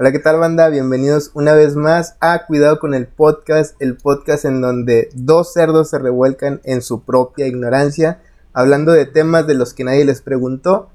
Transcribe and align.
Hola, 0.00 0.12
¿qué 0.12 0.20
tal 0.20 0.38
banda? 0.38 0.68
Bienvenidos 0.68 1.32
una 1.34 1.54
vez 1.54 1.74
más 1.74 2.16
a 2.20 2.46
Cuidado 2.46 2.78
con 2.78 2.94
el 2.94 3.08
podcast, 3.08 3.74
el 3.82 3.96
podcast 3.96 4.44
en 4.44 4.60
donde 4.60 5.08
dos 5.12 5.52
cerdos 5.52 5.90
se 5.90 5.98
revuelcan 5.98 6.60
en 6.62 6.82
su 6.82 7.02
propia 7.02 7.48
ignorancia, 7.48 8.20
hablando 8.52 8.92
de 8.92 9.06
temas 9.06 9.48
de 9.48 9.54
los 9.54 9.74
que 9.74 9.82
nadie 9.82 10.04
les 10.04 10.22
preguntó 10.22 10.90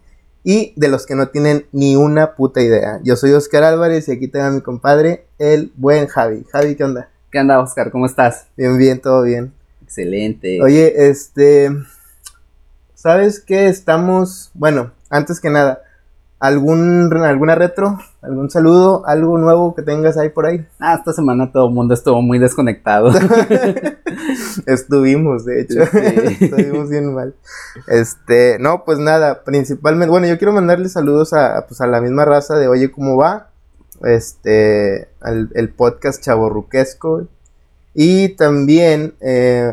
y 0.46 0.72
de 0.78 0.88
los 0.88 1.06
que 1.06 1.16
no 1.16 1.28
tienen 1.28 1.66
ni 1.74 1.98
una 1.98 2.36
puta 2.36 2.62
idea. 2.62 3.02
Yo 3.04 3.18
soy 3.18 3.34
Oscar 3.34 3.66
Álvarez 3.66 4.08
y 4.08 4.14
aquí 4.14 4.30
tengo 4.30 4.46
a 4.46 4.52
mi 4.52 4.62
compadre, 4.62 5.26
el 5.38 5.74
buen 5.76 6.08
Javi. 6.08 6.46
Javi, 6.50 6.76
¿qué 6.78 6.86
onda? 6.86 7.10
¿Qué 7.30 7.40
onda, 7.40 7.60
Oscar? 7.60 7.92
¿Cómo 7.92 8.06
estás? 8.06 8.48
Bien, 8.56 8.78
bien, 8.78 9.02
todo 9.02 9.24
bien. 9.24 9.52
Excelente. 9.82 10.62
Oye, 10.62 11.10
este, 11.10 11.72
¿sabes 12.94 13.42
qué? 13.42 13.68
Estamos, 13.68 14.50
bueno, 14.54 14.94
antes 15.10 15.42
que 15.42 15.50
nada, 15.50 15.82
¿algún, 16.44 17.10
¿alguna 17.24 17.56
retro? 17.56 18.00
¿Algún 18.22 18.50
saludo? 18.50 19.08
¿Algo 19.08 19.38
nuevo 19.38 19.74
que 19.74 19.82
tengas 19.82 20.18
ahí 20.18 20.28
por 20.28 20.46
ahí? 20.46 20.68
Ah, 20.78 20.96
esta 20.96 21.14
semana 21.14 21.54
todo 21.54 21.70
el 21.70 21.74
mundo 21.74 21.94
estuvo 21.94 22.22
muy 22.22 22.38
desconectado. 22.38 23.14
Estuvimos, 24.66 25.46
de 25.46 25.62
hecho. 25.62 25.86
Sí. 25.86 26.00
Estuvimos 26.42 26.90
bien 26.90 27.14
mal. 27.14 27.34
Este, 27.88 28.58
no, 28.60 28.84
pues 28.84 29.00
nada, 29.00 29.46
principalmente, 29.46 30.12
bueno, 30.12 30.28
yo 30.28 30.38
quiero 30.38 30.52
mandarle 30.52 30.90
saludos 30.90 31.32
a, 31.32 31.66
pues, 31.66 31.80
a 31.80 31.88
la 31.88 32.02
misma 32.02 32.26
raza 32.26 32.58
de 32.58 32.68
Oye, 32.68 32.92
¿cómo 32.92 33.16
va? 33.16 33.48
Este, 34.04 35.08
al, 35.22 35.50
el 35.54 35.70
podcast 35.70 36.22
Chaborruquesco. 36.22 37.26
Y 37.94 38.36
también 38.36 39.14
eh, 39.22 39.72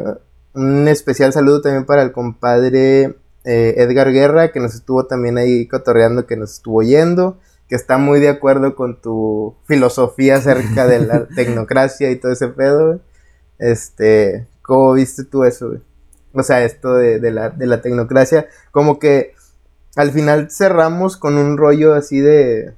un 0.55 0.87
especial 0.87 1.33
saludo 1.33 1.63
también 1.63 1.85
para 1.85 2.03
el 2.03 2.13
compadre 2.13 3.17
eh, 3.45 3.75
Edgar 3.79 4.13
Guerra, 4.13 4.53
que 4.53 4.61
nos 4.61 4.75
estuvo 4.75 5.07
también 5.07 5.39
ahí 5.39 5.67
cotorreando, 5.67 6.27
que 6.27 6.37
nos 6.37 6.55
estuvo 6.55 6.79
oyendo, 6.79 7.39
que 7.69 7.77
está 7.77 7.99
muy 7.99 8.21
de 8.21 8.29
acuerdo 8.29 8.75
con 8.75 9.01
tu 9.01 9.57
filosofía 9.65 10.37
acerca 10.37 10.87
de 10.87 11.01
la 11.01 11.27
tecnocracia 11.35 12.11
y 12.11 12.17
todo 12.17 12.33
ese 12.33 12.49
pedo. 12.49 12.87
güey. 12.87 13.01
Este, 13.59 14.47
¿cómo 14.63 14.93
viste 14.95 15.25
tú 15.25 15.45
eso? 15.45 15.69
güey? 15.69 15.81
O 16.33 16.43
sea, 16.43 16.65
esto 16.65 16.95
de, 16.95 17.19
de 17.19 17.31
la, 17.31 17.51
de 17.51 17.67
la 17.67 17.83
tecnocracia, 17.83 18.47
como 18.71 18.99
que 18.99 19.35
al 19.97 20.13
final 20.13 20.51
cerramos 20.51 21.17
con 21.17 21.37
un 21.37 21.57
rollo 21.57 21.95
así 21.95 22.21
de, 22.21 22.75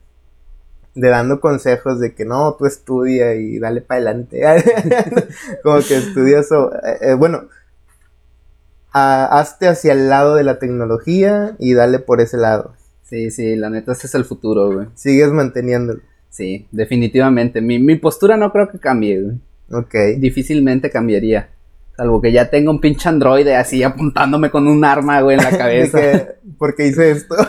de 0.94 1.08
dando 1.08 1.40
consejos 1.40 2.00
de 2.00 2.14
que 2.14 2.24
no, 2.24 2.54
tú 2.54 2.66
estudia 2.66 3.34
y 3.34 3.58
dale 3.58 3.80
para 3.80 3.98
adelante. 4.00 4.42
como 5.62 5.80
que 5.80 5.96
estudias, 5.96 6.50
o, 6.52 6.72
eh, 6.74 6.98
eh, 7.00 7.14
bueno, 7.14 7.48
a- 8.92 9.38
hazte 9.38 9.68
hacia 9.68 9.92
el 9.92 10.08
lado 10.08 10.34
de 10.34 10.44
la 10.44 10.58
tecnología 10.58 11.56
y 11.58 11.74
dale 11.74 11.98
por 11.98 12.20
ese 12.20 12.36
lado. 12.36 12.74
Sí, 13.02 13.30
sí, 13.30 13.56
la 13.56 13.68
neta, 13.70 13.92
ese 13.92 14.06
es 14.06 14.14
el 14.14 14.24
futuro, 14.24 14.72
güey. 14.72 14.86
Sigues 14.94 15.28
manteniéndolo. 15.30 16.00
Sí, 16.30 16.66
definitivamente. 16.72 17.60
Mi, 17.60 17.78
mi 17.78 17.96
postura 17.96 18.36
no 18.38 18.50
creo 18.52 18.68
que 18.70 18.78
cambie, 18.78 19.20
güey. 19.22 19.36
Ok. 19.70 19.94
Difícilmente 20.18 20.90
cambiaría. 20.90 21.48
Salvo 21.96 22.22
que 22.22 22.32
ya 22.32 22.48
tenga 22.48 22.70
un 22.70 22.80
pinche 22.80 23.08
androide 23.10 23.54
así 23.54 23.82
apuntándome 23.82 24.50
con 24.50 24.66
un 24.66 24.82
arma, 24.84 25.20
güey, 25.20 25.36
en 25.36 25.44
la 25.44 25.50
cabeza. 25.58 26.00
que, 26.00 26.26
¿Por 26.58 26.74
qué 26.74 26.86
hice 26.86 27.10
esto? 27.10 27.34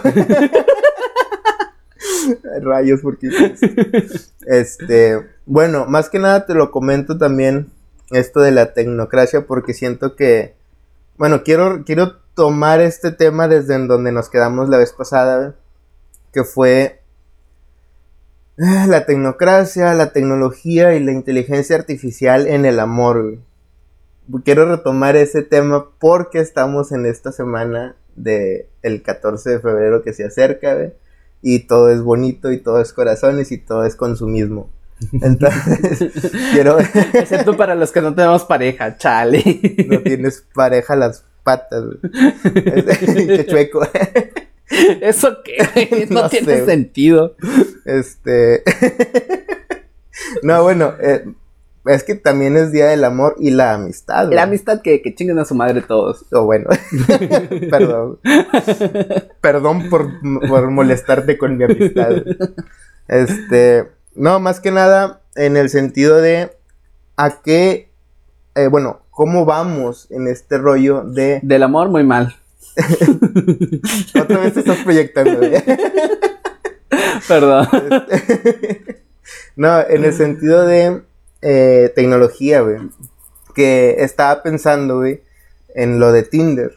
Rayos, 2.61 3.02
¿por 3.02 3.17
qué 3.17 3.27
hice 3.27 3.53
esto? 3.53 4.17
Este, 4.45 5.17
bueno, 5.45 5.86
más 5.88 6.09
que 6.09 6.19
nada 6.19 6.45
te 6.45 6.53
lo 6.53 6.71
comento 6.71 7.17
también 7.17 7.67
esto 8.11 8.41
de 8.41 8.52
la 8.52 8.73
tecnocracia 8.73 9.45
porque 9.47 9.73
siento 9.73 10.16
que, 10.16 10.53
bueno, 11.17 11.44
quiero, 11.44 11.83
quiero 11.86 12.17
tomar 12.36 12.81
este 12.81 13.11
tema 13.11 13.47
desde 13.47 13.75
en 13.75 13.88
donde 13.88 14.11
nos 14.11 14.30
quedamos 14.30 14.69
la 14.69 14.78
vez 14.78 14.94
pasada, 14.94 15.55
que 16.31 16.44
fue 16.44 17.02
eh, 18.58 18.88
la 18.88 19.05
tecnocracia, 19.05 19.94
la 19.94 20.11
tecnología 20.11 20.95
y 20.95 21.03
la 21.03 21.11
inteligencia 21.11 21.75
artificial 21.75 22.47
en 22.47 22.66
el 22.66 22.80
amor. 22.80 23.38
Quiero 24.44 24.66
retomar 24.66 25.16
ese 25.16 25.44
tema 25.44 25.89
porque 26.00 26.39
estamos 26.39 26.92
en 26.92 27.05
esta 27.05 27.32
semana 27.32 27.95
de 28.16 28.70
el 28.82 29.04
14 29.04 29.49
de 29.49 29.60
febrero 29.60 30.04
que 30.04 30.14
se 30.14 30.23
acerca, 30.23 30.73
¿ve? 30.76 30.95
y 31.43 31.60
todo 31.67 31.92
es 31.92 32.02
bonito 32.02 32.52
y 32.52 32.58
todo 32.58 32.80
es 32.80 32.93
corazones 32.93 33.52
y 33.52 33.58
todo 33.58 33.86
es 33.86 33.95
consumismo. 33.95 34.70
Entonces, 35.21 36.31
quiero 36.53 36.80
Excepto 36.80 37.55
para 37.58 37.75
los 37.75 37.91
que 37.91 38.02
no 38.02 38.14
tenemos 38.14 38.45
pareja, 38.45 38.97
chale. 38.97 39.43
no 39.87 39.99
tienes 40.02 40.45
pareja 40.53 40.95
las 40.95 41.25
patas, 41.43 41.83
güey. 41.83 41.99
Qué 43.27 43.45
chueco. 43.47 43.87
¿Eso 45.02 45.37
qué? 45.43 46.08
No, 46.09 46.23
No 46.23 46.30
tiene 46.30 46.58
sé, 46.58 46.65
sentido. 46.65 47.36
Este. 47.86 48.63
no, 50.43 50.63
bueno, 50.63 50.93
eh, 51.02 51.25
es 51.86 52.03
que 52.03 52.15
también 52.15 52.55
es 52.55 52.71
Día 52.71 52.87
del 52.87 53.03
Amor 53.03 53.36
y 53.39 53.52
la 53.52 53.73
amistad. 53.73 54.25
güey. 54.25 54.36
La 54.36 54.43
amistad 54.43 54.81
que, 54.81 55.02
que 55.02 55.13
chinguen 55.13 55.37
a 55.39 55.45
su 55.45 55.53
madre 55.53 55.81
todos. 55.81 56.25
O 56.31 56.45
bueno, 56.45 56.69
perdón. 57.69 58.19
Perdón 59.42 59.89
por, 59.89 60.09
por 60.47 60.71
molestarte 60.71 61.37
con 61.37 61.58
mi 61.58 61.65
amistad. 61.65 62.23
Este, 63.08 63.92
no, 64.15 64.39
más 64.39 64.59
que 64.59 64.71
nada 64.71 65.21
en 65.35 65.57
el 65.57 65.69
sentido 65.69 66.17
de 66.21 66.51
a 67.17 67.41
qué, 67.41 67.89
eh, 68.55 68.67
bueno, 68.67 69.01
cómo 69.11 69.45
vamos 69.45 70.07
en 70.11 70.27
este 70.27 70.57
rollo 70.57 71.03
de... 71.03 71.39
Del 71.43 71.63
amor, 71.63 71.89
muy 71.89 72.03
mal. 72.03 72.35
Otra 74.19 74.39
vez 74.39 74.53
te 74.53 74.59
estás 74.61 74.77
proyectando. 74.83 75.37
güey. 75.37 75.51
Perdón. 77.27 77.67
no, 79.55 79.79
en 79.87 80.03
el 80.05 80.13
sentido 80.13 80.65
de 80.65 81.01
eh, 81.41 81.91
tecnología, 81.95 82.61
güey. 82.61 82.77
Que 83.55 83.97
estaba 83.99 84.41
pensando, 84.41 84.97
güey, 84.97 85.21
en 85.75 85.99
lo 85.99 86.11
de 86.11 86.23
Tinder. 86.23 86.73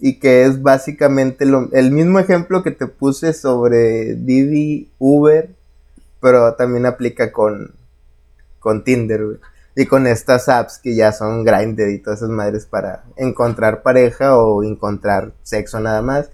Y 0.00 0.20
que 0.20 0.44
es 0.44 0.62
básicamente 0.62 1.44
lo- 1.44 1.68
el 1.72 1.90
mismo 1.90 2.20
ejemplo 2.20 2.62
que 2.62 2.70
te 2.70 2.86
puse 2.86 3.32
sobre 3.32 4.14
Didi, 4.14 4.92
Uber, 4.98 5.50
pero 6.20 6.54
también 6.54 6.86
aplica 6.86 7.32
con, 7.32 7.74
con 8.58 8.84
Tinder, 8.84 9.24
güey. 9.24 9.36
Y 9.76 9.86
con 9.86 10.06
estas 10.08 10.48
apps 10.48 10.78
que 10.78 10.96
ya 10.96 11.12
son 11.12 11.44
Grindr 11.44 11.88
y 11.90 11.98
todas 12.00 12.18
esas 12.18 12.30
madres 12.30 12.66
para 12.66 13.04
encontrar 13.16 13.82
pareja 13.82 14.36
o 14.36 14.64
encontrar 14.64 15.32
sexo 15.44 15.78
nada 15.78 16.02
más. 16.02 16.30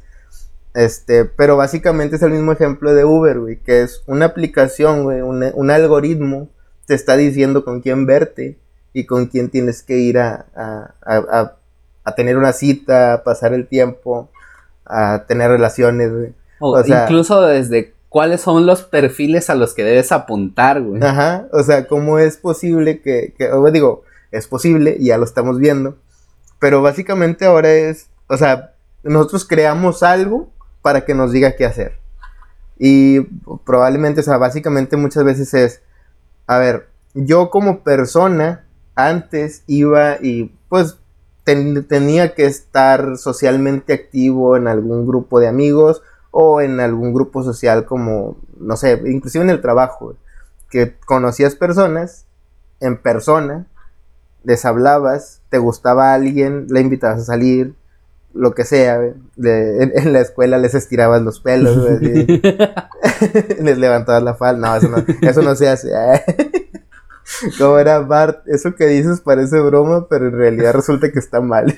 Este, 0.73 1.25
pero 1.25 1.57
básicamente 1.57 2.17
es 2.17 2.23
el 2.23 2.33
mismo 2.33 2.53
ejemplo 2.53 2.95
de 2.95 3.05
Uber, 3.05 3.39
güey, 3.39 3.57
que 3.61 3.83
es 3.83 4.03
una 4.07 4.25
aplicación, 4.27 5.05
güey, 5.05 5.21
un, 5.21 5.45
un 5.55 5.71
algoritmo 5.71 6.49
te 6.87 6.95
está 6.95 7.17
diciendo 7.17 7.65
con 7.65 7.81
quién 7.81 8.07
verte 8.07 8.59
y 8.93 9.07
con 9.07 9.27
quién 9.27 9.51
tienes 9.51 9.83
que 9.83 9.99
ir 9.99 10.19
a, 10.19 10.47
a, 10.55 10.95
a, 11.05 11.55
a- 12.05 12.15
tener 12.15 12.37
una 12.37 12.53
cita, 12.53 13.15
a 13.15 13.23
pasar 13.25 13.55
el 13.55 13.67
tiempo, 13.69 14.29
a 14.85 15.25
tener 15.29 15.51
relaciones, 15.51 16.13
güey. 16.13 16.35
O 16.61 16.73
O 16.79 16.83
sea- 16.83 17.05
incluso 17.05 17.41
desde 17.43 17.94
cuáles 18.15 18.43
son 18.43 18.65
los 18.65 18.85
perfiles 18.85 19.51
a 19.51 19.57
los 19.57 19.75
que 19.75 19.83
debes 19.83 20.13
apuntar, 20.13 20.81
güey. 20.81 21.03
Ajá, 21.03 21.49
o 21.53 21.65
sea, 21.65 21.89
¿cómo 21.89 22.21
es 22.21 22.37
posible 22.37 23.01
que, 23.01 23.35
que 23.37 23.51
o 23.51 23.69
digo, 23.73 24.05
es 24.31 24.47
posible, 24.47 24.97
ya 25.01 25.19
lo 25.19 25.25
estamos 25.25 25.59
viendo, 25.59 25.97
pero 26.61 26.81
básicamente 26.81 27.45
ahora 27.45 27.73
es, 27.73 28.07
o 28.29 28.37
sea, 28.37 28.75
nosotros 29.03 29.45
creamos 29.45 30.05
algo 30.05 30.49
para 30.81 31.05
que 31.05 31.13
nos 31.13 31.33
diga 31.33 31.57
qué 31.57 31.65
hacer. 31.67 31.99
Y 32.79 33.23
probablemente, 33.67 34.21
o 34.21 34.23
sea, 34.23 34.37
básicamente 34.39 34.97
muchas 34.97 35.25
veces 35.25 35.53
es, 35.53 35.83
a 36.47 36.59
ver, 36.59 36.87
yo 37.15 37.51
como 37.51 37.81
persona 37.83 38.65
antes 38.95 39.65
iba 39.67 40.19
y 40.23 40.53
pues 40.69 40.99
ten- 41.43 41.85
tenía 41.89 42.33
que 42.35 42.47
estar 42.47 43.17
socialmente 43.17 43.93
activo 43.93 44.57
en 44.57 44.69
algún 44.69 45.05
grupo 45.05 45.41
de 45.41 45.49
amigos 45.49 46.01
o 46.37 46.61
en 46.61 46.81
algún 46.81 47.15
grupo 47.15 47.45
social 47.45 47.85
como, 47.85 48.37
no 48.59 48.77
sé, 48.77 49.01
inclusive 49.07 49.45
en 49.45 49.51
el 49.51 49.61
trabajo, 49.61 50.17
que 50.69 50.95
conocías 51.07 51.55
personas 51.55 52.27
en 52.81 52.97
persona, 52.97 53.67
les 54.43 54.65
hablabas, 54.65 55.43
te 55.49 55.59
gustaba 55.59 56.13
alguien, 56.13 56.67
la 56.71 56.81
invitabas 56.81 57.21
a 57.21 57.25
salir, 57.25 57.75
lo 58.33 58.53
que 58.53 58.65
sea, 58.65 58.99
de- 59.37 59.83
en, 59.85 59.93
en 59.95 60.13
la 60.13 60.21
escuela 60.21 60.59
les 60.59 60.75
estirabas 60.75 61.23
los 61.23 61.39
pelos, 61.39 61.79
así. 61.89 62.27
les 63.63 63.79
levantabas 63.79 64.25
la 64.25 64.35
falda, 64.35 64.69
no, 64.69 64.77
eso 64.77 64.89
no, 64.89 65.29
eso 65.29 65.41
no 65.43 65.55
se 65.55 65.69
hace. 65.69 65.91
¿Cómo 67.59 67.79
era 67.79 68.01
Bart? 68.01 68.41
Eso 68.49 68.75
que 68.75 68.87
dices 68.87 69.21
parece 69.21 69.61
broma, 69.61 70.09
pero 70.09 70.27
en 70.27 70.37
realidad 70.37 70.75
resulta 70.75 71.13
que 71.13 71.21
está 71.21 71.41
mal. 71.41 71.75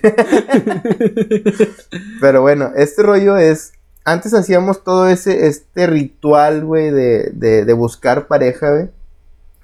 pero 2.21 2.41
bueno, 2.43 2.73
este 2.75 3.03
rollo 3.03 3.37
es. 3.37 3.73
Antes 4.09 4.35
hacíamos 4.35 4.85
todo 4.85 5.09
ese, 5.09 5.49
este 5.49 5.89
ritual, 5.89 6.65
güey, 6.65 6.93
de, 6.93 7.33
de, 7.33 7.73
buscar 7.73 8.29
pareja, 8.29 8.71
güey. 8.71 8.91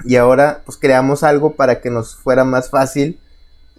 Y 0.04 0.16
ahora, 0.16 0.62
pues 0.66 0.78
creamos 0.78 1.22
algo 1.22 1.54
para 1.54 1.80
que 1.80 1.90
nos 1.90 2.16
fuera 2.16 2.42
más 2.42 2.68
fácil, 2.68 3.20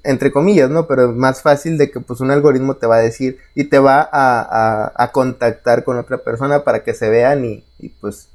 entre 0.06 0.32
comillas, 0.32 0.70
¿no? 0.70 0.88
Pero 0.88 1.12
más 1.12 1.42
fácil 1.42 1.78
de 1.78 1.92
que, 1.92 2.00
pues, 2.00 2.22
un 2.22 2.32
algoritmo 2.32 2.78
te 2.78 2.88
va 2.88 2.96
a 2.96 3.00
decir 3.00 3.40
y 3.56 3.66
te 3.66 3.78
va 3.78 4.00
a, 4.10 4.40
a, 4.40 4.94
a 4.96 5.12
contactar 5.12 5.84
con 5.84 5.98
otra 5.98 6.20
persona 6.20 6.64
para 6.64 6.86
que 6.86 6.94
se 6.94 7.10
vean 7.10 7.44
y, 7.44 7.66
y, 7.78 7.90
pues, 7.90 8.30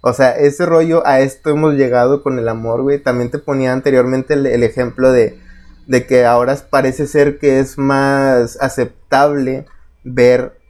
O 0.00 0.14
sea, 0.14 0.30
ese 0.38 0.64
rollo, 0.64 1.06
a 1.06 1.20
esto 1.20 1.50
hemos 1.50 1.74
llegado 1.74 2.22
con 2.22 2.38
el 2.38 2.48
amor, 2.48 2.80
güey. 2.80 2.98
También 2.98 3.30
te 3.30 3.38
ponía 3.38 3.74
anteriormente 3.74 4.32
el, 4.32 4.46
el 4.46 4.62
ejemplo 4.62 5.12
de, 5.12 5.38
de 5.86 6.06
que 6.06 6.24
ahora 6.24 6.56
parece 6.70 7.06
ser 7.06 7.38
que 7.38 7.60
es 7.60 7.76
más 7.76 8.56
aceptable 8.58 9.66
ver 10.02 10.63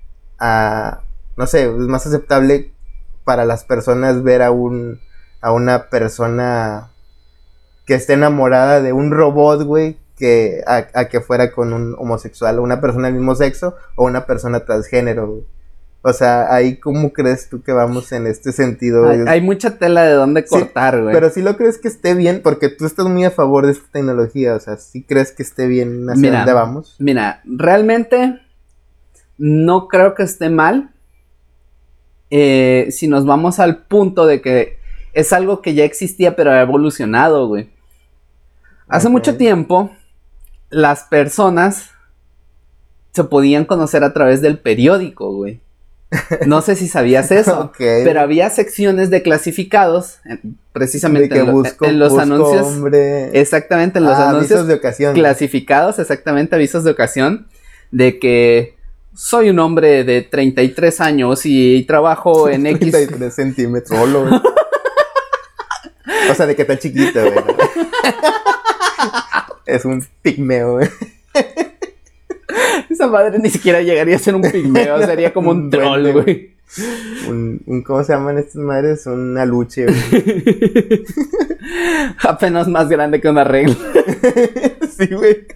a, 0.45 1.01
no 1.39 1.47
sé, 1.47 1.65
es 1.65 1.73
más 1.73 2.07
aceptable 2.07 2.73
para 3.25 3.47
las 3.47 3.65
personas 3.65 4.23
ver 4.23 4.43
a 4.43 4.51
un, 4.51 5.01
a 5.41 5.53
una 5.53 5.89
persona 5.89 6.91
que 7.87 7.95
esté 7.95 8.13
enamorada 8.13 8.83
de 8.83 8.93
un 8.93 9.11
robot, 9.11 9.63
güey, 9.63 9.97
que 10.19 10.63
a, 10.67 10.87
a 10.93 11.09
que 11.09 11.21
fuera 11.21 11.51
con 11.51 11.73
un 11.73 11.97
homosexual, 11.99 12.59
o 12.59 12.63
una 12.63 12.83
persona 12.83 13.07
del 13.07 13.17
mismo 13.17 13.35
sexo, 13.35 13.75
o 13.97 14.05
una 14.05 14.27
persona 14.27 14.61
transgénero, 14.61 15.27
güey. 15.29 15.47
O 16.07 16.13
sea, 16.13 16.55
ahí 16.55 16.77
cómo 16.77 17.15
crees 17.15 17.49
tú 17.49 17.63
que 17.63 17.73
vamos 17.73 18.13
en 18.13 18.27
este 18.27 18.53
sentido. 18.53 19.09
Hay, 19.27 19.41
mucha 19.41 19.79
tela 19.79 20.05
de 20.05 20.13
dónde 20.13 20.43
Sí, 20.43 20.49
cortar, 20.51 21.01
güey. 21.01 21.15
Pero 21.15 21.31
si 21.31 21.41
lo 21.41 21.57
crees 21.57 21.79
que 21.79 21.89
esté 21.89 22.13
bien, 22.13 22.43
porque 22.45 22.69
tú 22.69 22.85
estás 22.85 23.07
muy 23.07 23.25
a 23.25 23.31
favor 23.31 23.65
de 23.65 23.73
esta 23.73 23.91
tecnología, 23.91 24.55
o 24.55 24.61
sea, 24.61 24.77
si 24.77 25.03
crees 25.03 25.33
que 25.33 25.43
esté 25.43 25.67
bien 25.67 26.07
hacia 26.11 26.21
Mira. 26.21 26.39
dónde 26.41 26.53
vamos. 26.53 26.97
Mira, 26.99 27.41
realmente 27.47 28.39
no 29.39 29.89
creo 29.89 30.15
que 30.15 30.23
esté 30.23 30.51
mal. 30.51 30.91
eh, 32.31 32.89
si 32.91 33.07
nos 33.09 33.27
vamos 33.27 33.59
al 33.61 33.85
punto 33.85 34.27
de 34.27 34.41
que 34.41 34.79
es 35.13 35.33
algo 35.33 35.63
que 35.63 35.75
ya 35.75 35.85
existía 35.85 36.35
pero 36.37 36.51
ha 36.51 36.61
evolucionado, 36.61 37.47
güey. 37.47 37.71
Hace 38.89 39.09
mucho 39.09 39.37
tiempo 39.37 39.91
las 40.71 41.05
personas 41.05 41.91
se 43.13 43.25
podían 43.25 43.65
conocer 43.65 44.03
a 44.03 44.13
través 44.13 44.41
del 44.41 44.59
periódico, 44.59 45.33
güey. 45.33 45.61
No 46.47 46.61
sé 46.63 46.75
si 46.77 46.89
sabías 46.89 47.31
eso, 47.33 47.73
pero 47.79 48.21
había 48.21 48.51
secciones 48.51 49.11
de 49.11 49.23
clasificados, 49.23 50.19
de 50.25 50.39
precisamente 50.73 51.29
que 51.29 51.39
en, 51.41 51.47
lo- 51.47 51.53
busco, 51.53 51.85
en 51.87 51.99
los 52.01 52.09
busco 52.11 52.23
anuncios. 52.23 52.67
hombre. 52.67 53.39
Exactamente, 53.39 53.99
en 53.99 54.05
los 54.07 54.15
Ah, 54.17 54.31
anuncios 54.31 54.53
avisos 54.61 54.69
de 54.69 54.75
ocasión. 54.75 55.15
clasificados, 55.15 55.99
exactamente, 56.01 56.55
avisos 56.57 56.83
de 56.85 56.91
ocasión, 56.91 57.47
de 57.93 58.19
que 58.19 58.74
soy 59.15 59.51
un 59.51 59.59
hombre 59.59 60.05
de 60.05 60.23
33 60.23 61.01
años 61.01 61.41
y 61.45 61.83
trabajo 61.85 62.49
en 62.49 62.67
X. 62.67 62.91
33 62.93 63.35
centímetros 63.35 63.99
solo. 63.99 64.43
O 66.31 66.35
sea, 66.35 66.47
de 66.47 66.57
que 66.57 66.63
está 66.63 66.79
chiquito, 66.79 67.21
güey. 67.21 67.35
es 69.67 69.85
un 69.85 70.03
pigmeo, 70.23 70.73
güey. 70.75 70.89
Esa 72.89 73.07
madre 73.09 73.39
ni 73.39 73.51
siquiera 73.51 73.83
llegaría 73.83 74.17
a 74.17 74.19
ser 74.19 74.35
un 74.35 74.41
pigmeo, 74.43 75.05
sería 75.05 75.33
como 75.35 75.51
un 75.51 75.65
Un 75.65 75.71
troll, 75.71 76.13
güey. 76.13 76.55
Un, 77.29 77.61
un- 77.67 77.83
¿Cómo 77.83 78.03
se 78.05 78.15
llaman 78.15 78.39
estas 78.39 78.57
madres? 78.57 79.07
Un 79.07 79.37
aluche, 79.37 79.85
güey. 79.85 81.05
Apenas 82.23 82.69
más 82.69 82.89
grande 82.89 83.21
que 83.21 83.29
una 83.29 83.45
regla. 83.45 83.77
sí, 84.97 85.07
güey. 85.15 85.47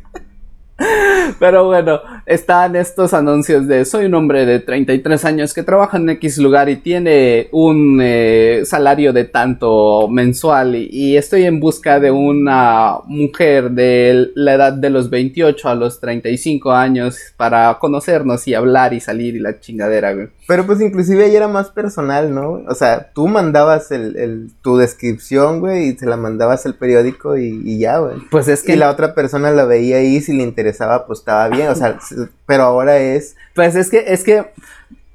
Pero 1.38 1.64
bueno, 1.66 2.00
están 2.28 2.76
estos 2.76 3.14
anuncios 3.14 3.66
de 3.66 3.84
soy 3.84 4.04
un 4.06 4.14
hombre 4.14 4.44
de 4.46 4.60
33 4.60 5.25
años 5.25 5.54
que 5.54 5.62
trabaja 5.62 5.96
en 5.96 6.08
X 6.10 6.38
lugar 6.38 6.69
y 6.69 6.76
tiene 6.76 7.48
un 7.52 7.98
eh, 8.02 8.62
salario 8.64 9.12
de 9.12 9.25
tanto 9.25 10.08
mensual 10.08 10.76
y, 10.76 10.88
y 10.92 11.16
estoy 11.16 11.44
en 11.44 11.58
busca 11.58 11.98
de 11.98 12.10
una 12.10 12.98
mujer 13.06 13.70
de 13.70 14.28
la 14.34 14.54
edad 14.54 14.72
de 14.72 14.90
los 14.90 15.10
28 15.10 15.69
a 15.69 15.75
los 15.75 16.00
35 16.00 16.70
años 16.72 17.16
para 17.36 17.76
conocernos 17.80 18.46
y 18.46 18.54
hablar 18.54 18.92
y 18.92 19.00
salir 19.00 19.34
y 19.34 19.38
la 19.40 19.58
chingadera, 19.58 20.12
güey. 20.12 20.28
Pero 20.46 20.64
pues 20.64 20.80
inclusive 20.80 21.25
ahí 21.25 21.36
era 21.36 21.46
más 21.48 21.69
personal, 21.70 22.34
¿no? 22.34 22.62
O 22.69 22.75
sea, 22.75 23.10
tú 23.14 23.28
mandabas 23.28 23.90
el, 23.90 24.16
el- 24.16 24.50
tu 24.62 24.78
descripción, 24.78 25.60
güey, 25.60 25.88
y 25.90 25.96
se 25.98 26.06
la 26.06 26.16
mandabas 26.16 26.64
al 26.64 26.75
periódico 26.75 27.36
y, 27.36 27.60
y 27.64 27.78
ya, 27.78 27.98
güey. 27.98 28.14
Pues 28.30 28.48
es 28.48 28.62
que 28.62 28.72
Y 28.72 28.76
la 28.76 28.90
otra 28.90 29.14
persona 29.14 29.50
la 29.50 29.66
veía 29.66 29.98
ahí, 29.98 30.20
si 30.22 30.32
le 30.34 30.42
interesaba, 30.42 31.06
pues 31.06 31.19
estaba 31.19 31.48
bien. 31.48 31.69
O 31.69 31.75
sea, 31.75 31.98
pero 32.46 32.64
ahora 32.64 32.98
es... 32.98 33.36
Pues 33.54 33.74
es 33.76 33.90
que, 33.90 34.04
es 34.06 34.24
que, 34.24 34.46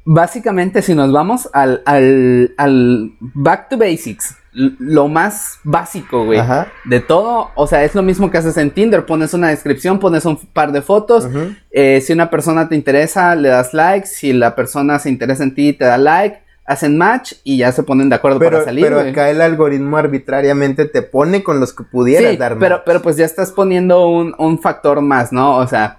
básicamente, 0.06 0.82
si 0.82 0.96
nos 0.96 1.12
vamos 1.12 1.50
al, 1.54 1.82
al, 1.86 2.54
al 2.58 3.12
back 3.20 3.70
to 3.70 3.78
basics, 3.78 4.36
lo 4.52 5.08
más 5.08 5.60
básico, 5.64 6.26
güey, 6.26 6.38
Ajá. 6.40 6.68
de 6.86 7.00
todo, 7.00 7.50
o 7.56 7.66
sea, 7.66 7.84
es 7.84 7.96
lo 7.96 8.04
mismo 8.04 8.30
que 8.30 8.38
haces 8.38 8.56
en 8.58 8.70
Tinder, 8.70 9.06
pones 9.06 9.34
una 9.34 9.50
descripción, 9.50 9.98
pones 10.00 10.26
un 10.26 10.38
par 10.38 10.72
de 10.72 10.84
fotos, 10.84 11.28
eh, 11.72 12.02
si 12.02 12.14
una 12.14 12.30
persona 12.30 12.70
te 12.70 12.76
interesa, 12.76 13.36
le 13.36 13.50
das 13.50 13.74
like, 13.74 14.06
si 14.06 14.32
la 14.32 14.54
persona 14.56 15.00
se 15.00 15.10
interesa 15.10 15.42
en 15.44 15.56
ti, 15.56 15.74
te 15.74 15.86
da 15.86 15.98
like, 15.98 16.44
hacen 16.66 16.98
match 16.98 17.34
y 17.44 17.58
ya 17.58 17.72
se 17.72 17.82
ponen 17.84 18.10
de 18.10 18.16
acuerdo 18.16 18.38
Pero, 18.40 18.52
para 18.52 18.64
salir, 18.66 18.86
pero 18.86 19.00
acá 19.00 19.30
el 19.32 19.42
algoritmo 19.42 19.98
arbitrariamente 19.98 20.86
te 20.86 21.02
pone 21.02 21.44
con 21.44 21.60
los 21.60 21.74
que 21.74 21.84
pudieras 21.84 22.32
Sí, 22.32 22.38
dar 22.38 22.58
pero, 22.60 22.76
match. 22.76 22.84
pero 22.86 23.02
pues 23.02 23.18
ya 23.18 23.26
estás 23.26 23.52
poniendo 23.52 24.08
un, 24.08 24.36
un 24.38 24.60
factor 24.62 25.02
más, 25.02 25.34
¿no? 25.34 25.58
O 25.58 25.68
sea, 25.68 25.98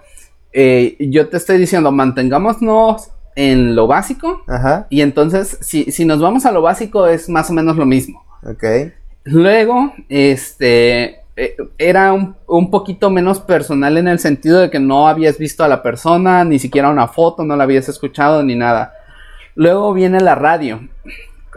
eh, 0.55 0.95
yo 1.11 1.27
te 1.29 1.37
estoy 1.37 1.57
diciendo, 1.57 1.91
mantengámonos 1.91 3.09
en 3.35 3.75
lo 3.75 3.85
básico. 3.87 4.41
Ajá, 4.47 4.87
Y 4.89 5.01
entonces, 5.01 5.57
si, 5.61 5.91
si 5.91 6.05
nos 6.05 6.19
vamos 6.21 6.45
a 6.45 6.51
lo 6.51 6.61
básico, 6.61 7.05
es 7.07 7.27
más 7.29 7.49
o 7.49 7.53
menos 7.53 7.75
lo 7.75 7.85
mismo. 7.85 8.23
ok. 8.43 8.63
Luego, 9.25 9.91
este, 10.07 11.19
eh, 11.35 11.57
era 11.77 12.13
un, 12.13 12.35
un 12.47 12.69
poquito 12.71 13.09
menos 13.09 13.39
personal 13.39 13.97
en 13.97 14.07
el 14.07 14.19
sentido 14.19 14.59
de 14.59 14.69
que 14.69 14.79
no 14.79 15.07
habías 15.07 15.37
visto 15.37 15.63
a 15.63 15.67
la 15.67 15.81
persona, 15.83 16.43
ni 16.45 16.59
siquiera 16.59 16.89
una 16.89 17.07
foto, 17.07 17.43
no 17.43 17.55
la 17.55 17.63
habías 17.65 17.89
escuchado 17.89 18.43
ni 18.43 18.55
nada. 18.55 18.93
Luego 19.55 19.93
viene 19.93 20.19
la 20.21 20.35
radio, 20.35 20.79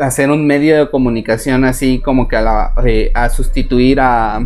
hacer 0.00 0.30
un 0.30 0.46
medio 0.46 0.78
de 0.78 0.90
comunicación 0.90 1.64
así 1.64 2.00
como 2.00 2.26
que 2.26 2.36
a, 2.36 2.40
la- 2.40 2.72
eh, 2.86 3.10
a 3.14 3.28
sustituir 3.28 4.00
a, 4.00 4.40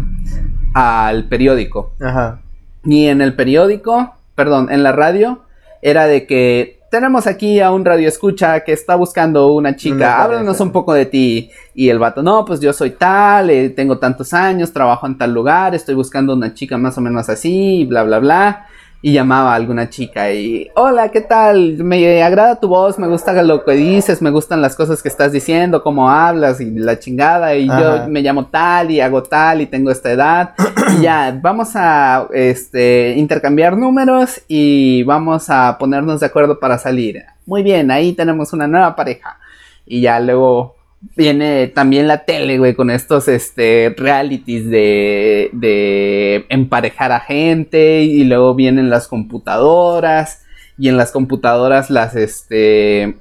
al 0.75 1.29
periódico. 1.29 1.93
Ajá. 2.01 2.41
Y 2.85 3.07
en 3.07 3.21
el 3.23 3.35
periódico, 3.37 4.15
perdón, 4.43 4.73
en 4.73 4.83
la 4.83 4.91
radio, 4.91 5.45
era 5.83 6.09
de 6.09 6.27
que 6.27 6.81
tenemos 6.91 7.29
aquí 7.29 7.61
a 7.61 7.71
un 7.71 7.85
radio 7.85 8.09
escucha 8.09 8.65
que 8.65 8.73
está 8.73 8.97
buscando 8.97 9.53
una 9.53 9.77
chica, 9.77 10.21
háblanos 10.21 10.59
un 10.59 10.73
poco 10.73 10.93
de 10.93 11.07
ti. 11.07 11.49
Y 11.77 11.91
el 11.91 12.01
vato, 12.01 12.25
no, 12.25 12.45
pues 12.45 12.59
yo 12.59 12.73
soy 12.73 12.91
tal, 12.91 13.51
eh, 13.51 13.71
tengo 13.71 13.99
tantos 13.99 14.35
años, 14.35 14.73
trabajo 14.73 15.07
en 15.07 15.17
tal 15.17 15.33
lugar, 15.33 15.77
estoy 15.77 15.95
buscando 15.95 16.35
una 16.35 16.55
chica 16.55 16.77
más 16.77 16.99
o 16.99 17.01
menos 17.01 17.29
así, 17.29 17.87
bla, 17.89 18.03
bla, 18.03 18.19
bla. 18.19 18.67
Y 19.05 19.13
llamaba 19.13 19.53
a 19.53 19.57
alguna 19.57 19.91
chica 19.91 20.33
y, 20.33 20.71
hola, 20.77 21.11
¿qué 21.11 21.21
tal? 21.21 21.83
Me 21.83 22.23
agrada 22.23 22.61
tu 22.61 22.69
voz, 22.69 23.01
me 23.01 23.09
gusta 23.09 23.43
lo 23.43 23.65
que 23.65 23.73
dices, 23.73 24.23
me 24.23 24.31
gustan 24.31 24.63
las 24.63 24.77
cosas 24.77 25.03
que 25.03 25.09
estás 25.09 25.33
diciendo, 25.33 25.83
cómo 25.83 26.09
hablas 26.09 26.61
y 26.61 26.71
la 26.71 27.01
chingada. 27.01 27.57
Y 27.57 27.69
Ajá. 27.69 28.05
yo 28.05 28.09
me 28.09 28.23
llamo 28.23 28.47
tal 28.47 28.93
y 28.93 29.01
hago 29.01 29.25
tal 29.25 29.61
y 29.61 29.67
tengo 29.67 29.91
esta 29.91 30.13
edad. 30.13 30.55
y 30.97 31.03
ya, 31.03 31.37
vamos 31.43 31.73
a 31.75 32.29
este, 32.33 33.15
intercambiar 33.17 33.77
números 33.77 34.41
y 34.47 35.03
vamos 35.03 35.51
a 35.51 35.77
ponernos 35.79 36.21
de 36.21 36.27
acuerdo 36.27 36.61
para 36.61 36.79
salir. 36.79 37.25
Muy 37.45 37.65
bien, 37.65 37.91
ahí 37.91 38.13
tenemos 38.13 38.53
una 38.53 38.69
nueva 38.69 38.95
pareja. 38.95 39.37
Y 39.85 40.01
ya 40.01 40.21
luego 40.21 40.77
viene 41.17 41.67
también 41.69 42.07
la 42.09 42.25
tele, 42.25 42.59
güey, 42.59 42.75
con 42.75 42.91
estos 42.91 43.29
este, 43.29 43.95
realities 43.97 44.69
de, 44.71 45.51
de 45.53 46.47
emparejar 46.49 47.13
a 47.13 47.21
gente. 47.21 48.03
Y 48.03 48.25
luego 48.25 48.55
vienen 48.55 48.91
las 48.91 49.09
computadoras. 49.09 50.43
Y 50.79 50.89
en 50.89 50.97
las 50.97 51.13
computadoras 51.13 51.91
las, 51.91 52.17
este, 52.17 53.17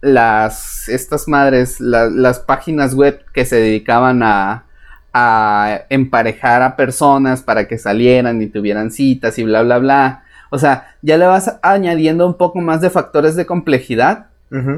las, 0.00 0.88
estas 0.88 1.28
madres, 1.28 1.80
la- 1.80 2.10
las 2.10 2.38
páginas 2.40 2.94
web 2.94 3.22
que 3.32 3.44
se 3.44 3.56
dedicaban 3.56 4.22
a, 4.22 4.64
a 5.12 5.80
emparejar 5.88 6.62
a 6.62 6.76
personas 6.76 7.42
para 7.42 7.66
que 7.66 7.78
salieran 7.78 8.40
y 8.42 8.46
tuvieran 8.46 8.90
citas 8.90 9.38
y 9.38 9.44
bla, 9.44 9.62
bla, 9.62 9.78
bla. 9.78 10.22
O 10.50 10.58
sea, 10.58 10.94
ya 11.02 11.16
le 11.16 11.26
vas 11.26 11.58
añadiendo 11.62 12.26
un 12.26 12.34
poco 12.34 12.60
más 12.60 12.80
de 12.80 12.90
factores 12.90 13.36
de 13.36 13.46
complejidad 13.46 14.26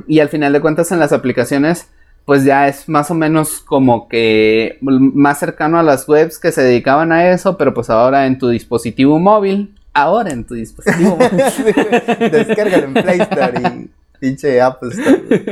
y 0.07 0.21
al 0.21 0.29
final 0.29 0.53
de 0.53 0.61
cuentas 0.61 0.93
en 0.93 0.99
las 1.01 1.13
aplicaciones 1.15 1.89
pues 2.25 2.45
ya 2.45 2.69
es 2.69 2.89
más 2.89 3.11
o 3.11 3.15
menos 3.15 3.61
como 3.61 4.09
que 4.09 4.79
más 4.81 5.39
cercano 5.39 5.79
a 5.79 5.83
las 5.83 6.09
webs 6.09 6.39
que 6.39 6.53
se 6.53 6.63
dedicaban 6.63 7.13
a 7.13 7.31
eso, 7.31 7.57
pero 7.57 7.75
pues 7.75 7.91
ahora 7.91 8.27
en 8.27 8.39
tu 8.39 8.49
dispositivo 8.49 9.19
móvil, 9.19 9.75
ahora 9.93 10.31
en 10.31 10.45
tu 10.45 10.55
dispositivo 10.55 11.17
móvil. 11.17 12.31
Descárgalo 12.31 12.85
en 12.85 12.95
Play 12.95 13.21
Store 13.21 13.61
y 13.61 13.91
pinche 14.23 14.61
Apple 14.61 14.91
Store. 14.91 15.23
güey. 15.27 15.43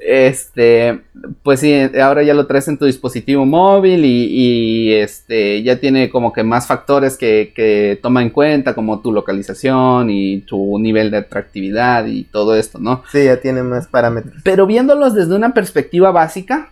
Este, 0.00 1.00
pues 1.42 1.60
sí, 1.60 1.74
ahora 2.02 2.22
ya 2.22 2.32
lo 2.32 2.46
traes 2.46 2.66
en 2.68 2.78
tu 2.78 2.86
dispositivo 2.86 3.44
móvil 3.44 4.06
y, 4.06 4.24
y, 4.30 4.94
este 4.94 5.62
ya 5.62 5.78
tiene 5.78 6.08
como 6.08 6.32
que 6.32 6.42
más 6.42 6.66
factores 6.66 7.18
que, 7.18 7.52
que 7.54 7.98
toma 8.00 8.22
en 8.22 8.30
cuenta, 8.30 8.74
como 8.74 9.00
tu 9.00 9.12
localización 9.12 10.08
y 10.08 10.40
tu 10.40 10.78
nivel 10.78 11.10
de 11.10 11.18
atractividad 11.18 12.06
y 12.06 12.24
todo 12.24 12.56
esto, 12.56 12.78
¿no? 12.78 13.02
Sí, 13.12 13.24
ya 13.24 13.38
tiene 13.38 13.62
más 13.62 13.86
parámetros. 13.86 14.40
Pero 14.44 14.66
viéndolos 14.66 15.14
desde 15.14 15.34
una 15.34 15.52
perspectiva 15.52 16.10
básica, 16.10 16.70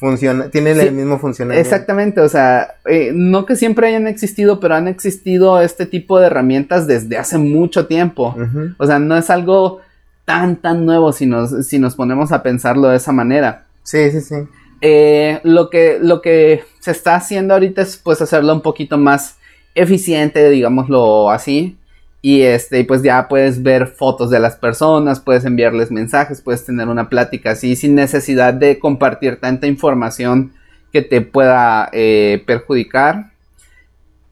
Funciona, 0.00 0.48
tiene 0.48 0.74
Sí, 0.74 0.80
el 0.80 0.94
mismo 0.94 1.18
funcionamiento. 1.18 1.60
Exactamente, 1.60 2.22
o 2.22 2.28
sea, 2.30 2.76
eh, 2.86 3.12
no 3.14 3.44
que 3.44 3.54
siempre 3.54 3.86
hayan 3.86 4.06
existido, 4.06 4.58
pero 4.58 4.74
han 4.74 4.88
existido 4.88 5.60
este 5.60 5.84
tipo 5.84 6.18
de 6.18 6.28
herramientas 6.28 6.86
desde 6.86 7.18
hace 7.18 7.36
mucho 7.36 7.86
tiempo. 7.86 8.34
O 8.78 8.86
sea, 8.86 8.98
no 8.98 9.14
es 9.18 9.28
algo 9.28 9.82
tan, 10.30 10.54
tan 10.62 10.86
nuevo 10.86 11.12
si 11.12 11.26
nos, 11.26 11.66
si 11.66 11.80
nos 11.80 11.96
ponemos 11.96 12.30
a 12.30 12.40
pensarlo 12.40 12.86
de 12.86 12.98
esa 12.98 13.10
manera. 13.10 13.66
Sí, 13.82 14.12
sí, 14.12 14.20
sí. 14.20 14.36
Eh, 14.80 15.40
lo, 15.42 15.70
que, 15.70 15.98
lo 16.00 16.22
que 16.22 16.62
se 16.78 16.92
está 16.92 17.16
haciendo 17.16 17.54
ahorita 17.54 17.82
es 17.82 17.96
pues 17.96 18.22
hacerlo 18.22 18.54
un 18.54 18.60
poquito 18.60 18.96
más 18.96 19.38
eficiente, 19.74 20.48
digámoslo 20.48 21.30
así. 21.30 21.76
Y 22.22 22.42
este, 22.42 22.84
pues 22.84 23.02
ya 23.02 23.26
puedes 23.26 23.64
ver 23.64 23.88
fotos 23.88 24.30
de 24.30 24.38
las 24.38 24.54
personas, 24.54 25.18
puedes 25.18 25.44
enviarles 25.44 25.90
mensajes, 25.90 26.42
puedes 26.42 26.64
tener 26.64 26.86
una 26.86 27.08
plática 27.08 27.50
así 27.50 27.74
sin 27.74 27.96
necesidad 27.96 28.54
de 28.54 28.78
compartir 28.78 29.40
tanta 29.40 29.66
información 29.66 30.52
que 30.92 31.02
te 31.02 31.22
pueda 31.22 31.88
eh, 31.92 32.44
perjudicar. 32.46 33.32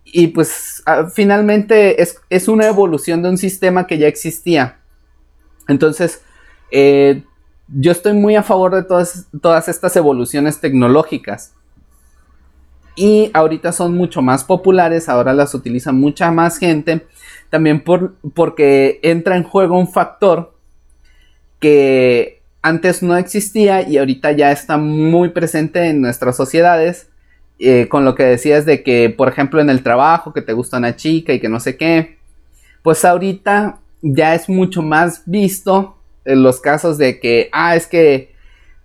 Y 0.05 0.29
pues 0.29 0.85
finalmente 1.13 2.01
es, 2.01 2.49
una 2.49 2.69
evolución 2.69 3.21
de 3.21 3.31
un 3.31 3.37
sistema 3.37 3.89
que 3.89 3.99
ya 3.99 4.07
existía. 4.07 4.77
Entonces, 5.69 6.23
eh, 6.71 7.23
yo 7.69 7.93
estoy 7.93 8.15
muy 8.15 8.35
a 8.35 8.43
favor 8.43 8.75
de 8.75 8.83
todas, 8.83 9.27
todas 9.41 9.69
estas 9.69 9.95
evoluciones 9.97 10.61
tecnológicas. 10.61 11.53
Y 12.97 13.31
ahorita 13.33 13.71
son 13.71 13.95
mucho 13.95 14.23
más 14.23 14.43
populares, 14.43 15.09
ahora 15.09 15.33
las 15.33 15.55
utiliza 15.55 15.93
mucha 15.93 16.33
más 16.33 16.59
gente. 16.59 17.07
También 17.51 17.85
por, 17.85 18.17
porque 18.35 18.99
entra 19.03 19.37
en 19.37 19.45
juego 19.45 19.79
un 19.79 19.87
factor 19.87 20.55
que 21.61 22.43
antes 22.61 23.03
no 23.03 23.17
existía 23.17 23.89
y 23.89 23.99
ahorita 23.99 24.33
ya 24.33 24.51
está 24.51 24.79
muy 24.79 25.29
presente 25.29 25.87
en 25.89 26.01
nuestras 26.01 26.37
sociedades. 26.37 27.09
Eh, 27.61 27.89
con 27.89 28.05
lo 28.05 28.15
que 28.15 28.23
decías 28.23 28.65
de 28.67 28.85
que, 28.85 29.11
por 29.11 29.29
ejemplo, 29.29 29.61
en 29.61 29.69
el 29.69 29.83
trabajo, 29.83 30.33
que 30.33 30.43
te 30.43 30.53
gusta 30.53 30.79
una 30.79 30.95
chica 30.95 31.33
y 31.33 31.41
que 31.41 31.49
no 31.49 31.59
sé 31.59 31.77
qué. 31.77 32.19
Pues 32.83 33.05
ahorita 33.05 33.81
ya 34.03 34.35
es 34.35 34.49
mucho 34.49 34.83
más 34.83 35.23
visto 35.27 35.97
en 36.25 36.43
los 36.43 36.61
casos 36.61 36.99
de 36.99 37.21
que, 37.21 37.49
ah, 37.53 37.75
es 37.77 37.87
que 37.87 38.37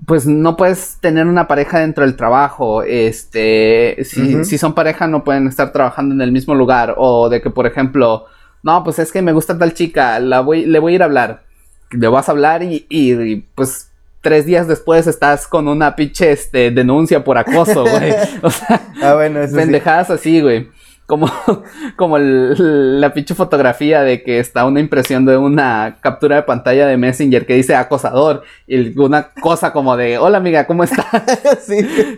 pues 0.06 0.26
no 0.26 0.58
puedes 0.58 0.98
tener 1.00 1.28
una 1.28 1.48
pareja 1.48 1.80
dentro 1.80 2.04
del 2.04 2.16
trabajo. 2.16 2.84
Este, 2.84 3.98
si, 4.04 4.44
si, 4.44 4.58
son 4.58 4.74
pareja 4.74 5.08
no 5.08 5.24
pueden 5.24 5.48
estar 5.48 5.72
trabajando 5.72 6.14
en 6.14 6.22
el 6.22 6.32
mismo 6.32 6.56
lugar. 6.56 6.96
O 6.98 7.30
de 7.30 7.42
que, 7.42 7.50
por 7.50 7.66
ejemplo, 7.66 8.26
no, 8.64 8.84
pues 8.84 9.00
es 9.00 9.12
que 9.12 9.22
me 9.22 9.32
gusta 9.32 9.58
tal 9.58 9.74
chica, 9.74 10.20
la 10.20 10.42
voy, 10.42 10.66
le 10.66 10.80
voy 10.80 10.94
a 10.94 10.96
ir 10.96 11.02
a 11.04 11.06
hablar. 11.06 11.44
Le 11.92 12.08
vas 12.08 12.28
a 12.28 12.34
hablar 12.34 12.64
y, 12.64 12.86
y, 12.90 13.36
pues 13.56 13.92
tres 14.22 14.46
días 14.46 14.68
después 14.68 15.06
estás 15.06 15.48
con 15.48 15.68
una 15.68 15.96
pinche 15.96 16.32
este, 16.32 16.72
denuncia 16.72 17.24
por 17.24 17.38
acoso, 17.38 17.84
güey. 17.84 18.14
O 18.42 18.50
sea, 18.50 18.82
ah, 19.02 19.14
bueno, 19.16 19.40
pendejadas 19.54 20.10
así, 20.10 20.42
güey 20.42 20.70
como, 21.06 21.30
como 21.96 22.18
la 22.18 23.14
pinche 23.14 23.36
fotografía 23.36 24.02
de 24.02 24.24
que 24.24 24.40
está 24.40 24.66
una 24.66 24.80
impresión 24.80 25.26
de 25.26 25.38
una 25.38 25.98
captura 26.02 26.38
de 26.38 26.44
pantalla 26.44 26.88
de 26.88 26.98
Messenger 26.98 27.46
que 27.46 27.56
dice 27.56 27.76
acosador 27.76 28.44
y 28.68 28.98
una 28.98 29.30
cosa 29.42 29.74
como 29.74 29.98
de 29.98 30.18
hola 30.18 30.38
amiga, 30.38 30.66
¿cómo 30.66 30.84
estás? 30.84 31.06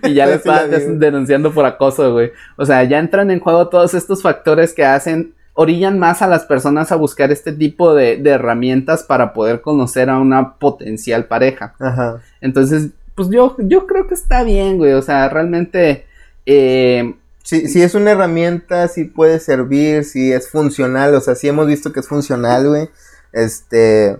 y 0.03 0.13
ya 0.13 0.25
le 0.27 0.35
están 0.35 0.99
denunciando 0.99 1.51
por 1.51 1.65
acoso, 1.65 2.13
güey. 2.13 2.31
O 2.57 2.65
sea, 2.65 2.83
ya 2.83 2.99
entran 2.99 3.31
en 3.31 3.39
juego 3.39 3.69
todos 3.69 3.93
estos 3.93 4.21
factores 4.21 4.73
que 4.73 4.85
hacen, 4.85 5.33
orillan 5.53 5.97
más 5.97 6.21
a 6.21 6.27
las 6.27 6.45
personas 6.45 6.91
a 6.91 6.95
buscar 6.95 7.31
este 7.31 7.53
tipo 7.53 7.95
de, 7.95 8.17
de 8.17 8.29
herramientas 8.31 9.03
para 9.03 9.33
poder 9.33 9.61
conocer 9.61 10.09
a 10.09 10.19
una 10.19 10.55
potencial 10.55 11.25
pareja. 11.25 11.73
Ajá. 11.79 12.21
Entonces, 12.41 12.89
pues 13.15 13.29
yo, 13.29 13.55
yo 13.59 13.87
creo 13.87 14.07
que 14.07 14.13
está 14.13 14.43
bien, 14.43 14.77
güey. 14.77 14.93
O 14.93 15.01
sea, 15.01 15.27
realmente... 15.29 16.05
Eh, 16.45 17.15
si, 17.45 17.83
es 17.83 17.93
una 17.93 18.11
herramienta, 18.11 18.87
si 18.87 19.03
puede 19.03 19.39
servir, 19.39 20.03
si 20.03 20.33
es 20.33 20.49
funcional, 20.49 21.13
o 21.13 21.21
sea, 21.21 21.35
si 21.35 21.47
hemos 21.47 21.67
visto 21.67 21.93
que 21.93 21.99
es 21.99 22.07
funcional, 22.07 22.67
güey. 22.67 22.89
Este, 23.33 24.17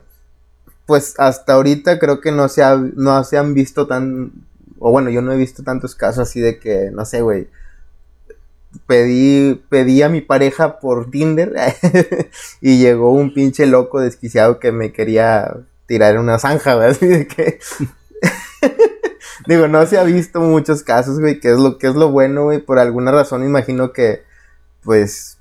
pues 0.85 1.15
hasta 1.17 1.53
ahorita 1.53 1.97
creo 1.97 2.21
que 2.21 2.31
no 2.31 2.47
se, 2.49 2.61
ha, 2.61 2.75
no 2.75 3.23
se 3.23 3.39
han 3.39 3.55
visto 3.55 3.87
tan, 3.87 4.31
o 4.77 4.91
bueno, 4.91 5.09
yo 5.09 5.23
no 5.23 5.33
he 5.33 5.37
visto 5.37 5.63
tantos 5.63 5.95
casos 5.95 6.29
así 6.29 6.39
de 6.39 6.59
que, 6.59 6.91
no 6.91 7.03
sé, 7.03 7.21
güey, 7.21 7.47
pedí, 8.85 9.55
pedí 9.69 10.03
a 10.03 10.09
mi 10.09 10.21
pareja 10.21 10.79
por 10.79 11.09
Tinder 11.09 11.55
y 12.61 12.77
llegó 12.77 13.11
un 13.11 13.33
pinche 13.33 13.65
loco 13.65 14.01
desquiciado 14.01 14.59
que 14.59 14.71
me 14.71 14.91
quería 14.91 15.57
tirar 15.87 16.19
una 16.19 16.37
zanja, 16.37 16.75
güey, 16.75 16.89
así 16.89 17.07
de 17.07 17.27
que... 17.27 17.59
Digo, 19.47 19.67
no 19.67 19.85
se 19.85 19.97
ha 19.97 20.03
visto 20.03 20.39
muchos 20.39 20.83
casos, 20.83 21.19
güey, 21.19 21.39
que 21.39 21.51
es 21.51 21.59
lo 21.59 21.77
que 21.77 21.87
es 21.87 21.95
lo 21.95 22.11
bueno, 22.11 22.43
güey. 22.43 22.59
Por 22.59 22.79
alguna 22.79 23.11
razón 23.11 23.43
imagino 23.43 23.93
que, 23.93 24.23
pues, 24.83 25.37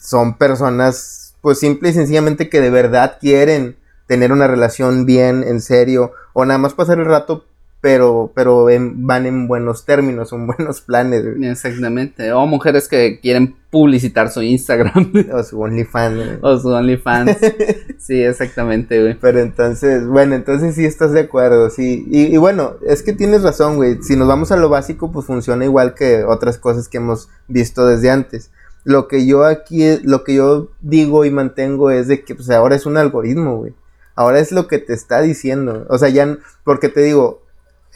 son 0.00 0.36
personas, 0.36 1.34
pues, 1.40 1.58
simple 1.58 1.90
y 1.90 1.92
sencillamente 1.92 2.48
que 2.48 2.60
de 2.60 2.70
verdad 2.70 3.18
quieren 3.20 3.76
tener 4.06 4.32
una 4.32 4.46
relación 4.46 5.06
bien, 5.06 5.44
en 5.44 5.60
serio, 5.60 6.12
o 6.32 6.44
nada 6.44 6.58
más 6.58 6.74
pasar 6.74 6.98
el 6.98 7.06
rato 7.06 7.44
pero, 7.86 8.32
pero 8.34 8.66
van 8.96 9.26
en 9.26 9.46
buenos 9.46 9.84
términos, 9.84 10.30
son 10.30 10.44
buenos 10.48 10.80
planes. 10.80 11.24
Exactamente. 11.40 12.32
O 12.32 12.44
mujeres 12.44 12.88
que 12.88 13.20
quieren 13.20 13.54
publicitar 13.70 14.28
su 14.28 14.42
Instagram. 14.42 15.12
O 15.32 15.40
su 15.44 15.60
OnlyFans. 15.60 16.40
O 16.42 16.58
su 16.58 16.70
OnlyFans. 16.70 17.36
sí, 17.98 18.20
exactamente, 18.24 19.00
güey. 19.00 19.16
Pero 19.20 19.38
entonces, 19.38 20.04
bueno, 20.04 20.34
entonces 20.34 20.74
sí 20.74 20.84
estás 20.84 21.12
de 21.12 21.20
acuerdo, 21.20 21.70
sí. 21.70 22.04
Y, 22.10 22.34
y, 22.34 22.36
bueno, 22.38 22.74
es 22.84 23.04
que 23.04 23.12
tienes 23.12 23.44
razón, 23.44 23.76
güey. 23.76 24.02
Si 24.02 24.16
nos 24.16 24.26
vamos 24.26 24.50
a 24.50 24.56
lo 24.56 24.68
básico, 24.68 25.12
pues 25.12 25.24
funciona 25.24 25.64
igual 25.64 25.94
que 25.94 26.24
otras 26.24 26.58
cosas 26.58 26.88
que 26.88 26.96
hemos 26.96 27.28
visto 27.46 27.86
desde 27.86 28.10
antes. 28.10 28.50
Lo 28.82 29.06
que 29.06 29.26
yo 29.26 29.44
aquí, 29.44 29.84
lo 30.02 30.24
que 30.24 30.34
yo 30.34 30.72
digo 30.80 31.24
y 31.24 31.30
mantengo 31.30 31.92
es 31.92 32.08
de 32.08 32.24
que 32.24 32.34
pues 32.34 32.50
ahora 32.50 32.74
es 32.74 32.84
un 32.84 32.96
algoritmo, 32.96 33.58
güey. 33.58 33.74
Ahora 34.16 34.40
es 34.40 34.50
lo 34.50 34.66
que 34.66 34.78
te 34.78 34.92
está 34.92 35.22
diciendo. 35.22 35.86
O 35.88 35.98
sea, 35.98 36.08
ya, 36.08 36.36
porque 36.64 36.88
te 36.88 37.02
digo, 37.02 37.45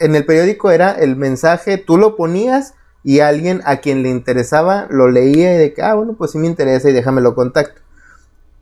en 0.01 0.15
el 0.15 0.25
periódico 0.25 0.71
era 0.71 0.91
el 0.91 1.15
mensaje, 1.15 1.77
tú 1.77 1.97
lo 1.97 2.15
ponías 2.15 2.73
y 3.03 3.19
alguien 3.19 3.61
a 3.65 3.77
quien 3.77 4.03
le 4.03 4.09
interesaba 4.09 4.87
lo 4.89 5.09
leía 5.09 5.55
y 5.55 5.57
de 5.57 5.73
que, 5.73 5.81
ah, 5.81 5.93
bueno, 5.93 6.15
pues 6.17 6.31
sí 6.31 6.37
me 6.37 6.47
interesa 6.47 6.89
y 6.89 6.93
déjamelo 6.93 7.35
contacto. 7.35 7.81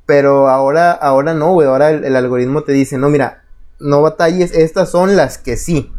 Pero 0.05 0.50
ahora, 0.50 0.91
ahora 0.91 1.34
no, 1.34 1.53
güey, 1.53 1.67
ahora 1.67 1.91
el, 1.91 2.15
algoritmo 2.15 2.63
te 2.63 2.72
dice, 2.72 2.98
no, 2.98 3.10
mira, 3.10 3.43
no 3.79 4.01
batalles, 4.01 4.51
estas 4.53 4.89
son 4.89 5.15
las 5.15 5.38
que 5.38 5.55
sí. 5.58 5.91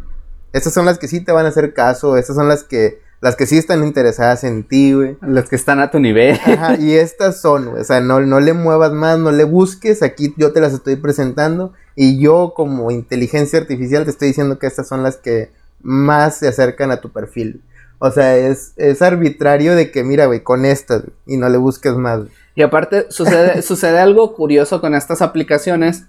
Estas 0.53 0.73
son 0.73 0.85
las 0.85 0.99
que 0.99 1.07
sí 1.07 1.21
te 1.21 1.31
van 1.31 1.45
a 1.45 1.49
hacer 1.49 1.73
caso, 1.73 2.17
estas 2.17 2.35
son 2.35 2.47
las 2.49 2.63
que 2.63 3.01
las 3.21 3.35
que 3.35 3.45
sí 3.45 3.57
están 3.57 3.83
interesadas 3.83 4.43
en 4.43 4.63
ti, 4.63 4.93
güey. 4.93 5.17
Las 5.21 5.47
que 5.47 5.55
están 5.55 5.79
a 5.79 5.91
tu 5.91 5.99
nivel. 5.99 6.39
Ajá, 6.43 6.75
y 6.75 6.93
estas 6.97 7.39
son, 7.39 7.69
güey. 7.69 7.81
O 7.81 7.85
sea, 7.85 8.01
no, 8.01 8.19
no 8.19 8.39
le 8.39 8.53
muevas 8.53 8.91
más, 8.91 9.19
no 9.19 9.31
le 9.31 9.43
busques. 9.43 10.01
Aquí 10.01 10.33
yo 10.37 10.51
te 10.51 10.59
las 10.59 10.73
estoy 10.73 10.95
presentando. 10.95 11.73
Y 11.95 12.19
yo, 12.19 12.53
como 12.55 12.89
inteligencia 12.89 13.59
artificial, 13.59 14.05
te 14.05 14.09
estoy 14.09 14.29
diciendo 14.29 14.57
que 14.57 14.65
estas 14.65 14.87
son 14.87 15.03
las 15.03 15.17
que 15.17 15.51
más 15.83 16.37
se 16.37 16.47
acercan 16.47 16.89
a 16.89 16.99
tu 16.99 17.11
perfil. 17.11 17.61
O 17.99 18.09
sea, 18.09 18.35
es, 18.35 18.73
es 18.77 19.03
arbitrario 19.03 19.75
de 19.75 19.91
que, 19.91 20.03
mira, 20.03 20.25
güey, 20.25 20.41
con 20.41 20.65
estas, 20.65 21.03
y 21.27 21.37
no 21.37 21.47
le 21.49 21.59
busques 21.59 21.93
más. 21.93 22.21
Y 22.55 22.63
aparte, 22.63 23.05
sucede, 23.09 23.61
sucede 23.61 23.99
algo 23.99 24.33
curioso 24.33 24.81
con 24.81 24.95
estas 24.95 25.21
aplicaciones, 25.21 26.05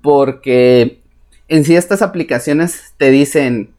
porque 0.00 1.02
en 1.48 1.66
sí 1.66 1.76
estas 1.76 2.00
aplicaciones 2.00 2.94
te 2.96 3.10
dicen, 3.10 3.75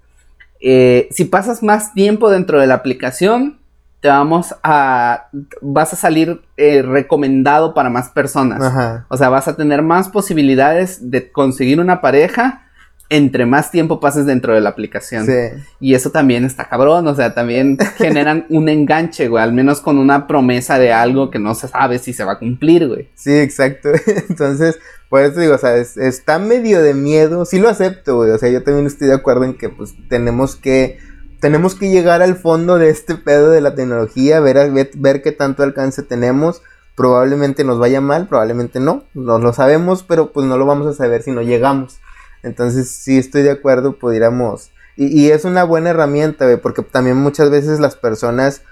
eh, 0.59 1.07
si 1.11 1.25
pasas 1.25 1.63
más 1.63 1.93
tiempo 1.93 2.29
dentro 2.29 2.59
de 2.59 2.67
la 2.67 2.75
aplicación, 2.75 3.59
te 3.99 4.09
vamos 4.09 4.55
a, 4.63 5.27
vas 5.61 5.93
a 5.93 5.95
salir 5.95 6.41
eh, 6.55 6.83
recomendado 6.83 7.73
para 7.73 7.89
más 7.89 8.09
personas. 8.09 9.03
O 9.09 9.17
sea, 9.17 9.29
vas 9.29 9.47
a 9.47 9.55
tener 9.55 9.81
más 9.81 10.09
posibilidades 10.09 11.09
de 11.09 11.31
conseguir 11.31 11.79
una 11.79 11.99
pareja 12.01 12.66
entre 13.09 13.45
más 13.45 13.71
tiempo 13.71 13.99
pases 13.99 14.25
dentro 14.25 14.53
de 14.53 14.61
la 14.61 14.69
aplicación. 14.69 15.25
Sí. 15.25 15.63
Y 15.79 15.93
eso 15.93 16.11
también 16.11 16.43
está 16.43 16.67
cabrón, 16.67 17.07
o 17.07 17.15
sea, 17.15 17.33
también 17.33 17.77
generan 17.97 18.45
un 18.49 18.69
enganche, 18.69 19.27
güey, 19.27 19.43
al 19.43 19.53
menos 19.53 19.79
con 19.81 19.97
una 19.97 20.27
promesa 20.27 20.77
de 20.77 20.91
algo 20.91 21.31
que 21.31 21.39
no 21.39 21.55
se 21.55 21.67
sabe 21.67 21.99
si 21.99 22.13
se 22.13 22.23
va 22.23 22.33
a 22.33 22.39
cumplir, 22.39 22.87
güey. 22.87 23.09
Sí, 23.15 23.33
exacto. 23.33 23.89
Entonces, 24.29 24.79
por 25.09 25.21
eso 25.21 25.39
digo, 25.39 25.55
o 25.55 25.57
sea, 25.57 25.77
está 25.77 26.37
medio 26.39 26.81
de 26.81 26.93
miedo, 26.93 27.45
sí 27.45 27.59
lo 27.59 27.69
acepto, 27.69 28.17
güey, 28.17 28.31
o 28.31 28.37
sea, 28.37 28.49
yo 28.49 28.63
también 28.63 28.87
estoy 28.87 29.07
de 29.07 29.15
acuerdo 29.15 29.45
en 29.45 29.53
que 29.53 29.69
pues 29.69 29.95
tenemos 30.09 30.55
que 30.55 30.99
tenemos 31.39 31.75
que 31.75 31.91
llegar 31.91 32.21
al 32.21 32.35
fondo 32.35 32.77
de 32.77 32.89
este 32.89 33.15
pedo 33.15 33.51
de 33.51 33.61
la 33.61 33.75
tecnología, 33.75 34.39
ver, 34.39 34.71
ver, 34.71 34.89
ver 34.95 35.21
qué 35.21 35.31
tanto 35.31 35.63
alcance 35.63 36.01
tenemos. 36.01 36.61
Probablemente 36.95 37.63
nos 37.63 37.77
vaya 37.77 38.01
mal, 38.01 38.27
probablemente 38.27 38.79
no, 38.79 39.03
no 39.13 39.37
lo 39.37 39.53
sabemos, 39.53 40.01
pero 40.01 40.31
pues 40.33 40.47
no 40.47 40.57
lo 40.57 40.65
vamos 40.65 40.87
a 40.87 40.93
saber 40.93 41.21
si 41.21 41.29
no 41.29 41.43
llegamos. 41.43 41.99
Entonces, 42.47 42.89
sí 42.89 43.17
estoy 43.17 43.43
de 43.43 43.51
acuerdo, 43.51 43.97
pudiéramos. 43.97 44.71
Y, 44.95 45.07
y 45.07 45.31
es 45.31 45.45
una 45.45 45.63
buena 45.63 45.91
herramienta, 45.91 46.45
güey, 46.45 46.57
porque 46.57 46.81
también 46.81 47.17
muchas 47.17 47.49
veces 47.51 47.79
las 47.79 47.95
personas 47.95 48.63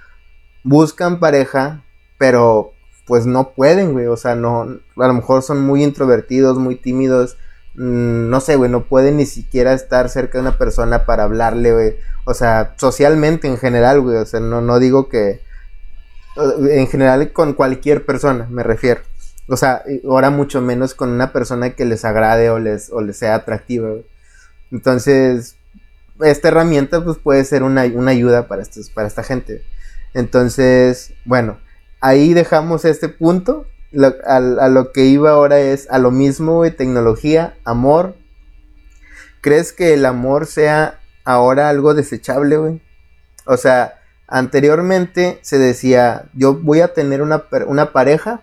buscan 0.63 1.20
pareja, 1.20 1.84
pero 2.17 2.74
pues 3.05 3.25
no 3.25 3.51
pueden, 3.51 3.94
güey. 3.94 4.08
O 4.08 4.17
sea, 4.17 4.36
no, 4.36 4.62
a 4.62 5.08
lo 5.08 5.13
mejor 5.13 5.44
son 5.44 5.62
muy 5.62 5.84
introvertidos, 5.84 6.58
muy 6.58 6.75
tímidos. 6.75 7.38
Mm, 7.75 8.29
no 8.29 8.41
sé, 8.41 8.55
güey, 8.55 8.70
no 8.70 8.86
pueden 8.86 9.17
ni 9.17 9.25
siquiera 9.25 9.74
estar 9.74 10.10
cerca 10.10 10.38
de 10.38 10.41
una 10.41 10.58
persona 10.58 11.05
para 11.05 11.24
hablarle, 11.24 11.74
güey. 11.74 11.96
O 12.25 12.34
sea, 12.34 12.74
socialmente 12.77 13.48
en 13.48 13.58
general, 13.58 14.01
güey. 14.01 14.17
O 14.17 14.25
sea, 14.25 14.39
no, 14.39 14.62
no 14.62 14.79
digo 14.79 15.08
que. 15.08 15.41
En 16.70 16.88
general 16.88 17.32
con 17.32 17.53
cualquier 17.53 18.05
persona, 18.05 18.48
me 18.50 18.63
refiero. 18.63 19.01
O 19.48 19.58
sea, 19.58 19.84
ahora 20.06 20.30
mucho 20.30 20.62
menos 20.62 20.96
con 20.96 21.10
una 21.10 21.32
persona 21.32 21.72
que 21.72 21.86
les 21.86 22.04
agrade 22.04 22.50
o 22.50 22.60
les, 22.60 22.90
o 22.92 23.02
les 23.02 23.18
sea 23.18 23.36
atractiva, 23.36 23.90
güey. 23.90 24.06
Entonces, 24.72 25.56
esta 26.22 26.48
herramienta 26.48 27.04
pues 27.04 27.18
puede 27.18 27.44
ser 27.46 27.64
una, 27.64 27.82
ayuda 27.82 28.48
para, 28.48 28.62
estos, 28.62 28.90
para 28.90 29.08
esta 29.08 29.24
gente. 29.24 29.64
Entonces, 30.14 31.14
bueno, 31.25 31.60
ahí 32.02 32.34
dejamos 32.34 32.86
este 32.86 33.10
punto. 33.10 33.68
a, 34.25 34.40
lo 34.70 34.92
que 34.92 35.06
iba 35.06 35.32
ahora 35.32 35.60
es 35.60 35.90
a 35.90 36.00
lo 36.00 36.12
mismo, 36.12 36.64
de 36.64 36.72
tecnología, 36.72 37.56
amor. 37.66 38.16
¿Crees 39.42 39.74
que 39.74 39.94
el 39.94 40.06
amor 40.06 40.48
sea 40.48 41.00
ahora 41.24 41.70
algo 41.70 41.94
desechable, 41.94 42.58
güey? 42.58 42.82
O 43.46 43.58
sea, 43.58 44.02
anteriormente 44.28 45.38
se 45.44 45.60
decía, 45.60 46.25
yo 46.34 46.56
voy 46.56 46.82
a 46.82 46.94
tener 46.94 47.22
una, 47.22 47.44
una 47.68 47.92
pareja 47.94 48.42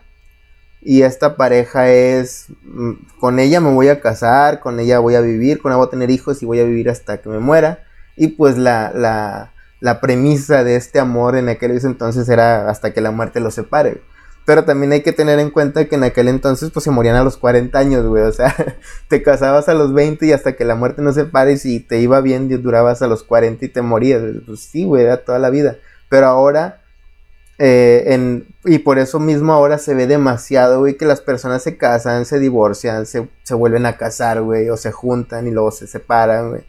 y 0.84 1.02
esta 1.02 1.36
pareja 1.36 1.90
es, 1.90 2.46
mm, 2.64 2.92
con 3.20 3.38
ella 3.38 3.60
me 3.60 3.72
voy 3.72 3.88
a 3.88 4.00
casar, 4.00 4.58
con 4.58 4.80
ella 4.80 4.98
voy 4.98 5.14
a 5.14 5.20
vivir, 5.20 5.60
con 5.62 5.70
ella 5.70 5.76
voy 5.76 5.86
a 5.86 5.90
tener 5.90 6.10
hijos 6.10 6.42
y 6.42 6.46
voy 6.46 6.58
a 6.58 6.64
vivir 6.64 6.90
hasta 6.90 7.18
que 7.18 7.28
me 7.28 7.38
muera. 7.38 7.84
Y 8.16 8.28
pues 8.28 8.58
la, 8.58 8.92
la, 8.92 9.52
la 9.80 10.00
premisa 10.00 10.64
de 10.64 10.76
este 10.76 10.98
amor 10.98 11.36
en 11.36 11.48
aquel 11.48 11.70
entonces 11.72 12.28
era 12.28 12.68
hasta 12.68 12.92
que 12.92 13.00
la 13.00 13.12
muerte 13.12 13.38
los 13.38 13.54
separe. 13.54 14.02
Pero 14.44 14.64
también 14.64 14.90
hay 14.90 15.02
que 15.02 15.12
tener 15.12 15.38
en 15.38 15.50
cuenta 15.50 15.84
que 15.84 15.94
en 15.94 16.02
aquel 16.02 16.26
entonces 16.26 16.70
pues 16.72 16.82
se 16.82 16.90
morían 16.90 17.14
a 17.14 17.22
los 17.22 17.36
40 17.36 17.78
años, 17.78 18.04
güey. 18.04 18.24
O 18.24 18.32
sea, 18.32 18.52
te 19.08 19.22
casabas 19.22 19.68
a 19.68 19.74
los 19.74 19.94
20 19.94 20.26
y 20.26 20.32
hasta 20.32 20.56
que 20.56 20.64
la 20.64 20.74
muerte 20.74 21.00
no 21.00 21.12
separe 21.12 21.52
y 21.52 21.58
si 21.58 21.78
te 21.78 22.00
iba 22.00 22.20
bien 22.20 22.48
durabas 22.60 23.02
a 23.02 23.06
los 23.06 23.22
40 23.22 23.64
y 23.64 23.68
te 23.68 23.82
morías. 23.82 24.20
Pues 24.44 24.60
sí, 24.60 24.84
güey, 24.84 25.04
era 25.04 25.24
toda 25.24 25.38
la 25.38 25.50
vida. 25.50 25.76
Pero 26.08 26.26
ahora 26.26 26.81
eh, 27.64 28.14
en, 28.14 28.49
y 28.64 28.81
por 28.81 28.99
eso 28.99 29.21
mismo 29.21 29.52
ahora 29.52 29.78
se 29.78 29.95
ve 29.95 30.09
demasiado, 30.09 30.81
güey, 30.81 30.97
que 30.97 31.04
las 31.04 31.21
personas 31.21 31.62
se 31.62 31.76
casan, 31.76 32.25
se 32.25 32.40
divorcian, 32.40 33.07
se, 33.07 33.28
vuelven 33.54 33.87
a 33.87 33.97
casar, 33.97 34.42
güey, 34.42 34.69
o 34.69 34.76
se 34.76 34.90
juntan 34.90 35.47
y 35.47 35.52
luego 35.52 35.71
se 35.71 35.87
separan, 35.87 36.50
güey. 36.50 36.62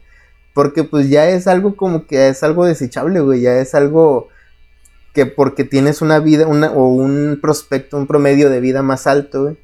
Porque 0.52 0.84
pues 0.84 1.10
ya 1.10 1.28
es 1.28 1.48
algo 1.48 1.74
como 1.74 2.06
que 2.06 2.28
es 2.28 2.44
algo 2.44 2.64
desechable, 2.64 3.18
güey, 3.18 3.40
ya 3.40 3.58
es 3.58 3.74
algo 3.74 4.28
que 5.12 5.26
porque 5.26 5.64
tienes 5.64 6.00
una 6.00 6.20
vida 6.20 6.46
una, 6.46 6.70
o 6.70 6.86
un 6.86 7.40
prospecto, 7.42 7.96
un 7.96 8.06
promedio 8.06 8.48
de 8.48 8.60
vida 8.60 8.82
más 8.82 9.08
alto, 9.08 9.42
güey. 9.42 9.58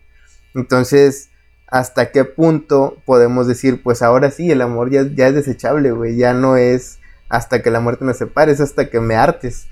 Entonces, 0.57 1.29
¿hasta 1.69 2.11
qué 2.11 2.25
punto 2.25 2.97
podemos 3.05 3.47
decir, 3.47 3.85
pues 3.85 4.03
ahora 4.03 4.33
sí, 4.33 4.51
el 4.51 4.63
amor 4.63 4.91
ya, 4.91 5.05
ya 5.15 5.29
es 5.29 5.37
desechable, 5.37 5.93
güey? 5.93 6.17
Ya 6.17 6.35
no 6.35 6.57
es 6.57 6.99
hasta 7.29 7.63
que 7.63 7.71
la 7.71 7.79
muerte 7.79 8.05
nos 8.05 8.17
separe, 8.17 8.51
es 8.51 8.61
hasta 8.61 8.91
que 8.91 8.99
me 8.99 9.15
hartes. 9.15 9.69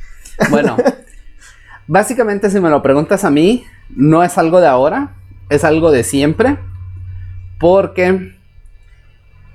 Bueno, 0.50 0.76
Básicamente, 1.88 2.50
si 2.50 2.60
me 2.60 2.68
lo 2.68 2.82
preguntas 2.82 3.24
a 3.24 3.30
mí, 3.30 3.64
no 3.88 4.22
es 4.22 4.36
algo 4.36 4.60
de 4.60 4.68
ahora, 4.68 5.16
es 5.48 5.64
algo 5.64 5.90
de 5.90 6.04
siempre. 6.04 6.58
Porque 7.58 8.34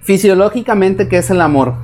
fisiológicamente, 0.02 1.08
¿qué 1.08 1.20
es 1.20 1.30
el 1.30 1.40
amor? 1.40 1.76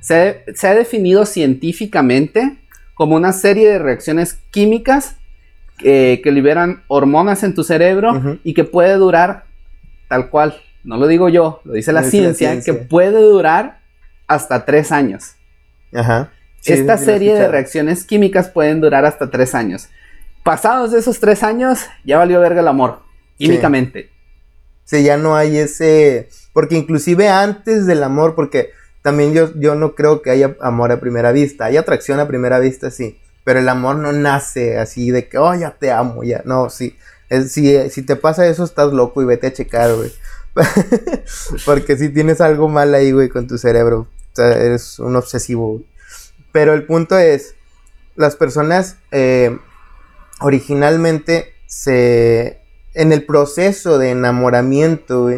Se, 0.00 0.44
ha 0.62 0.74
definido 0.74 1.24
científicamente 1.24 2.58
como 2.94 3.16
una 3.16 3.32
serie 3.32 3.68
de 3.70 3.78
reacciones 3.78 4.34
químicas 4.50 5.16
que 5.78 6.22
liberan 6.26 6.84
hormonas 6.86 7.42
en 7.42 7.54
tu 7.54 7.64
cerebro 7.64 8.38
y 8.44 8.54
que 8.54 8.64
puede 8.64 8.94
durar 8.94 9.44
tal 10.08 10.28
cual, 10.30 10.56
no 10.84 10.96
lo 10.96 11.06
digo 11.06 11.28
yo, 11.28 11.60
lo 11.64 11.72
dice 11.72 11.92
la, 11.92 12.02
ciencia, 12.02 12.28
la 12.28 12.34
ciencia, 12.34 12.72
que 12.72 12.78
puede 12.78 13.20
durar 13.20 13.80
hasta 14.26 14.64
tres 14.64 14.92
años. 14.92 15.34
Ajá. 15.94 16.30
Esta 16.66 16.98
serie 16.98 17.34
de 17.34 17.48
reacciones 17.48 18.04
químicas 18.04 18.48
pueden 18.48 18.80
durar 18.80 19.04
hasta 19.04 19.30
tres 19.30 19.54
años. 19.54 19.88
Pasados 20.42 20.92
de 20.92 21.00
esos 21.00 21.20
tres 21.20 21.42
años, 21.42 21.80
ya 22.04 22.18
valió 22.18 22.40
verga 22.40 22.60
el 22.60 22.68
amor, 22.68 23.00
químicamente. 23.36 24.10
Sí. 24.84 25.02
ya 25.02 25.16
no 25.16 25.36
hay 25.36 25.58
ese... 25.58 26.28
Porque 26.52 26.76
inclusive 26.76 27.28
antes 27.28 27.86
del 27.86 28.02
amor, 28.02 28.34
porque 28.34 28.70
también 29.02 29.32
yo, 29.34 29.52
yo 29.54 29.74
no 29.74 29.94
creo 29.94 30.22
que 30.22 30.30
haya 30.30 30.56
amor 30.60 30.92
a 30.92 31.00
primera 31.00 31.32
vista. 31.32 31.66
Hay 31.66 31.76
atracción 31.76 32.20
a 32.20 32.28
primera 32.28 32.58
vista, 32.58 32.90
sí. 32.90 33.18
Pero 33.44 33.60
el 33.60 33.68
amor 33.68 33.96
no 33.96 34.12
nace 34.12 34.78
así 34.78 35.10
de 35.10 35.28
que, 35.28 35.38
oh, 35.38 35.54
ya 35.54 35.72
te 35.72 35.92
amo, 35.92 36.24
ya. 36.24 36.42
No, 36.44 36.70
sí. 36.70 36.96
si, 37.48 37.90
si 37.90 38.02
te 38.02 38.16
pasa 38.16 38.46
eso, 38.46 38.64
estás 38.64 38.92
loco 38.92 39.22
y 39.22 39.24
vete 39.24 39.48
a 39.48 39.52
checar, 39.52 39.94
güey. 39.94 40.12
porque 41.64 41.96
si 41.96 42.08
tienes 42.08 42.40
algo 42.40 42.68
mal 42.68 42.94
ahí, 42.94 43.12
güey, 43.12 43.28
con 43.28 43.46
tu 43.46 43.58
cerebro. 43.58 44.08
O 44.32 44.36
sea, 44.36 44.52
eres 44.52 44.98
un 44.98 45.14
obsesivo, 45.16 45.72
güey. 45.74 45.86
Pero 46.56 46.72
el 46.72 46.86
punto 46.86 47.18
es, 47.18 47.54
las 48.14 48.34
personas 48.34 48.96
eh, 49.10 49.58
originalmente 50.40 51.52
se... 51.66 52.62
En 52.94 53.12
el 53.12 53.26
proceso 53.26 53.98
de 53.98 54.12
enamoramiento, 54.12 55.28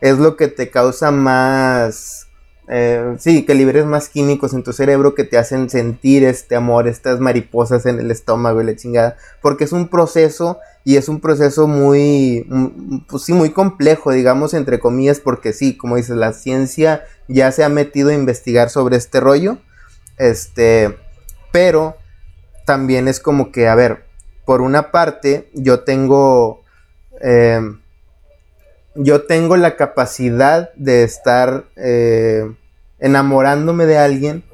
es 0.00 0.18
lo 0.20 0.36
que 0.36 0.46
te 0.46 0.70
causa 0.70 1.10
más... 1.10 2.28
Eh, 2.68 3.16
sí, 3.18 3.44
que 3.44 3.56
liberes 3.56 3.86
más 3.86 4.08
químicos 4.08 4.54
en 4.54 4.62
tu 4.62 4.72
cerebro 4.72 5.16
que 5.16 5.24
te 5.24 5.36
hacen 5.36 5.68
sentir 5.68 6.22
este 6.22 6.54
amor, 6.54 6.86
estas 6.86 7.18
mariposas 7.18 7.84
en 7.84 7.98
el 7.98 8.12
estómago 8.12 8.62
y 8.62 8.66
la 8.66 8.76
chingada. 8.76 9.16
Porque 9.42 9.64
es 9.64 9.72
un 9.72 9.88
proceso 9.88 10.60
y 10.84 10.96
es 10.96 11.08
un 11.08 11.18
proceso 11.18 11.66
muy, 11.66 12.46
pues 13.08 13.24
sí, 13.24 13.32
muy 13.32 13.50
complejo, 13.50 14.12
digamos, 14.12 14.54
entre 14.54 14.78
comillas, 14.78 15.18
porque 15.18 15.52
sí, 15.52 15.76
como 15.76 15.96
dices, 15.96 16.14
la 16.14 16.32
ciencia 16.32 17.02
ya 17.26 17.50
se 17.50 17.64
ha 17.64 17.68
metido 17.68 18.10
a 18.10 18.14
investigar 18.14 18.70
sobre 18.70 18.96
este 18.96 19.18
rollo 19.18 19.58
este, 20.18 20.98
pero 21.52 21.96
también 22.66 23.08
es 23.08 23.20
como 23.20 23.50
que, 23.50 23.68
a 23.68 23.74
ver, 23.74 24.04
por 24.44 24.60
una 24.60 24.90
parte, 24.90 25.48
yo 25.54 25.80
tengo, 25.80 26.62
em, 27.20 27.80
yo 28.94 29.22
tengo 29.22 29.56
la 29.56 29.76
capacidad 29.76 30.70
de 30.74 31.02
estar 31.02 31.64
eh, 31.76 32.54
enamorándome 32.98 33.86
de 33.86 33.98
alguien 33.98 34.44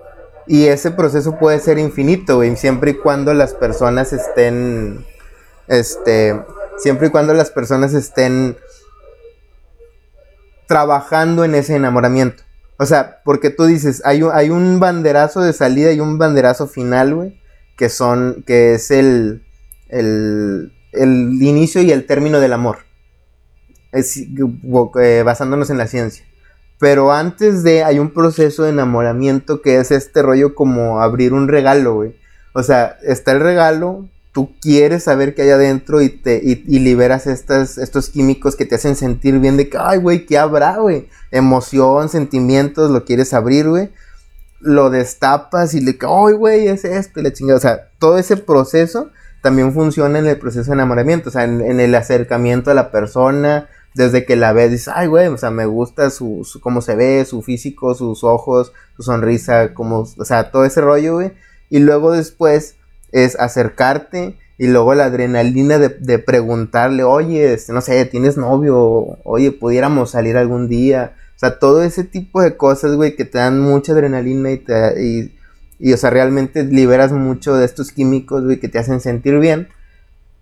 y 0.46 0.66
ese 0.66 0.90
proceso 0.90 1.38
puede 1.38 1.58
ser 1.58 1.78
infinito, 1.78 2.42
siempre 2.54 2.92
y 2.92 2.94
cuando 2.94 3.34
las 3.34 3.54
personas 3.54 4.12
estén, 4.12 5.04
este, 5.66 6.40
siempre 6.78 7.08
y 7.08 7.10
cuando 7.10 7.34
las 7.34 7.50
personas 7.50 7.94
estén 7.94 8.56
trabajando 10.66 11.44
en 11.44 11.54
ese 11.56 11.74
enamoramiento. 11.74 12.43
O 12.78 12.86
sea, 12.86 13.20
porque 13.24 13.50
tú 13.50 13.64
dices, 13.64 14.02
hay 14.04 14.22
un, 14.22 14.80
banderazo 14.80 15.40
de 15.40 15.52
salida 15.52 15.92
y 15.92 16.00
un 16.00 16.18
banderazo 16.18 16.66
final, 16.66 17.14
güey, 17.14 17.40
que 17.76 17.88
son, 17.88 18.42
que 18.46 18.74
es 18.74 18.90
el, 18.90 19.44
el, 19.88 20.72
el 20.92 21.42
inicio 21.42 21.82
y 21.82 21.92
el 21.92 22.06
término 22.06 22.40
del 22.40 22.52
amor. 22.52 22.78
Eh, 23.94 25.22
basándonos 25.24 25.70
en 25.70 25.78
la 25.78 25.86
ciencia. 25.86 26.24
Pero 26.80 27.12
antes 27.12 27.62
de, 27.62 27.84
hay 27.84 28.00
un 28.00 28.12
proceso 28.12 28.64
de 28.64 28.70
enamoramiento 28.70 29.62
que 29.62 29.76
es 29.78 29.92
este 29.92 30.22
rollo 30.22 30.54
como 30.54 31.00
abrir 31.00 31.32
un 31.32 31.46
regalo, 31.46 31.94
güey. 31.94 32.16
O 32.54 32.62
sea, 32.62 32.98
está 33.02 33.32
el 33.32 33.40
regalo, 33.40 34.08
tú 34.34 34.52
quieres 34.60 35.04
saber 35.04 35.36
qué 35.36 35.42
hay 35.42 35.50
adentro 35.50 36.02
y, 36.02 36.08
te, 36.08 36.40
y, 36.42 36.56
liberas 36.80 37.28
estas, 37.28 37.78
estos 37.78 38.08
químicos 38.08 38.56
que 38.56 38.66
te 38.66 38.74
hacen 38.74 38.96
sentir 38.96 39.38
bien 39.38 39.56
de 39.56 39.68
que, 39.68 39.78
ay, 39.80 39.98
güey, 39.98 40.26
¿qué 40.26 40.38
habrá, 40.38 40.78
güey? 40.78 41.08
Emoción, 41.30 42.08
sentimientos, 42.08 42.90
lo 42.90 43.04
quieres 43.04 43.32
abrir, 43.32 43.68
güey. 43.68 43.90
Lo 44.58 44.90
destapas 44.90 45.72
y 45.74 45.80
le 45.80 45.96
que, 45.96 46.06
ay, 46.06 46.34
güey, 46.34 46.66
es 46.66 46.84
esto 46.84 47.20
y 47.20 47.22
la 47.22 47.32
chingada. 47.32 47.58
O 47.58 47.60
sea, 47.60 47.90
todo 48.00 48.18
ese 48.18 48.36
proceso 48.36 49.12
también 49.40 49.72
funciona 49.72 50.18
en 50.18 50.26
el 50.26 50.36
proceso 50.36 50.72
de 50.72 50.74
enamoramiento, 50.74 51.28
o 51.28 51.32
sea, 51.32 51.44
en, 51.44 51.78
el 51.78 51.94
acercamiento 51.94 52.72
a 52.72 52.74
la 52.74 52.90
persona, 52.90 53.68
desde 53.94 54.26
que 54.26 54.34
la 54.34 54.52
ves, 54.52 54.72
dices, 54.72 54.92
ay, 54.92 55.06
güey, 55.06 55.28
o 55.28 55.38
sea, 55.38 55.52
me 55.52 55.66
gusta 55.66 56.10
su, 56.10 56.44
cómo 56.60 56.82
se 56.82 56.96
ve, 56.96 57.24
su 57.24 57.40
físico, 57.40 57.94
sus 57.94 58.24
ojos, 58.24 58.72
su 58.96 59.04
sonrisa, 59.04 59.74
como, 59.74 60.00
o 60.00 60.24
sea, 60.24 60.50
todo 60.50 60.64
ese 60.64 60.80
rollo, 60.80 61.14
güey. 61.14 61.32
Y 61.70 61.78
luego 61.78 62.10
después 62.10 62.74
es 63.14 63.38
acercarte 63.38 64.36
y 64.58 64.66
luego 64.66 64.94
la 64.94 65.04
adrenalina 65.06 65.78
de, 65.78 66.18
preguntarle, 66.18 67.04
oye, 67.04 67.54
este, 67.54 67.72
no 67.72 67.80
sé, 67.80 68.04
¿tienes 68.06 68.36
novio? 68.36 69.18
Oye, 69.22 69.52
pudiéramos 69.52 70.10
salir 70.10 70.36
algún 70.36 70.68
día. 70.68 71.14
O 71.36 71.38
sea, 71.38 71.58
todo 71.60 71.84
ese 71.84 72.02
tipo 72.02 72.42
de 72.42 72.56
cosas, 72.56 72.96
güey, 72.96 73.14
que 73.14 73.24
te 73.24 73.38
dan 73.38 73.60
mucha 73.60 73.92
adrenalina 73.92 74.50
y, 74.50 74.58
te, 74.58 75.02
y, 75.02 75.34
y, 75.78 75.92
o 75.92 75.96
sea, 75.96 76.10
realmente 76.10 76.64
liberas 76.64 77.12
mucho 77.12 77.56
de 77.56 77.64
estos 77.64 77.92
químicos, 77.92 78.44
güey, 78.44 78.58
que 78.58 78.68
te 78.68 78.80
hacen 78.80 79.00
sentir 79.00 79.38
bien. 79.38 79.68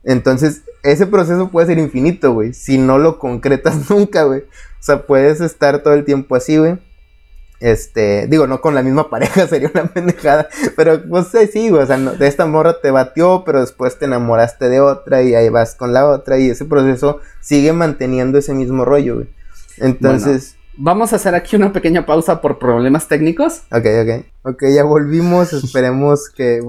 Entonces, 0.02 0.62
ese 0.82 1.06
proceso 1.06 1.50
puede 1.50 1.66
ser 1.66 1.78
infinito, 1.78 2.32
güey, 2.32 2.54
si 2.54 2.78
no 2.78 2.98
lo 2.98 3.18
concretas 3.18 3.90
nunca, 3.90 4.24
güey. 4.24 4.40
O 4.40 4.82
sea, 4.82 5.06
puedes 5.06 5.42
estar 5.42 5.82
todo 5.82 5.92
el 5.92 6.04
tiempo 6.04 6.36
así, 6.36 6.56
güey. 6.56 6.78
Este, 7.62 8.26
digo, 8.26 8.48
no 8.48 8.60
con 8.60 8.74
la 8.74 8.82
misma 8.82 9.08
pareja, 9.08 9.46
sería 9.48 9.70
una 9.72 9.86
pendejada. 9.86 10.48
Pero, 10.76 11.00
pues 11.08 11.28
sí, 11.52 11.70
o 11.70 11.86
sea, 11.86 11.96
de 11.96 12.26
esta 12.26 12.44
morra 12.44 12.80
te 12.80 12.90
batió, 12.90 13.44
pero 13.46 13.60
después 13.60 13.98
te 13.98 14.06
enamoraste 14.06 14.68
de 14.68 14.80
otra 14.80 15.22
y 15.22 15.36
ahí 15.36 15.48
vas 15.48 15.76
con 15.76 15.92
la 15.92 16.08
otra. 16.08 16.38
Y 16.40 16.50
ese 16.50 16.64
proceso 16.64 17.20
sigue 17.40 17.72
manteniendo 17.72 18.36
ese 18.38 18.52
mismo 18.52 18.84
rollo, 18.84 19.14
güey. 19.14 19.28
Entonces. 19.78 20.56
vamos 20.76 21.12
a 21.12 21.16
hacer 21.16 21.36
aquí 21.36 21.54
una 21.54 21.72
pequeña 21.72 22.04
pausa 22.04 22.40
por 22.40 22.58
problemas 22.58 23.06
técnicos. 23.06 23.62
Ok, 23.70 23.86
ok. 24.02 24.26
Ok, 24.42 24.64
ya 24.74 24.82
volvimos. 24.82 25.52
Esperemos 25.52 26.30
que. 26.30 26.60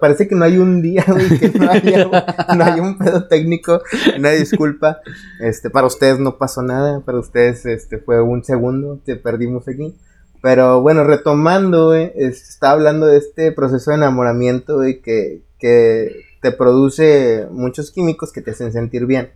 parece 0.00 0.28
que 0.28 0.36
no 0.36 0.44
hay 0.44 0.56
un 0.58 0.82
día, 0.82 1.04
güey, 1.08 1.36
que 1.36 1.48
no 1.58 1.68
haya, 1.68 2.04
no 2.56 2.64
haya 2.64 2.80
un 2.80 2.96
pedo 2.96 3.26
técnico. 3.26 3.82
Una 4.16 4.30
disculpa. 4.30 5.00
Este, 5.40 5.68
para 5.68 5.88
ustedes 5.88 6.20
no 6.20 6.38
pasó 6.38 6.62
nada. 6.62 7.00
Para 7.00 7.18
ustedes, 7.18 7.66
este, 7.66 7.98
fue 7.98 8.22
un 8.22 8.44
segundo 8.44 9.00
que 9.04 9.16
perdimos 9.16 9.66
aquí. 9.66 9.96
Pero 10.42 10.82
bueno, 10.82 11.04
retomando, 11.04 11.86
güey, 11.86 12.12
está 12.16 12.72
hablando 12.72 13.06
de 13.06 13.16
este 13.16 13.52
proceso 13.52 13.92
de 13.92 13.98
enamoramiento, 13.98 14.74
güey, 14.76 15.00
que, 15.00 15.40
que 15.58 16.24
te 16.42 16.50
produce 16.50 17.46
muchos 17.50 17.92
químicos 17.92 18.32
que 18.32 18.42
te 18.42 18.50
hacen 18.50 18.72
sentir 18.72 19.06
bien. 19.06 19.30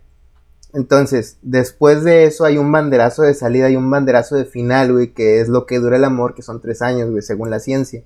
Entonces, 0.73 1.37
después 1.41 2.03
de 2.03 2.25
eso 2.25 2.43
hay 2.43 2.57
un 2.57 2.71
banderazo 2.71 3.23
de 3.23 3.33
salida 3.33 3.69
y 3.69 3.77
un 3.77 3.89
banderazo 3.89 4.35
de 4.35 4.43
final, 4.43 4.91
güey, 4.91 5.13
que 5.13 5.39
es 5.39 5.47
lo 5.47 5.65
que 5.65 5.79
dura 5.79 5.95
el 5.95 6.03
amor, 6.03 6.35
que 6.35 6.41
son 6.41 6.61
tres 6.61 6.81
años, 6.81 7.09
güey, 7.09 7.21
según 7.21 7.49
la 7.49 7.61
ciencia. 7.61 8.03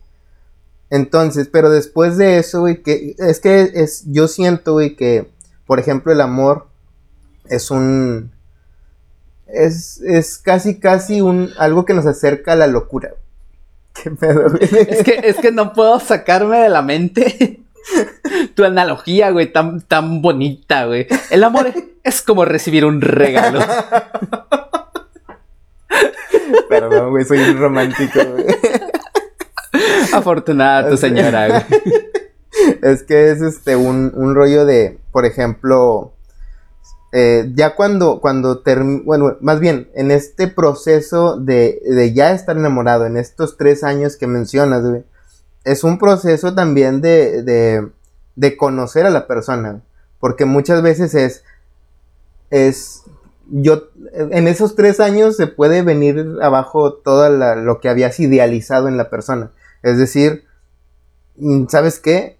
Entonces, 0.92 1.50
pero 1.52 1.72
después 1.72 2.18
de 2.18 2.38
eso, 2.38 2.60
güey, 2.62 2.84
que 2.84 3.16
es 3.18 3.40
que 3.40 3.72
es, 3.74 4.04
yo 4.12 4.28
siento, 4.28 4.74
güey, 4.74 4.96
que, 4.96 5.32
por 5.66 5.80
ejemplo, 5.80 6.12
el 6.12 6.22
amor 6.22 6.68
es 7.50 7.72
un, 7.72 8.32
es, 9.54 10.02
es 10.02 10.38
casi, 10.38 10.80
casi 10.80 11.22
un, 11.22 11.52
algo 11.58 11.86
que 11.86 11.94
nos 11.94 12.06
acerca 12.06 12.54
a 12.54 12.56
la 12.56 12.68
locura. 12.68 13.12
¿Qué 13.94 14.12
pedo, 14.12 14.50
güey? 14.50 14.64
Es 14.64 15.04
que, 15.04 15.20
es 15.24 15.38
que 15.38 15.52
no 15.52 15.74
puedo 15.74 16.00
sacarme 16.00 16.60
de 16.60 16.70
la 16.70 16.82
mente 16.82 17.62
tu 18.56 18.64
analogía, 18.64 19.32
güey, 19.32 19.52
tan, 19.52 19.82
tan 19.82 20.22
bonita, 20.22 20.86
güey. 20.86 21.08
El 21.30 21.44
amor 21.44 21.74
es 22.04 22.22
como 22.22 22.46
recibir 22.46 22.86
un 22.86 23.02
regalo. 23.02 23.60
Perdón, 26.70 27.10
güey, 27.12 27.26
soy 27.26 27.40
un 27.40 27.60
romántico, 27.60 28.20
güey. 28.24 28.46
Afortunada 30.14 30.90
tu 30.90 30.98
señora, 30.98 31.48
güey. 31.48 31.64
Es 32.82 33.04
que 33.04 33.32
es 33.32 33.42
este 33.42 33.76
un, 33.76 34.12
un 34.16 34.36
rollo 34.36 34.66
de, 34.66 35.00
por 35.12 35.26
ejemplo, 35.26 36.14
eh, 37.12 37.52
ya 37.56 37.76
cuando, 37.76 38.22
cuando 38.22 38.64
bueno, 39.04 39.38
más 39.42 39.60
bien, 39.60 39.90
en 39.96 40.12
este 40.12 40.48
proceso 40.48 41.38
de, 41.38 41.82
de, 41.84 42.14
ya 42.14 42.32
estar 42.32 42.58
enamorado, 42.58 43.06
en 43.06 43.18
estos 43.18 43.58
tres 43.58 43.84
años 43.84 44.16
que 44.16 44.28
mencionas, 44.28 44.86
güey, 44.86 45.04
es 45.66 45.84
un 45.84 46.00
proceso 46.00 46.56
también 46.56 47.02
de, 47.02 47.92
de, 48.36 48.58
conocer 48.58 49.06
a 49.06 49.10
la 49.10 49.28
persona. 49.28 49.82
Porque 50.20 50.46
muchas 50.46 50.82
veces 50.82 51.14
es, 51.14 51.44
es, 52.50 53.04
yo, 53.50 53.90
en 54.14 54.48
esos 54.48 54.76
tres 54.76 55.00
años 55.00 55.36
se 55.36 55.48
puede 55.48 55.82
venir 55.82 56.38
abajo 56.42 56.94
todo 56.94 57.30
lo 57.30 57.80
que 57.80 57.90
habías 57.90 58.20
idealizado 58.20 58.88
en 58.88 58.98
la 58.98 59.10
persona. 59.10 59.52
Es 59.84 59.98
decir, 59.98 60.46
mm, 61.38 61.66
¿sabes 61.68 62.00
qué? 62.00 62.38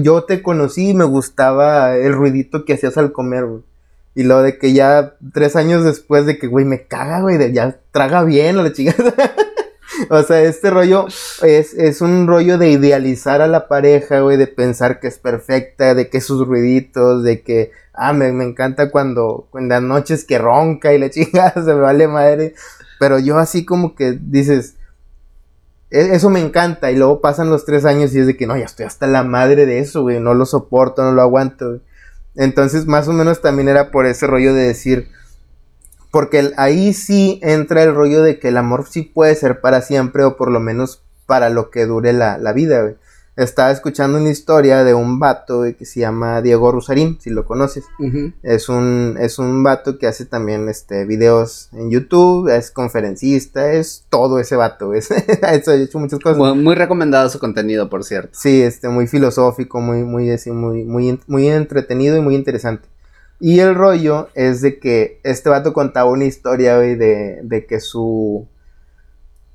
Yo 0.00 0.24
te 0.24 0.42
conocí 0.42 0.90
y 0.90 0.94
me 0.94 1.04
gustaba 1.04 1.96
el 1.96 2.12
ruidito 2.12 2.64
que 2.64 2.74
hacías 2.74 2.98
al 2.98 3.12
comer, 3.12 3.46
Y 4.14 4.22
lo 4.22 4.42
de 4.42 4.58
que 4.58 4.72
ya 4.72 5.14
tres 5.32 5.56
años 5.56 5.84
después 5.84 6.26
de 6.26 6.38
que, 6.38 6.46
güey, 6.46 6.64
me 6.64 6.86
caga, 6.86 7.20
güey, 7.20 7.52
ya 7.52 7.78
traga 7.90 8.22
bien 8.24 8.56
la 8.56 8.72
chingada. 8.72 9.14
O 10.10 10.22
sea, 10.22 10.42
este 10.42 10.70
rollo 10.70 11.06
es, 11.42 12.00
un 12.00 12.26
rollo 12.26 12.58
de 12.58 12.70
idealizar 12.70 13.40
a 13.40 13.46
la 13.46 13.68
pareja, 13.68 14.20
güey, 14.20 14.36
de 14.36 14.46
pensar 14.46 14.98
que 14.98 15.06
es 15.06 15.18
perfecta, 15.18 15.94
de 15.94 16.08
que 16.08 16.20
sus 16.20 16.46
ruiditos, 16.46 17.22
de 17.22 17.42
que, 17.42 17.70
ah, 17.92 18.12
me, 18.12 18.28
encanta 18.28 18.90
cuando, 18.90 19.48
en 19.54 19.68
las 19.68 19.82
noches 19.82 20.24
que 20.24 20.38
ronca 20.38 20.92
y 20.92 20.98
la 20.98 21.10
chica 21.10 21.52
se 21.54 21.60
me 21.60 21.74
vale 21.74 22.08
madre. 22.08 22.54
Pero 22.98 23.18
yo 23.18 23.38
así 23.38 23.64
como 23.64 23.94
que 23.94 24.18
dices, 24.20 24.76
e, 25.90 26.14
eso 26.14 26.30
me 26.30 26.40
encanta. 26.40 26.90
Y 26.90 26.96
luego 26.96 27.20
pasan 27.20 27.50
los 27.50 27.64
tres 27.64 27.84
años 27.84 28.14
y 28.14 28.18
es 28.18 28.26
de 28.26 28.36
que 28.36 28.46
no, 28.46 28.56
ya 28.56 28.64
estoy 28.64 28.86
hasta 28.86 29.06
la 29.06 29.22
madre 29.22 29.66
de 29.66 29.78
eso, 29.78 30.02
güey, 30.02 30.20
no 30.20 30.34
lo 30.34 30.46
soporto, 30.46 31.02
no 31.02 31.12
lo 31.12 31.22
aguanto. 31.22 31.80
Entonces, 32.36 32.86
más 32.86 33.08
o 33.08 33.12
menos 33.12 33.40
también 33.40 33.68
era 33.68 33.90
por 33.90 34.06
ese 34.06 34.26
rollo 34.26 34.54
de 34.54 34.62
decir, 34.62 35.08
porque 36.10 36.52
ahí 36.56 36.92
sí 36.92 37.40
entra 37.42 37.82
el 37.82 37.94
rollo 37.94 38.22
de 38.22 38.38
que 38.38 38.48
el 38.48 38.56
amor 38.56 38.86
sí 38.88 39.02
puede 39.02 39.34
ser 39.34 39.60
para 39.60 39.80
siempre 39.80 40.24
o 40.24 40.36
por 40.36 40.50
lo 40.50 40.60
menos 40.60 41.02
para 41.26 41.48
lo 41.48 41.70
que 41.70 41.86
dure 41.86 42.12
la, 42.12 42.52
vida, 42.52 42.94
Estaba 43.36 43.72
escuchando 43.72 44.18
una 44.18 44.30
historia 44.30 44.84
de 44.84 44.94
un 44.94 45.18
vato 45.18 45.64
que 45.76 45.84
se 45.84 46.00
llama 46.00 46.40
Diego 46.40 46.70
Rusarín, 46.70 47.18
si 47.20 47.30
lo 47.30 47.44
conoces. 47.44 47.84
es, 48.44 48.68
un, 48.68 49.16
es 49.18 49.40
un 49.40 49.64
vato 49.64 49.98
que 49.98 50.06
hace 50.06 50.24
también 50.24 50.68
este, 50.68 51.04
videos 51.04 51.68
en 51.72 51.90
YouTube, 51.90 52.48
es 52.48 52.70
conferencista, 52.70 53.72
es 53.72 54.06
todo 54.08 54.38
ese 54.38 54.54
vato. 54.54 54.94
Es, 54.94 55.10
ha 55.42 55.54
hecho 55.54 55.98
muchas 55.98 56.20
cosas. 56.20 56.38
Muy, 56.38 56.76
recomendado 56.76 57.28
su 57.28 57.40
contenido, 57.40 57.90
por 57.90 58.04
cierto. 58.04 58.30
Sí, 58.32 58.62
este, 58.62 58.88
muy 58.88 59.08
filosófico, 59.08 59.80
muy, 59.80 60.04
muy, 60.04 60.30
muy, 60.46 60.84
muy, 60.84 61.20
muy 61.26 61.48
entretenido 61.48 62.16
y 62.16 62.20
muy 62.20 62.36
interesante. 62.36 62.88
Y 63.40 63.58
el 63.58 63.74
rollo 63.74 64.28
es 64.34 64.60
de 64.60 64.78
que 64.78 65.20
este 65.24 65.50
vato 65.50 65.72
contaba 65.72 66.08
una 66.08 66.24
historia, 66.24 66.76
güey, 66.76 66.94
de, 66.94 67.40
de 67.42 67.66
que 67.66 67.80
su, 67.80 68.46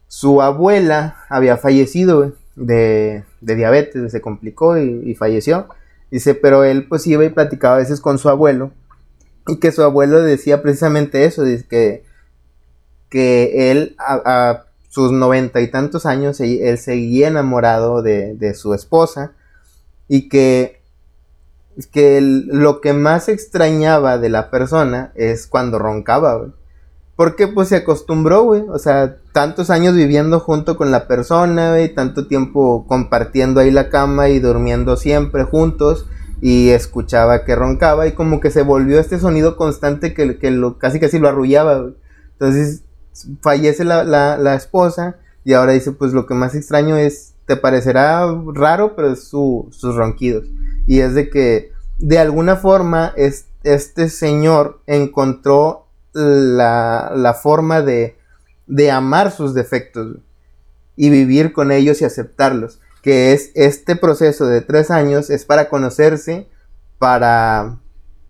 su 0.08 0.42
abuela 0.42 1.16
había 1.30 1.56
fallecido, 1.56 2.34
de, 2.60 3.24
de, 3.42 3.56
diabetes, 3.56 4.12
se 4.12 4.22
complicó 4.22 4.78
y, 4.78 5.16
falleció. 5.16 5.68
Dice, 6.12 6.36
pero 6.36 6.64
él 6.64 6.88
pues 6.88 7.06
iba 7.08 7.24
y 7.24 7.30
platicaba 7.30 7.76
a 7.76 7.80
veces 7.80 8.02
con 8.02 8.18
su 8.18 8.30
abuelo. 8.30 8.72
Y 9.48 9.58
que 9.58 9.72
su 9.72 9.84
abuelo 9.84 10.22
decía 10.22 10.62
precisamente 10.62 11.26
eso, 11.26 11.44
dice 11.44 11.66
que, 11.68 12.04
que 13.10 13.72
él 13.72 13.96
a, 14.00 14.66
sus 14.90 15.12
noventa 15.12 15.62
y 15.62 15.70
tantos 15.70 16.06
años, 16.06 16.40
él, 16.40 16.78
seguía 16.78 17.28
enamorado 17.28 18.02
de, 18.02 18.36
de 18.36 18.54
su 18.54 18.74
esposa. 18.74 19.34
Y 20.08 20.30
que 20.30 20.80
que 21.88 22.20
lo 22.22 22.82
que 22.82 22.94
más 22.94 23.30
extrañaba 23.30 24.18
de 24.18 24.30
la 24.30 24.50
persona 24.50 25.12
es 25.16 25.48
cuando 25.48 25.80
roncaba. 25.80 26.48
Porque 27.16 27.48
pues 27.48 27.70
se 27.70 27.78
acostumbró, 27.78 28.44
güey. 28.44 28.64
O 28.70 28.80
sea, 28.80 29.18
tantos 29.40 29.70
años 29.70 29.96
viviendo 29.96 30.42
junto 30.42 30.76
con 30.76 30.92
la 30.92 31.08
persona, 31.08 31.70
güey. 31.70 31.88
Tanto 31.96 32.28
tiempo 32.28 32.86
compartiendo 32.90 33.62
ahí 33.62 33.72
la 33.72 33.88
cama 33.88 34.28
y 34.28 34.40
durmiendo 34.40 34.98
siempre 34.98 35.46
juntos. 35.46 36.08
Y 36.42 36.72
escuchaba 36.72 37.46
que 37.46 37.56
roncaba 37.56 38.06
y 38.06 38.12
como 38.12 38.42
que 38.42 38.52
se 38.52 38.64
volvió 38.64 39.00
este 39.00 39.18
sonido 39.18 39.56
constante 39.56 40.14
que, 40.14 40.38
que 40.40 40.52
lo, 40.52 40.78
casi 40.78 41.00
casi 41.00 41.20
lo 41.20 41.30
arrullaba. 41.30 41.92
Entonces 42.34 42.84
fallece 43.42 43.86
la, 43.86 44.04
la, 44.04 44.56
esposa 44.56 45.16
y 45.46 45.54
ahora 45.54 45.72
dice, 45.72 45.94
pues 45.94 46.12
lo 46.12 46.26
que 46.26 46.34
más 46.34 46.54
extraño 46.54 46.98
es, 46.98 47.34
te 47.46 47.56
parecerá 47.56 48.28
raro, 48.54 48.94
pero 48.98 49.14
es 49.14 49.24
su, 49.24 49.70
sus 49.72 49.96
ronquidos. 49.96 50.48
Y 50.86 51.00
es 51.00 51.14
de 51.14 51.30
que 51.30 51.72
de 51.98 52.20
alguna 52.20 52.58
forma 52.58 53.14
este 53.64 54.10
señor 54.10 54.82
encontró 54.86 55.86
la, 56.12 57.38
forma 57.42 57.82
de, 57.82 58.18
de, 58.70 58.92
amar 58.92 59.32
sus 59.32 59.54
defectos 59.54 60.18
y 60.96 61.10
vivir 61.10 61.54
con 61.54 61.72
ellos 61.72 62.02
y 62.02 62.06
aceptarlos. 62.06 62.80
Que 63.02 63.34
es 63.34 63.52
este 63.56 63.96
proceso 63.96 64.46
de 64.46 64.62
tres 64.62 64.92
años 64.92 65.30
es 65.30 65.46
para 65.46 65.70
conocerse, 65.70 66.48
para, 66.98 67.78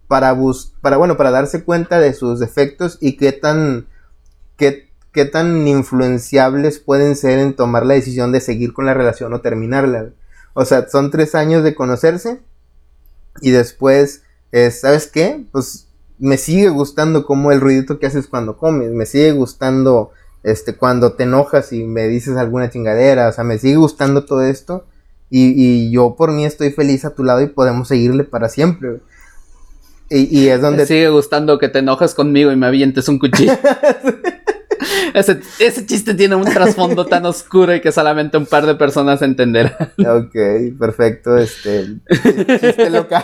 para, 0.08 0.38
para, 0.82 0.97
bueno, 0.97 1.17
para 1.17 1.32
darse 1.32 1.63
cuenta 1.63 1.99
de 1.99 2.13
sus 2.13 2.39
defectos 2.39 2.97
y 3.02 3.17
qué 3.17 3.32
tan, 3.32 3.88
qué, 4.58 4.89
qué 5.12 5.25
tan 5.25 5.67
influenciables 5.67 6.80
pueden 6.80 7.15
ser 7.15 7.39
en 7.39 7.56
tomar 7.56 7.86
la 7.86 7.95
decisión 7.95 8.32
de 8.32 8.41
seguir 8.41 8.73
con 8.73 8.86
la 8.86 8.93
relación 8.93 9.34
o 9.34 9.41
terminarla. 9.41 10.10
O 10.54 10.65
sea, 10.65 10.88
son 10.88 11.12
tres 11.12 11.36
años 11.36 11.63
de 11.63 11.75
conocerse 11.75 12.39
y 13.41 13.52
después, 13.52 14.23
¿sabes 14.71 15.08
qué? 15.08 15.45
Pues 15.52 15.88
me 16.19 16.38
sigue 16.38 16.69
gustando 16.69 17.25
como 17.25 17.52
el 17.52 17.62
ruidito 17.62 17.97
que 17.97 18.08
haces 18.08 18.28
cuando 18.28 18.58
comes, 18.58 18.91
me 18.91 19.06
sigue 19.06 19.32
gustando 19.32 20.12
este 20.43 20.75
cuando 20.75 21.13
te 21.13 21.23
enojas 21.23 21.73
y 21.73 21.84
me 21.84 22.08
dices 22.08 22.38
alguna 22.38 22.69
chingadera, 22.69 23.30
o 23.30 23.32
sea, 23.32 23.43
me 23.43 23.58
sigue 23.58 23.75
gustando 23.75 24.25
todo 24.25 24.43
esto 24.43 24.86
y, 25.30 25.54
y 25.56 25.91
yo 25.91 26.15
por 26.15 26.32
mí 26.32 26.45
estoy 26.45 26.71
feliz 26.71 27.06
a 27.06 27.13
tu 27.13 27.23
lado 27.23 27.41
y 27.41 27.47
podemos 27.47 27.88
seguirle 27.88 28.23
para 28.23 28.49
siempre. 28.49 28.99
Y, 30.10 30.39
y 30.39 30.49
es 30.49 30.62
donde... 30.62 30.80
Me 30.80 30.86
sigue 30.88 31.10
gustando 31.10 31.60
que 31.60 31.69
te 31.69 31.80
enojas 31.80 32.15
conmigo 32.15 32.52
y 32.52 32.56
me 32.56 32.65
avientes 32.65 33.08
un 33.10 33.19
cuchillo. 33.19 33.54
ese, 35.13 35.39
ese, 35.60 35.86
chiste 35.86 36.13
tiene 36.13 36.36
un 36.36 36.45
trasfondo 36.45 37.06
tan 37.06 37.25
oscuro 37.25 37.75
y 37.75 37.82
que 37.82 37.91
solamente 37.91 38.38
un 38.38 38.45
par 38.45 38.65
de 38.65 38.75
personas 38.75 39.21
entenderán. 39.21 39.73
Ok, 39.99 40.36
perfecto. 40.80 41.38
Este 41.38 41.97
chiste 42.60 42.89
local. 42.89 43.23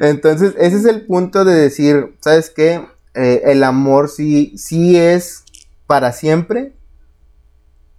Entonces, 0.00 0.54
ese 0.58 0.76
es 0.76 0.84
el 0.86 1.02
punto 1.02 1.44
de 1.44 1.54
decir, 1.54 2.14
¿sabes 2.20 2.50
qué? 2.50 2.84
Eh, 3.16 3.50
el 3.50 3.64
amor 3.64 4.10
sí, 4.10 4.52
sí 4.58 4.96
es 4.98 5.44
para 5.86 6.12
siempre. 6.12 6.74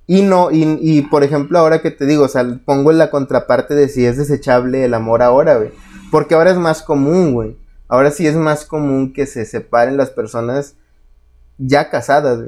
Y 0.05 0.21
no, 0.21 0.49
y, 0.51 1.01
por 1.01 1.23
ejemplo, 1.23 1.59
ahora 1.59 1.81
que 1.81 1.91
te 1.91 2.05
digo, 2.05 2.23
o 2.25 2.27
sea, 2.29 2.45
pongo 2.63 2.93
la 2.93 3.09
contraparte 3.09 3.75
de 3.75 3.89
si 3.89 4.05
es 4.05 4.15
desechable 4.15 4.85
el 4.85 4.93
amor 4.93 5.21
ahora, 5.21 5.57
güey. 5.57 5.71
Porque 6.11 6.35
ahora 6.35 6.51
es 6.51 6.57
más 6.57 6.81
común, 6.81 7.33
güey. 7.33 7.57
Ahora 7.89 8.11
sí 8.11 8.25
es 8.25 8.35
más 8.35 8.63
común 8.63 9.11
que 9.11 9.25
se 9.25 9.45
separen 9.45 9.97
las 9.97 10.11
personas 10.11 10.75
ya 11.57 11.89
casadas, 11.89 12.39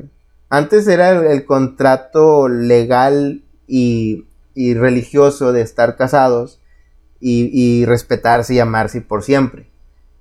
Antes 0.51 0.87
era 0.87 1.09
el, 1.31 1.45
contrato 1.45 2.47
legal 2.47 3.43
y, 3.67 4.25
y, 4.55 4.73
religioso 4.73 5.51
de 5.53 5.61
estar 5.61 5.95
casados 5.95 6.59
y, 7.19 7.49
y, 7.51 7.85
respetarse 7.85 8.53
y 8.55 8.59
amarse 8.59 9.01
por 9.01 9.23
siempre. 9.23 9.69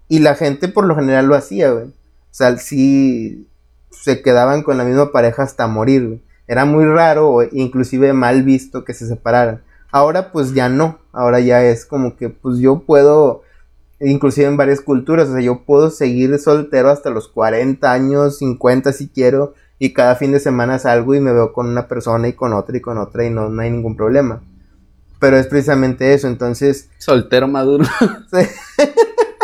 Y 0.08 0.18
la 0.20 0.34
gente 0.34 0.68
por 0.68 0.86
lo 0.86 0.96
general 0.96 1.26
lo 1.26 1.34
hacía, 1.34 1.70
güey. 1.70 1.92
O 2.30 2.34
sea, 2.34 2.56
sí, 2.58 3.48
se 3.90 4.22
quedaban 4.22 4.62
con 4.62 4.78
la 4.78 4.84
misma 4.84 5.12
pareja 5.12 5.42
hasta 5.42 5.66
morir. 5.66 6.06
güey. 6.06 6.22
Era 6.46 6.64
muy 6.64 6.86
raro 6.86 7.30
o 7.30 7.42
inclusive 7.42 8.12
mal 8.14 8.42
visto 8.42 8.84
que 8.84 8.94
se 8.94 9.06
separaran. 9.06 9.62
Ahora 9.90 10.32
pues 10.32 10.54
ya 10.54 10.68
no, 10.68 10.98
ahora 11.12 11.40
ya 11.40 11.62
es 11.62 11.84
como 11.84 12.16
que 12.16 12.30
pues 12.30 12.58
yo 12.58 12.80
puedo, 12.80 13.42
inclusive 14.00 14.46
en 14.46 14.56
varias 14.56 14.80
culturas, 14.80 15.28
o 15.28 15.32
sea, 15.32 15.40
yo 15.40 15.64
puedo 15.64 15.90
seguir 15.90 16.38
soltero 16.38 16.90
hasta 16.90 17.10
los 17.10 17.28
40 17.28 17.90
años, 17.90 18.38
50 18.38 18.92
si 18.92 19.08
quiero, 19.08 19.54
y 19.78 19.92
cada 19.92 20.16
fin 20.16 20.32
de 20.32 20.40
semana 20.40 20.78
salgo 20.78 21.14
y 21.14 21.20
me 21.20 21.32
veo 21.32 21.52
con 21.52 21.68
una 21.68 21.88
persona 21.88 22.28
y 22.28 22.34
con 22.34 22.52
otra 22.52 22.76
y 22.76 22.80
con 22.80 22.98
otra 22.98 23.24
y 23.24 23.30
no, 23.30 23.48
no 23.48 23.62
hay 23.62 23.70
ningún 23.70 23.96
problema. 23.96 24.42
Pero 25.20 25.36
es 25.36 25.46
precisamente 25.46 26.14
eso, 26.14 26.28
entonces... 26.28 26.90
Soltero 26.98 27.48
maduro. 27.48 27.84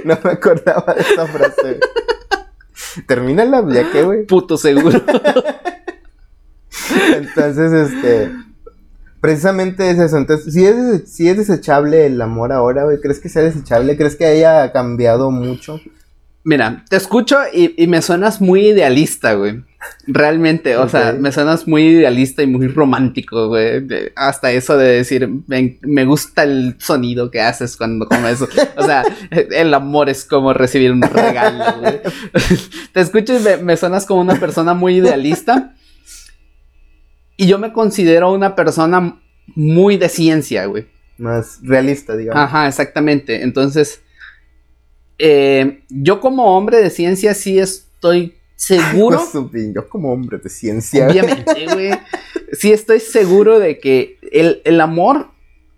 no 0.04 0.18
me 0.22 0.30
acordaba 0.30 0.94
de 0.94 1.00
esa 1.00 1.26
frase. 1.26 1.80
Termínala, 3.06 3.64
ya 3.72 3.90
que, 3.90 4.02
güey. 4.02 4.26
Puto 4.26 4.56
seguro. 4.56 5.00
Entonces, 7.14 7.72
este. 7.72 8.32
Precisamente 9.20 9.90
es 9.90 9.98
eso. 9.98 10.16
Entonces, 10.18 10.52
si 10.52 10.64
es, 10.64 11.10
si 11.10 11.28
es 11.28 11.36
desechable 11.36 12.06
el 12.06 12.20
amor 12.20 12.52
ahora, 12.52 12.84
güey, 12.84 13.00
¿crees 13.00 13.18
que 13.18 13.28
sea 13.28 13.42
desechable? 13.42 13.96
¿Crees 13.96 14.14
que 14.16 14.26
haya 14.26 14.72
cambiado 14.72 15.30
mucho? 15.30 15.80
Mira, 16.44 16.84
te 16.88 16.96
escucho 16.96 17.38
y, 17.52 17.74
y 17.82 17.88
me 17.88 18.02
suenas 18.02 18.40
muy 18.40 18.68
idealista, 18.68 19.34
güey. 19.34 19.64
Realmente, 20.06 20.76
o 20.76 20.88
sea, 20.88 21.12
me 21.12 21.32
suenas 21.32 21.66
muy 21.66 21.86
idealista 21.86 22.42
y 22.42 22.46
muy 22.46 22.68
romántico, 22.68 23.48
güey. 23.48 23.86
Hasta 24.14 24.52
eso 24.52 24.76
de 24.76 24.88
decir, 24.88 25.28
me, 25.46 25.78
me 25.82 26.04
gusta 26.04 26.44
el 26.44 26.76
sonido 26.78 27.30
que 27.30 27.40
haces 27.40 27.76
cuando 27.76 28.06
comes. 28.06 28.40
O 28.42 28.84
sea, 28.84 29.04
el 29.30 29.74
amor 29.74 30.08
es 30.08 30.24
como 30.24 30.52
recibir 30.52 30.92
un 30.92 31.02
regalo, 31.02 31.80
güey. 31.80 32.00
Te 32.92 33.00
escucho 33.00 33.36
y 33.36 33.40
me, 33.40 33.56
me 33.58 33.76
suenas 33.76 34.06
como 34.06 34.20
una 34.20 34.36
persona 34.36 34.74
muy 34.74 34.96
idealista. 34.96 35.74
Y 37.36 37.46
yo 37.46 37.58
me 37.58 37.72
considero 37.72 38.32
una 38.32 38.54
persona 38.54 39.20
muy 39.54 39.96
de 39.96 40.08
ciencia, 40.08 40.66
güey. 40.66 40.86
Más 41.18 41.58
realista, 41.62 42.16
digamos. 42.16 42.42
Ajá, 42.42 42.68
exactamente. 42.68 43.42
Entonces, 43.42 44.00
eh, 45.18 45.82
yo 45.88 46.20
como 46.20 46.56
hombre 46.56 46.78
de 46.78 46.90
ciencia 46.90 47.34
sí 47.34 47.58
estoy 47.58 48.36
seguro. 48.56 49.20
Yo 49.74 49.88
como 49.88 50.12
hombre 50.12 50.38
de 50.38 50.48
ciencia. 50.48 51.06
Obviamente, 51.06 51.66
güey. 51.72 51.90
Sí 52.52 52.72
estoy 52.72 53.00
seguro 53.00 53.58
de 53.58 53.78
que 53.78 54.18
el, 54.32 54.62
el 54.64 54.80
amor 54.80 55.28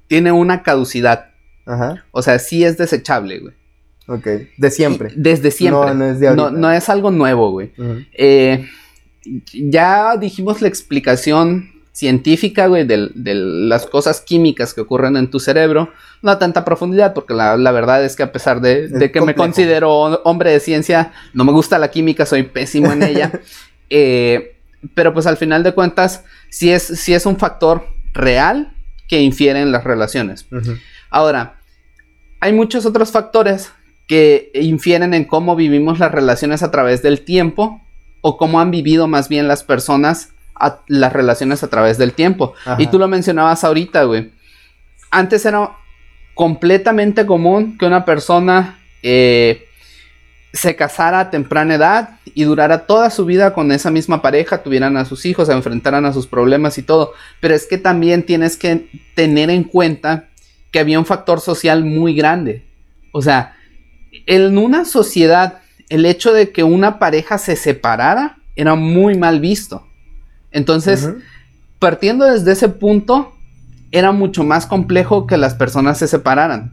tiene 0.06 0.32
una 0.32 0.62
caducidad. 0.62 1.30
Ajá. 1.66 2.04
O 2.12 2.22
sea, 2.22 2.38
sí 2.38 2.64
es 2.64 2.78
desechable, 2.78 3.40
güey. 3.40 3.54
Ok. 4.06 4.26
De 4.56 4.70
siempre. 4.70 5.12
Y 5.12 5.20
Desde 5.20 5.50
siempre. 5.50 5.88
No, 5.88 5.94
no 5.94 6.04
es 6.06 6.20
de 6.20 6.28
ahorita. 6.28 6.50
No, 6.50 6.56
no 6.56 6.72
es 6.72 6.88
algo 6.88 7.10
nuevo, 7.10 7.50
güey. 7.50 7.72
Eh, 8.12 8.66
ya 9.52 10.16
dijimos 10.16 10.62
la 10.62 10.68
explicación 10.68 11.70
científica, 11.98 12.68
güey, 12.68 12.84
de, 12.84 13.10
de 13.12 13.34
las 13.34 13.84
cosas 13.84 14.20
químicas 14.20 14.72
que 14.72 14.82
ocurren 14.82 15.16
en 15.16 15.30
tu 15.30 15.40
cerebro. 15.40 15.92
No 16.22 16.30
a 16.30 16.38
tanta 16.38 16.64
profundidad, 16.64 17.12
porque 17.12 17.34
la, 17.34 17.56
la 17.56 17.72
verdad 17.72 18.04
es 18.04 18.14
que 18.14 18.22
a 18.22 18.30
pesar 18.30 18.60
de, 18.60 19.10
que 19.12 19.20
me 19.20 19.34
considero 19.34 19.92
hombre 20.22 20.52
de 20.52 20.60
ciencia, 20.60 21.10
no 21.34 21.44
me 21.44 21.50
gusta 21.50 21.76
la 21.76 21.90
química, 21.90 22.24
soy 22.24 22.44
pésimo 22.44 22.92
en 22.92 23.02
ella. 23.02 23.32
Eh, 23.90 24.58
pero 24.92 25.14
pues 25.14 25.26
al 25.26 25.38
final 25.38 25.62
de 25.62 25.72
cuentas, 25.72 26.22
sí 26.50 26.70
es, 26.70 26.82
sí 26.82 27.14
es 27.14 27.24
un 27.24 27.38
factor 27.38 27.86
real 28.12 28.74
que 29.08 29.22
infiere 29.22 29.62
en 29.62 29.72
las 29.72 29.82
relaciones. 29.82 30.44
Ahora, 31.08 31.58
hay 32.38 32.52
muchos 32.52 32.84
otros 32.84 33.10
factores 33.10 33.72
que 34.06 34.50
infieren 34.52 35.14
en 35.14 35.24
cómo 35.24 35.56
vivimos 35.56 36.00
las 36.00 36.12
relaciones 36.12 36.62
a 36.62 36.70
través 36.70 37.00
del 37.00 37.22
tiempo 37.22 37.80
o 38.20 38.36
cómo 38.36 38.60
han 38.60 38.70
vivido 38.70 39.08
más 39.08 39.30
bien 39.30 39.48
las 39.48 39.64
personas 39.64 40.34
a- 40.60 40.80
las 40.86 41.12
relaciones 41.12 41.62
a 41.62 41.68
través 41.68 41.98
del 41.98 42.12
tiempo. 42.12 42.54
Ajá. 42.64 42.76
Y 42.80 42.86
tú 42.88 42.98
lo 42.98 43.08
mencionabas 43.08 43.64
ahorita, 43.64 44.04
güey. 44.04 44.30
Antes 45.10 45.44
era 45.46 45.70
completamente 46.34 47.26
común 47.26 47.76
que 47.78 47.86
una 47.86 48.04
persona 48.04 48.78
eh, 49.02 49.64
se 50.52 50.76
casara 50.76 51.20
a 51.20 51.30
temprana 51.30 51.74
edad 51.74 52.10
y 52.34 52.44
durara 52.44 52.86
toda 52.86 53.10
su 53.10 53.24
vida 53.24 53.52
con 53.52 53.72
esa 53.72 53.90
misma 53.90 54.22
pareja, 54.22 54.62
tuvieran 54.62 54.96
a 54.96 55.04
sus 55.04 55.26
hijos, 55.26 55.48
se 55.48 55.52
enfrentaran 55.54 56.04
a 56.06 56.12
sus 56.12 56.26
problemas 56.26 56.78
y 56.78 56.82
todo. 56.82 57.12
Pero 57.40 57.54
es 57.54 57.66
que 57.66 57.78
también 57.78 58.22
tienes 58.24 58.56
que 58.56 58.88
tener 59.14 59.50
en 59.50 59.64
cuenta 59.64 60.28
que 60.70 60.78
había 60.78 60.98
un 60.98 61.06
factor 61.06 61.40
social 61.40 61.84
muy 61.84 62.14
grande. 62.14 62.64
O 63.12 63.22
sea, 63.22 63.56
en 64.26 64.58
una 64.58 64.84
sociedad, 64.84 65.60
el 65.88 66.06
hecho 66.06 66.32
de 66.32 66.50
que 66.52 66.62
una 66.62 66.98
pareja 66.98 67.38
se 67.38 67.56
separara 67.56 68.36
era 68.54 68.74
muy 68.74 69.16
mal 69.16 69.40
visto. 69.40 69.87
Entonces, 70.50 71.08
partiendo 71.78 72.24
desde 72.24 72.52
ese 72.52 72.68
punto, 72.68 73.34
era 73.90 74.12
mucho 74.12 74.44
más 74.44 74.66
complejo 74.66 75.26
que 75.26 75.36
las 75.36 75.54
personas 75.54 75.98
se 75.98 76.08
separaran. 76.08 76.72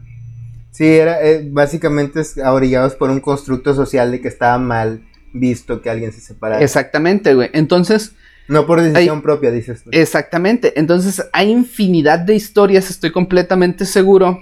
Sí, 0.70 0.84
era 0.86 1.22
eh, 1.22 1.48
básicamente 1.50 2.20
orillados 2.44 2.94
por 2.94 3.08
un 3.10 3.20
constructo 3.20 3.74
social 3.74 4.10
de 4.12 4.20
que 4.20 4.28
estaba 4.28 4.58
mal 4.58 5.02
visto 5.32 5.80
que 5.80 5.88
alguien 5.90 6.12
se 6.12 6.20
separara. 6.20 6.62
Exactamente, 6.62 7.34
güey. 7.34 7.48
Entonces, 7.54 8.12
No 8.48 8.66
por 8.66 8.82
decisión 8.82 9.22
propia, 9.22 9.50
dices 9.50 9.82
tú. 9.82 9.90
exactamente. 9.92 10.78
Entonces, 10.78 11.24
hay 11.32 11.50
infinidad 11.50 12.18
de 12.18 12.34
historias, 12.34 12.90
estoy 12.90 13.10
completamente 13.10 13.86
seguro 13.86 14.40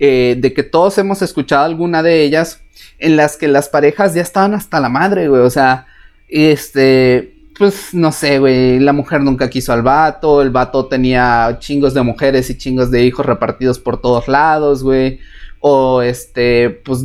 eh, 0.00 0.36
de 0.38 0.52
que 0.52 0.64
todos 0.64 0.98
hemos 0.98 1.22
escuchado 1.22 1.64
alguna 1.64 2.02
de 2.02 2.22
ellas 2.24 2.60
en 2.98 3.16
las 3.16 3.36
que 3.36 3.46
las 3.46 3.68
parejas 3.68 4.14
ya 4.14 4.22
estaban 4.22 4.54
hasta 4.54 4.80
la 4.80 4.88
madre, 4.88 5.28
güey. 5.28 5.42
O 5.42 5.50
sea, 5.50 5.86
este, 6.28 7.34
pues 7.62 7.94
no 7.94 8.10
sé, 8.10 8.40
güey, 8.40 8.80
la 8.80 8.92
mujer 8.92 9.20
nunca 9.20 9.48
quiso 9.48 9.72
al 9.72 9.82
vato, 9.82 10.42
el 10.42 10.50
vato 10.50 10.86
tenía 10.86 11.58
chingos 11.60 11.94
de 11.94 12.02
mujeres 12.02 12.50
y 12.50 12.58
chingos 12.58 12.90
de 12.90 13.04
hijos 13.04 13.24
repartidos 13.24 13.78
por 13.78 14.00
todos 14.00 14.26
lados, 14.26 14.82
güey. 14.82 15.20
O 15.60 16.02
este, 16.02 16.70
pues 16.70 17.04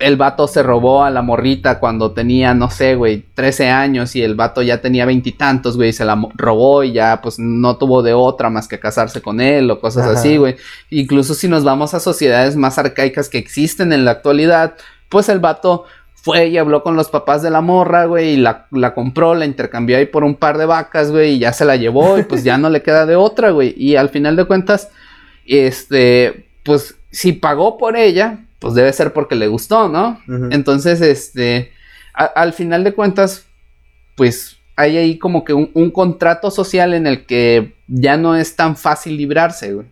el 0.00 0.16
vato 0.16 0.48
se 0.48 0.64
robó 0.64 1.04
a 1.04 1.10
la 1.10 1.22
morrita 1.22 1.78
cuando 1.78 2.10
tenía, 2.10 2.52
no 2.52 2.68
sé, 2.68 2.96
güey, 2.96 3.24
13 3.34 3.68
años 3.68 4.16
y 4.16 4.22
el 4.22 4.34
vato 4.34 4.60
ya 4.60 4.80
tenía 4.80 5.06
veintitantos, 5.06 5.76
güey, 5.76 5.90
y 5.90 5.92
se 5.92 6.04
la 6.04 6.20
robó 6.34 6.82
y 6.82 6.90
ya 6.90 7.20
pues 7.22 7.38
no 7.38 7.76
tuvo 7.76 8.02
de 8.02 8.12
otra 8.12 8.50
más 8.50 8.66
que 8.66 8.80
casarse 8.80 9.22
con 9.22 9.40
él 9.40 9.70
o 9.70 9.78
cosas 9.78 10.02
Ajá. 10.02 10.18
así, 10.18 10.36
güey. 10.36 10.56
Incluso 10.90 11.34
si 11.34 11.46
nos 11.46 11.62
vamos 11.62 11.94
a 11.94 12.00
sociedades 12.00 12.56
más 12.56 12.76
arcaicas 12.76 13.28
que 13.28 13.38
existen 13.38 13.92
en 13.92 14.04
la 14.04 14.10
actualidad, 14.10 14.74
pues 15.08 15.28
el 15.28 15.38
vato 15.38 15.84
fue 16.22 16.48
y 16.48 16.58
habló 16.58 16.82
con 16.82 16.96
los 16.96 17.08
papás 17.08 17.42
de 17.42 17.50
la 17.50 17.60
morra, 17.62 18.04
güey, 18.04 18.34
y 18.34 18.36
la, 18.36 18.66
la 18.70 18.92
compró, 18.94 19.34
la 19.34 19.46
intercambió 19.46 19.96
ahí 19.96 20.06
por 20.06 20.22
un 20.24 20.34
par 20.34 20.58
de 20.58 20.66
vacas, 20.66 21.10
güey, 21.10 21.34
y 21.34 21.38
ya 21.38 21.52
se 21.52 21.64
la 21.64 21.76
llevó 21.76 22.18
y 22.18 22.24
pues 22.24 22.44
ya 22.44 22.58
no 22.58 22.68
le 22.68 22.82
queda 22.82 23.06
de 23.06 23.16
otra, 23.16 23.50
güey. 23.50 23.74
Y 23.76 23.96
al 23.96 24.10
final 24.10 24.36
de 24.36 24.44
cuentas, 24.44 24.90
este, 25.46 26.46
pues 26.64 26.96
si 27.10 27.32
pagó 27.32 27.78
por 27.78 27.96
ella, 27.96 28.38
pues 28.58 28.74
debe 28.74 28.92
ser 28.92 29.12
porque 29.12 29.34
le 29.34 29.48
gustó, 29.48 29.88
¿no? 29.88 30.20
Entonces, 30.52 31.00
este, 31.00 31.72
a- 32.14 32.24
al 32.26 32.52
final 32.52 32.84
de 32.84 32.92
cuentas, 32.92 33.46
pues 34.16 34.58
hay 34.76 34.96
ahí 34.98 35.18
como 35.18 35.44
que 35.44 35.52
un, 35.54 35.70
un 35.74 35.90
contrato 35.90 36.50
social 36.50 36.94
en 36.94 37.06
el 37.06 37.26
que 37.26 37.74
ya 37.88 38.16
no 38.16 38.36
es 38.36 38.56
tan 38.56 38.76
fácil 38.76 39.16
librarse, 39.16 39.72
güey. 39.74 39.86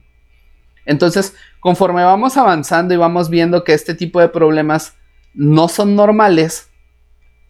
Entonces, 0.87 1.35
conforme 1.61 2.05
vamos 2.05 2.37
avanzando 2.37 2.95
y 2.95 2.97
vamos 2.97 3.29
viendo 3.31 3.65
que 3.65 3.75
este 3.75 3.95
tipo 3.95 4.21
de 4.21 4.29
problemas 4.29 4.95
no 5.35 5.69
son 5.69 5.97
normales, 5.97 6.69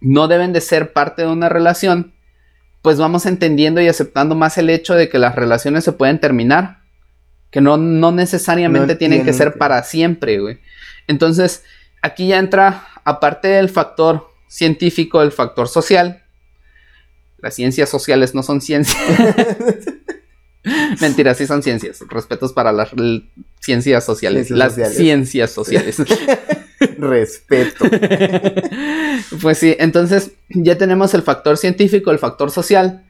no 0.00 0.28
deben 0.28 0.52
de 0.52 0.60
ser 0.60 0.92
parte 0.92 1.22
de 1.22 1.28
una 1.28 1.48
relación, 1.48 2.12
pues 2.82 2.98
vamos 2.98 3.26
entendiendo 3.26 3.80
y 3.80 3.88
aceptando 3.88 4.34
más 4.34 4.58
el 4.58 4.70
hecho 4.70 4.94
de 4.94 5.08
que 5.08 5.18
las 5.18 5.34
relaciones 5.34 5.84
se 5.84 5.92
pueden 5.92 6.20
terminar, 6.20 6.80
que 7.50 7.60
no, 7.60 7.76
no 7.76 8.12
necesariamente 8.12 8.94
No 8.94 8.98
tienen 8.98 9.24
que 9.24 9.32
ser 9.32 9.52
que- 9.52 9.58
para 9.58 9.82
siempre, 9.82 10.38
güey. 10.38 10.58
Entonces, 11.06 11.64
aquí 12.02 12.28
ya 12.28 12.38
entra, 12.38 12.86
aparte 13.04 13.48
del 13.48 13.68
factor 13.68 14.28
científico, 14.48 15.22
el 15.22 15.32
factor 15.32 15.68
social. 15.68 16.22
Las 17.38 17.54
ciencias 17.54 17.88
sociales 17.88 18.34
no 18.34 18.42
son 18.42 18.60
ciencias. 18.60 18.98
Mentira, 21.00 21.34
sí 21.34 21.46
son 21.46 21.62
ciencias. 21.62 22.00
Respetos 22.08 22.52
para 22.52 22.72
las 22.72 22.90
ciencias 23.60 24.04
sociales. 24.04 24.48
Ciencias 24.48 24.58
las 24.58 24.72
sociales. 24.72 24.96
ciencias 24.96 25.50
sociales. 25.52 25.96
Respeto. 26.98 27.84
pues 29.42 29.58
sí, 29.58 29.74
entonces 29.78 30.32
ya 30.48 30.78
tenemos 30.78 31.14
el 31.14 31.22
factor 31.22 31.56
científico, 31.56 32.10
el 32.10 32.18
factor 32.18 32.50
social. 32.50 33.04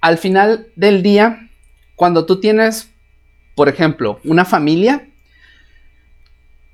Al 0.00 0.18
final 0.18 0.68
del 0.76 1.02
día, 1.02 1.50
cuando 1.96 2.26
tú 2.26 2.40
tienes, 2.40 2.90
por 3.54 3.68
ejemplo, 3.68 4.20
una 4.24 4.44
familia, 4.44 5.08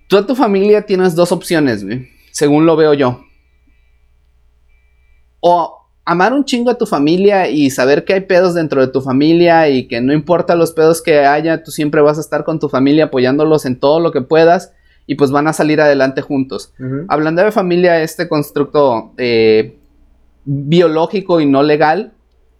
tú 0.09 0.19
a 0.19 0.27
tu 0.27 0.35
familia 0.35 0.83
tienes 0.83 1.15
dos 1.15 1.31
opciones, 1.31 1.85
según 2.33 2.67
lo 2.67 2.77
veo 2.77 2.95
yo. 2.95 3.25
O 5.39 5.77
amar 6.05 6.33
un 6.33 6.45
chingo 6.45 6.71
a 6.71 6.79
tu 6.79 6.87
familia 6.87 7.49
y 7.49 7.71
saber 7.71 8.05
que 8.05 8.15
hay 8.15 8.21
pedos 8.23 8.55
dentro 8.55 8.81
de 8.81 8.89
tu 8.89 9.01
familia 9.01 9.69
y 9.69 9.87
que 9.87 10.01
no 10.01 10.13
importa 10.13 10.57
los 10.57 10.73
pedos 10.73 11.01
que 11.01 11.21
haya, 11.21 11.63
tú 11.63 11.71
siempre 11.71 12.01
vas 12.01 12.19
a 12.19 12.21
estar 12.21 12.43
con 12.43 12.59
tu 12.59 12.69
familia 12.69 13.05
apoyándolos 13.05 13.65
en 13.65 13.79
todo 13.79 14.01
lo 14.01 14.11
que 14.11 14.21
puedas 14.21 14.73
y 15.11 15.17
pues 15.17 15.33
van 15.33 15.49
a 15.49 15.53
salir 15.53 15.81
adelante 15.81 16.23
juntos. 16.23 16.73
Hablando 17.09 17.43
de 17.43 17.51
familia, 17.51 18.01
este 18.01 18.29
constructo 18.29 19.13
eh, 19.19 19.77
biológico 20.45 21.41
y 21.41 21.47
no 21.47 21.65
legal, 21.65 22.13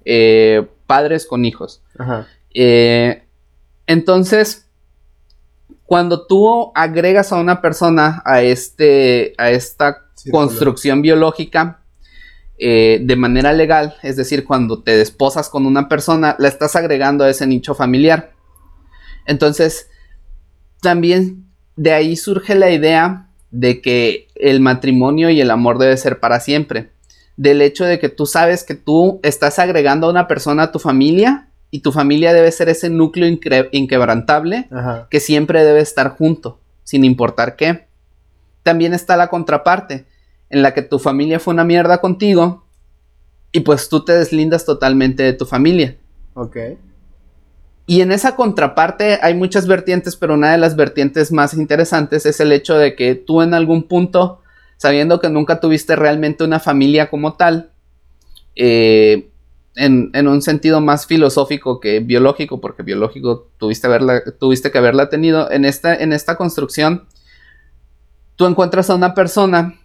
eh, 0.05 0.67
padres 0.89 1.27
con 1.27 1.45
hijos. 1.45 1.81
Ajá. 1.97 2.27
Eh, 2.53 3.23
entonces, 3.87 4.69
cuando 5.85 6.27
tú 6.27 6.73
agregas 6.75 7.31
a 7.31 7.37
una 7.37 7.63
persona 7.63 8.21
a, 8.25 8.43
este, 8.43 9.33
a 9.39 9.53
esta 9.53 10.07
construcción 10.33 11.03
biológica 11.03 11.85
eh, 12.59 12.99
de 13.01 13.15
manera 13.15 13.53
legal, 13.53 13.95
es 14.03 14.17
decir, 14.17 14.45
cuando 14.45 14.83
te 14.83 14.97
desposas 14.97 15.49
con 15.51 15.67
una 15.67 15.89
persona, 15.89 16.35
la 16.41 16.49
estás 16.49 16.75
agregando 16.75 17.23
a 17.23 17.31
ese 17.31 17.47
nicho 17.47 17.77
familiar. 17.77 18.33
Entonces, 19.25 19.89
también 20.83 21.50
de 21.81 21.93
ahí 21.93 22.15
surge 22.15 22.55
la 22.57 22.71
idea 22.71 23.31
de 23.51 23.81
que 23.81 24.29
el 24.35 24.61
matrimonio 24.61 25.31
y 25.31 25.41
el 25.41 25.51
amor 25.51 25.79
debe 25.79 25.97
ser 25.97 26.21
para 26.21 26.39
siempre. 26.39 26.91
Del 27.39 27.63
hecho 27.63 27.87
de 27.87 27.99
que 27.99 28.11
tú 28.11 28.27
sabes 28.27 28.65
que 28.65 28.75
tú 28.75 29.19
estás 29.23 29.59
agregando 29.59 30.07
a 30.07 30.11
una 30.11 30.29
persona 30.29 30.65
a 30.65 30.73
tu 30.73 30.79
familia 30.79 31.49
y 31.71 31.81
tu 31.81 31.91
familia 31.91 32.35
debe 32.35 32.53
ser 32.53 32.69
ese 32.69 32.91
núcleo 32.91 33.35
inquebrantable 33.73 34.69
Ajá. 34.71 35.09
que 35.11 35.21
siempre 35.21 35.65
debe 35.65 35.81
estar 35.81 36.11
junto, 36.11 36.61
sin 36.85 37.03
importar 37.03 37.57
qué. 37.57 37.87
También 38.63 38.93
está 38.93 39.17
la 39.17 39.29
contraparte, 39.29 40.05
en 40.51 40.61
la 40.61 40.75
que 40.75 40.83
tu 40.83 40.99
familia 40.99 41.41
fue 41.41 41.55
una 41.55 41.65
mierda 41.65 42.03
contigo 42.03 42.67
y 43.53 43.61
pues 43.61 43.89
tú 43.89 44.05
te 44.05 44.13
deslindas 44.13 44.67
totalmente 44.67 45.23
de 45.23 45.33
tu 45.33 45.47
familia. 45.47 45.97
Ok. 46.35 46.59
Y 47.87 48.03
en 48.03 48.13
esa 48.13 48.37
contraparte 48.37 49.19
hay 49.23 49.35
muchas 49.35 49.67
vertientes, 49.67 50.17
pero 50.17 50.35
una 50.35 50.53
de 50.53 50.59
las 50.59 50.77
vertientes 50.77 51.33
más 51.33 51.55
interesantes 51.55 52.25
es 52.27 52.41
el 52.41 52.53
hecho 52.53 52.77
de 52.77 52.95
que 52.95 53.15
tú 53.15 53.43
en 53.43 53.55
algún 53.55 53.85
punto, 53.85 54.43
sabiendo 54.77 55.21
que 55.21 55.29
nunca 55.29 55.61
tuviste 55.61 55.97
realmente 55.97 56.45
una 56.45 56.61
familia 56.61 57.11
como 57.11 57.35
tal, 57.35 57.73
eh, 58.55 59.31
en, 59.77 60.29
un 60.29 60.43
sentido 60.43 60.81
más 60.81 61.07
filosófico 61.07 61.81
que 61.81 62.01
biológico, 62.01 62.61
porque 62.61 62.83
biológico 62.83 63.51
tuviste, 63.59 64.71
que 64.71 64.79
haberla 64.79 65.09
tenido, 65.09 65.51
en 65.51 65.65
esta, 65.65 65.95
en 65.95 66.13
esta 66.13 66.37
construcción, 66.37 67.07
tú 68.37 68.47
encuentras 68.47 68.91
a 68.91 68.95
una 68.95 69.15
persona 69.15 69.81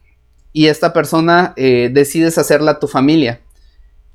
y 0.52 0.68
esta 0.68 0.94
persona 0.94 1.54
eh, 1.56 1.90
decides 1.94 2.38
hacerla 2.38 2.80
tu 2.80 2.88
familia 2.88 3.42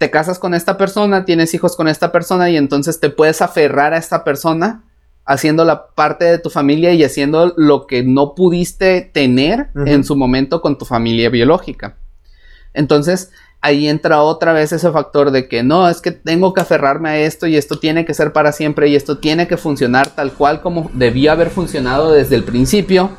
te 0.01 0.11
casas 0.11 0.39
con 0.39 0.55
esta 0.55 0.79
persona, 0.79 1.27
tienes 1.27 1.53
hijos 1.53 1.77
con 1.77 1.87
esta 1.87 2.11
persona 2.11 2.49
y 2.49 2.57
entonces 2.57 3.01
te 3.01 3.11
puedes 3.11 3.43
aferrar 3.43 3.93
a 3.93 3.99
esta 3.99 4.25
persona 4.25 4.83
haciéndola 5.27 5.89
parte 5.89 6.25
de 6.25 6.39
tu 6.39 6.49
familia 6.49 6.95
y 6.95 7.05
haciendo 7.05 7.53
lo 7.59 7.87
que 7.87 8.03
no 8.03 8.35
pudiste 8.35 9.03
tener 9.03 9.69
en 9.85 10.03
su 10.03 10.17
momento 10.17 10.63
con 10.63 10.79
tu 10.79 10.87
familia 10.87 11.29
biológica. 11.29 11.97
Entonces, 12.73 13.31
ahí 13.61 13.89
entra 13.89 14.23
otra 14.23 14.55
vez 14.55 14.73
ese 14.73 14.91
factor 14.91 15.33
de 15.33 15.49
que 15.49 15.63
no, 15.63 15.87
es 15.87 16.01
que 16.01 16.13
tengo 16.13 16.55
que 16.55 16.63
aferrarme 16.63 17.11
a 17.11 17.19
esto 17.19 17.47
y 17.47 17.59
esto 17.59 17.79
tiene 17.79 18.07
que 18.07 18.15
ser 18.15 18.33
para 18.33 18.53
siempre 18.53 18.89
y 18.89 18.97
esto 18.97 19.19
tiene 19.19 19.49
que 19.49 19.59
funcionar 19.59 20.15
tal 20.15 20.33
cual 20.33 20.63
como 20.63 20.91
debió 20.95 21.31
haber 21.31 21.51
funcionado 21.51 22.11
desde 22.11 22.37
el 22.37 22.45
principio. 22.45 23.11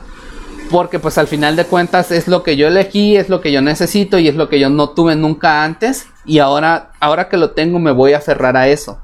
Porque 0.72 0.98
pues 0.98 1.20
al 1.20 1.28
final 1.28 1.56
de 1.56 1.65
cuentas 1.65 2.12
es 2.12 2.28
lo 2.28 2.41
que 2.41 2.58
yo 2.58 2.65
elegí, 2.65 3.17
es 3.17 3.30
lo 3.30 3.39
que 3.39 3.52
yo 3.52 3.62
necesito 3.62 4.17
y 4.17 4.30
es 4.30 4.36
lo 4.36 4.50
que 4.50 4.60
yo 4.60 4.72
no 4.72 4.89
tuve 4.89 5.15
nunca 5.15 5.63
antes. 5.63 6.08
Y 6.25 6.39
ahora, 6.39 6.91
ahora 6.99 7.29
que 7.29 7.38
lo 7.38 7.51
tengo 7.51 7.79
me 7.79 7.91
voy 7.91 8.13
a 8.13 8.17
aferrar 8.17 8.55
a 8.57 8.67
eso. 8.67 9.01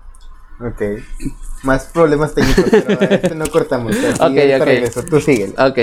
Ok. 0.59 0.81
Más 1.63 1.85
problemas 1.85 2.33
técnicos, 2.35 2.65
pero 2.69 3.01
este 3.01 3.35
no 3.35 3.47
cortamos. 3.47 3.95
Así 3.97 4.11
Ok, 4.21 4.21
ok. 4.21 4.65
regreso. 4.65 5.03
Tú 5.03 5.19
síguele. 5.19 5.53
Ok. 5.57 5.79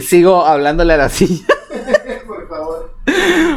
Sigo 0.02 0.44
hablándole 0.46 0.94
a 0.94 0.96
la 0.98 1.08
silla. 1.08 1.44
Por 2.26 2.48
favor. 2.48 2.94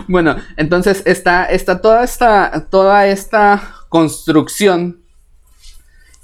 Bueno, 0.07 0.35
entonces 0.57 1.03
está, 1.05 1.45
está 1.45 1.81
toda 1.81 2.03
esta, 2.03 2.67
toda 2.69 3.05
esta 3.07 3.75
construcción 3.89 5.01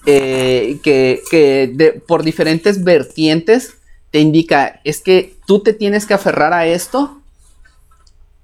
eh, 0.06 0.80
que, 0.84 1.22
que 1.30 1.72
de- 1.74 1.94
por 1.94 2.24
diferentes 2.24 2.84
vertientes 2.84 3.76
te 4.12 4.20
indica, 4.20 4.80
es 4.86 5.02
que 5.02 5.36
tú 5.46 5.60
te 5.62 5.74
tienes 5.74 6.06
que 6.06 6.14
aferrar 6.14 6.54
a 6.54 6.66
esto 6.66 7.17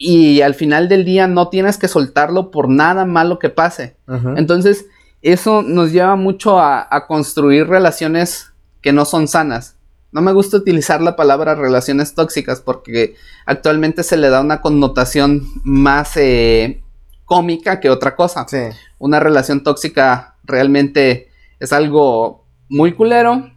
y 0.03 0.41
al 0.41 0.53
final 0.53 0.89
del 0.89 1.05
día 1.05 1.27
no 1.27 1.47
tienes 1.47 1.77
que 1.77 1.87
soltarlo 1.87 2.51
por 2.51 2.67
nada 2.67 3.05
malo 3.05 3.39
que 3.39 3.49
pase. 3.49 3.95
Entonces, 4.35 4.85
eso 5.21 5.61
nos 5.61 5.93
lleva 5.93 6.17
mucho 6.17 6.59
a, 6.59 6.85
a 6.93 7.07
construir 7.07 7.67
relaciones 7.67 8.51
que 8.81 8.91
no 8.91 9.05
son 9.05 9.29
sanas. 9.29 9.77
No 10.11 10.21
me 10.21 10.33
gusta 10.33 10.57
utilizar 10.57 11.01
la 11.01 11.15
palabra 11.15 11.55
relaciones 11.55 12.15
tóxicas 12.15 12.59
porque 12.59 13.15
actualmente 13.45 14.03
se 14.03 14.17
le 14.17 14.29
da 14.29 14.41
una 14.41 14.59
connotación 14.59 15.47
más 15.63 16.17
eh, 16.17 16.83
cómica 17.23 17.79
que 17.79 17.89
otra 17.89 18.17
cosa. 18.17 18.45
Sí. 18.49 18.57
Una 18.99 19.21
relación 19.21 19.63
tóxica 19.63 20.35
realmente 20.43 21.29
es 21.61 21.71
algo 21.71 22.45
muy 22.67 22.91
culero 22.91 23.51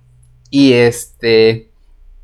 y 0.48 0.74
este 0.74 1.72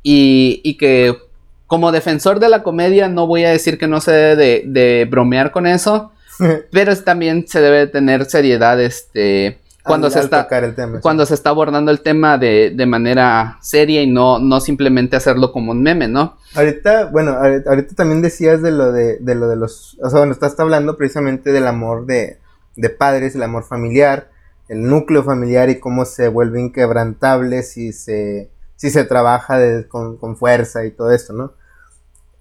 y, 0.01 0.61
y 0.63 0.77
que 0.77 1.17
como 1.67 1.91
defensor 1.91 2.39
de 2.39 2.49
la 2.49 2.63
comedia 2.63 3.07
no 3.09 3.25
voy 3.27 3.45
a 3.45 3.49
decir 3.51 3.77
que 3.77 3.87
no 3.87 4.01
se 4.01 4.11
debe 4.11 4.35
de, 4.35 4.63
de 4.67 5.05
bromear 5.09 5.51
con 5.51 5.65
eso, 5.67 6.11
pero 6.71 6.95
también 6.97 7.45
se 7.47 7.61
debe 7.61 7.87
tener 7.87 8.25
seriedad 8.25 8.79
este 8.81 9.59
cuando 9.83 10.07
Al- 10.07 10.13
se 10.13 10.19
al 10.19 10.25
está 10.25 10.47
el 10.59 10.75
tema, 10.75 10.97
sí. 10.97 11.01
cuando 11.01 11.25
se 11.25 11.33
está 11.33 11.49
abordando 11.49 11.91
el 11.91 11.99
tema 11.99 12.37
de, 12.37 12.71
de 12.73 12.85
manera 12.85 13.57
seria 13.61 14.01
y 14.01 14.07
no, 14.09 14.39
no 14.39 14.61
simplemente 14.61 15.17
hacerlo 15.17 15.51
como 15.51 15.71
un 15.73 15.81
meme, 15.83 16.07
¿no? 16.07 16.37
Ahorita, 16.55 17.05
bueno, 17.11 17.31
ahorita, 17.31 17.69
ahorita 17.69 17.93
también 17.95 18.21
decías 18.21 18.61
de 18.61 18.71
lo 18.71 18.93
de, 18.93 19.17
de 19.19 19.35
lo 19.35 19.49
de 19.49 19.57
los, 19.57 19.97
o 20.01 20.09
sea, 20.09 20.19
bueno, 20.19 20.31
estás 20.31 20.57
hablando 20.57 20.95
precisamente 20.95 21.51
del 21.51 21.67
amor 21.67 22.05
de, 22.05 22.37
de 22.77 22.89
padres, 22.91 23.35
el 23.35 23.43
amor 23.43 23.65
familiar, 23.65 24.29
el 24.69 24.83
núcleo 24.87 25.21
familiar 25.23 25.69
y 25.69 25.81
cómo 25.81 26.05
se 26.05 26.29
vuelve 26.29 26.61
inquebrantable 26.61 27.61
si 27.63 27.91
se, 27.91 28.49
si 28.83 28.89
se 28.89 29.05
trabaja 29.05 29.87
con, 29.87 30.17
con 30.17 30.35
fuerza 30.35 30.83
y 30.83 30.91
todo 30.91 31.11
esto, 31.11 31.31
¿no? 31.31 31.53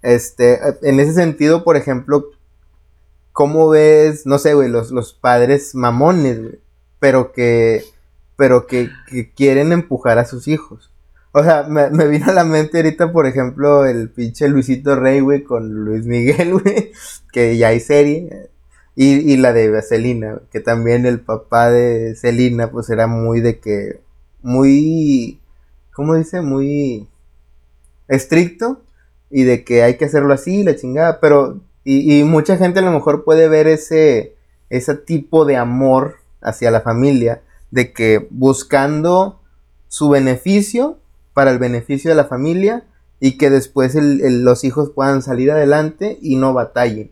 Este, 0.03 0.59
en 0.83 0.99
ese 0.99 1.15
sentido, 1.15 1.63
por 1.63 1.77
ejemplo, 1.77 2.31
¿cómo 3.33 3.69
ves, 3.69 4.27
no 4.27 4.39
sé, 4.41 4.55
güey, 4.55 4.69
los, 4.69 4.91
los 4.91 5.13
padres 5.13 5.77
mamones, 5.77 6.41
güey, 6.41 6.59
pero 6.99 7.31
que, 7.31 7.85
pero 8.35 8.67
que, 8.67 8.91
que 9.07 9.33
quieren 9.33 9.71
empujar 9.71 10.19
a 10.19 10.25
sus 10.25 10.49
hijos? 10.49 10.91
O 11.31 11.45
sea, 11.45 11.63
me, 11.63 11.91
me 11.91 12.09
vino 12.09 12.27
a 12.27 12.35
la 12.35 12.43
mente 12.43 12.79
ahorita, 12.79 13.13
por 13.13 13.29
ejemplo, 13.29 13.87
el 13.87 14.11
pinche 14.11 14.49
Luisito 14.49 14.97
Rey, 14.97 15.21
güey, 15.21 15.45
con 15.45 15.85
Luis 15.85 16.07
Miguel, 16.07 16.55
güey, 16.61 16.91
que 17.33 17.57
ya 17.57 17.69
hay 17.69 17.79
serie. 17.79 18.51
Y, 18.97 19.33
y 19.33 19.37
la 19.37 19.53
de 19.53 19.81
Celina, 19.81 20.41
que 20.51 20.59
también 20.59 21.07
el 21.07 21.21
papá 21.21 21.71
de 21.71 22.17
Celina, 22.17 22.73
pues 22.73 22.91
era 22.91 23.07
muy 23.07 23.41
de 23.41 23.61
que, 23.61 24.01
muy, 24.43 25.39
¿cómo 25.95 26.15
dice? 26.15 26.41
Muy 26.41 27.09
estricto 28.09 28.83
y 29.31 29.45
de 29.45 29.65
que 29.65 29.83
hay 29.83 29.97
que 29.97 30.05
hacerlo 30.05 30.35
así, 30.35 30.63
la 30.63 30.77
chingada, 30.77 31.21
pero, 31.21 31.61
y, 31.85 32.21
y 32.21 32.25
mucha 32.25 32.57
gente 32.57 32.81
a 32.81 32.83
lo 32.83 32.91
mejor 32.93 33.25
puede 33.25 33.49
ver 33.49 33.67
ese, 33.67 34.35
ese 34.71 34.95
tipo 34.95 35.45
de 35.45 35.57
amor 35.57 36.17
hacia 36.43 36.71
la 36.71 36.81
familia, 36.83 37.43
de 37.71 37.93
que 37.93 38.27
buscando 38.31 39.41
su 39.89 40.09
beneficio 40.11 40.99
para 41.33 41.51
el 41.51 41.59
beneficio 41.59 42.11
de 42.11 42.17
la 42.17 42.25
familia 42.27 42.85
y 43.21 43.39
que 43.39 43.49
después 43.49 43.95
el- 43.95 44.21
el- 44.23 44.45
los 44.45 44.65
hijos 44.65 44.91
puedan 44.91 45.23
salir 45.23 45.51
adelante 45.51 46.19
y 46.21 46.37
no 46.37 46.53
batallen. 46.53 47.11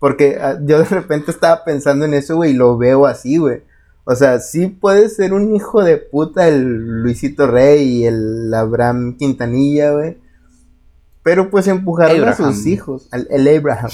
Porque 0.00 0.38
ah, 0.40 0.58
yo 0.60 0.78
de 0.80 0.84
repente 0.86 1.30
estaba 1.30 1.62
pensando 1.64 2.04
en 2.04 2.14
eso, 2.14 2.34
güey, 2.36 2.50
y 2.50 2.54
lo 2.54 2.76
veo 2.76 3.06
así, 3.06 3.36
güey. 3.36 3.62
O 4.04 4.14
sea, 4.16 4.40
sí 4.40 4.66
puede 4.66 5.08
ser 5.08 5.32
un 5.32 5.54
hijo 5.54 5.82
de 5.84 5.96
puta 5.96 6.48
el 6.48 7.02
Luisito 7.02 7.46
Rey 7.46 7.82
y 8.00 8.06
el 8.06 8.52
Abraham 8.52 9.16
Quintanilla, 9.16 9.92
güey. 9.92 10.18
Pero 11.22 11.50
pues 11.50 11.68
empujaron 11.68 12.16
Abraham. 12.18 12.48
a 12.48 12.52
sus 12.52 12.66
hijos, 12.66 13.06
al- 13.12 13.28
el 13.30 13.46
Abraham. 13.56 13.90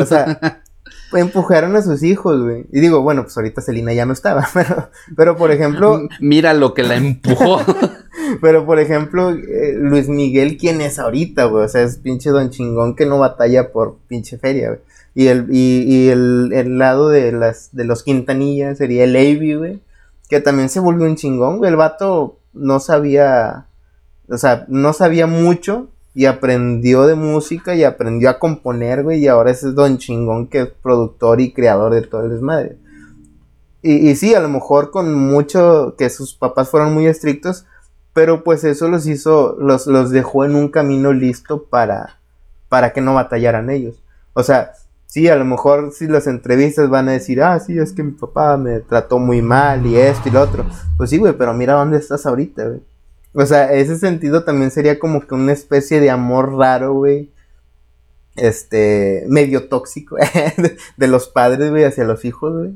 o 0.00 0.04
sea, 0.04 0.60
empujaron 1.12 1.76
a 1.76 1.82
sus 1.82 2.02
hijos, 2.02 2.42
güey. 2.42 2.66
Y 2.72 2.80
digo, 2.80 3.00
bueno, 3.02 3.22
pues 3.22 3.36
ahorita 3.36 3.60
Selina 3.60 3.92
ya 3.92 4.06
no 4.06 4.12
estaba, 4.12 4.46
pero, 4.54 4.90
pero 5.16 5.36
por 5.36 5.52
ejemplo, 5.52 6.08
Mira 6.20 6.52
lo 6.54 6.74
que 6.74 6.82
la 6.82 6.96
empujó. 6.96 7.60
pero 8.40 8.66
por 8.66 8.80
ejemplo, 8.80 9.30
eh, 9.30 9.74
Luis 9.78 10.08
Miguel, 10.08 10.56
¿quién 10.56 10.80
es 10.80 10.98
ahorita, 10.98 11.44
güey? 11.44 11.64
O 11.64 11.68
sea, 11.68 11.82
es 11.82 11.98
pinche 11.98 12.30
don 12.30 12.50
chingón 12.50 12.96
que 12.96 13.06
no 13.06 13.20
batalla 13.20 13.70
por 13.70 13.98
pinche 14.08 14.36
feria, 14.36 14.68
güey. 14.70 14.80
Y 15.18 15.26
el, 15.26 15.48
y, 15.50 16.10
el, 16.10 16.78
lado 16.78 17.08
de 17.08 17.32
las, 17.32 17.74
de 17.74 17.82
los 17.82 18.04
Quintanilla 18.04 18.76
sería 18.76 19.02
el 19.02 19.16
Avi, 19.16 19.56
güey. 19.56 19.82
Que 20.28 20.40
también 20.40 20.68
se 20.68 20.78
volvió 20.78 21.06
un 21.06 21.16
chingón, 21.16 21.58
güey. 21.58 21.70
El 21.72 21.76
vato 21.76 22.38
no 22.52 22.78
sabía, 22.78 23.66
o 24.28 24.38
sea, 24.38 24.64
no 24.68 24.92
sabía 24.92 25.26
mucho 25.26 25.88
y 26.14 26.26
aprendió 26.26 27.04
de 27.04 27.16
música 27.16 27.74
y 27.74 27.82
aprendió 27.82 28.30
a 28.30 28.38
componer, 28.38 29.02
güey. 29.02 29.18
Y 29.18 29.26
ahora 29.26 29.50
es 29.50 29.74
don 29.74 29.98
chingón 29.98 30.46
que 30.46 30.60
es 30.60 30.68
productor 30.68 31.40
y 31.40 31.52
creador 31.52 31.94
de 31.94 32.02
todo 32.02 32.22
el 32.22 32.30
desmadre. 32.30 32.78
Y, 33.82 34.10
y 34.10 34.14
sí, 34.14 34.36
a 34.36 34.40
lo 34.40 34.48
mejor 34.48 34.92
con 34.92 35.12
mucho 35.12 35.96
que 35.98 36.10
sus 36.10 36.32
papás 36.32 36.68
fueron 36.68 36.94
muy 36.94 37.08
estrictos, 37.08 37.66
pero 38.12 38.44
pues 38.44 38.62
eso 38.62 38.86
los 38.86 39.04
hizo, 39.08 39.56
los, 39.58 39.88
los 39.88 40.10
dejó 40.10 40.44
en 40.44 40.54
un 40.54 40.68
camino 40.68 41.12
listo 41.12 41.64
para, 41.64 42.20
para 42.68 42.92
que 42.92 43.00
no 43.00 43.14
batallaran 43.14 43.68
ellos. 43.68 44.00
O 44.32 44.44
sea, 44.44 44.74
sí, 45.08 45.26
a 45.26 45.36
lo 45.36 45.44
mejor 45.44 45.92
si 45.92 46.06
las 46.06 46.26
entrevistas 46.26 46.88
van 46.88 47.08
a 47.08 47.12
decir, 47.12 47.42
ah, 47.42 47.58
sí, 47.58 47.78
es 47.78 47.92
que 47.92 48.02
mi 48.02 48.12
papá 48.12 48.56
me 48.56 48.80
trató 48.80 49.18
muy 49.18 49.42
mal 49.42 49.84
y 49.86 49.96
esto 49.96 50.28
y 50.28 50.32
lo 50.32 50.42
otro. 50.42 50.66
Pues 50.96 51.10
sí, 51.10 51.16
güey, 51.16 51.32
pero 51.32 51.54
mira 51.54 51.72
dónde 51.72 51.98
estás 51.98 52.26
ahorita, 52.26 52.68
güey. 52.68 52.80
O 53.32 53.44
sea, 53.46 53.72
ese 53.72 53.98
sentido 53.98 54.44
también 54.44 54.70
sería 54.70 54.98
como 54.98 55.26
que 55.26 55.34
una 55.34 55.52
especie 55.52 56.00
de 56.00 56.10
amor 56.10 56.56
raro, 56.56 56.92
güey. 56.92 57.30
Este, 58.36 59.24
medio 59.26 59.68
tóxico 59.68 60.16
de 60.96 61.08
los 61.08 61.28
padres, 61.28 61.70
güey, 61.70 61.84
hacia 61.84 62.04
los 62.04 62.24
hijos, 62.24 62.54
güey. 62.54 62.72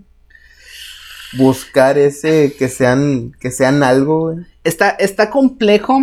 Buscar 1.36 1.98
ese, 1.98 2.54
que 2.58 2.68
sean, 2.68 3.32
que 3.40 3.50
sean 3.50 3.82
algo, 3.82 4.32
güey. 4.32 4.46
Está, 4.64 4.90
está 4.90 5.30
complejo, 5.30 5.98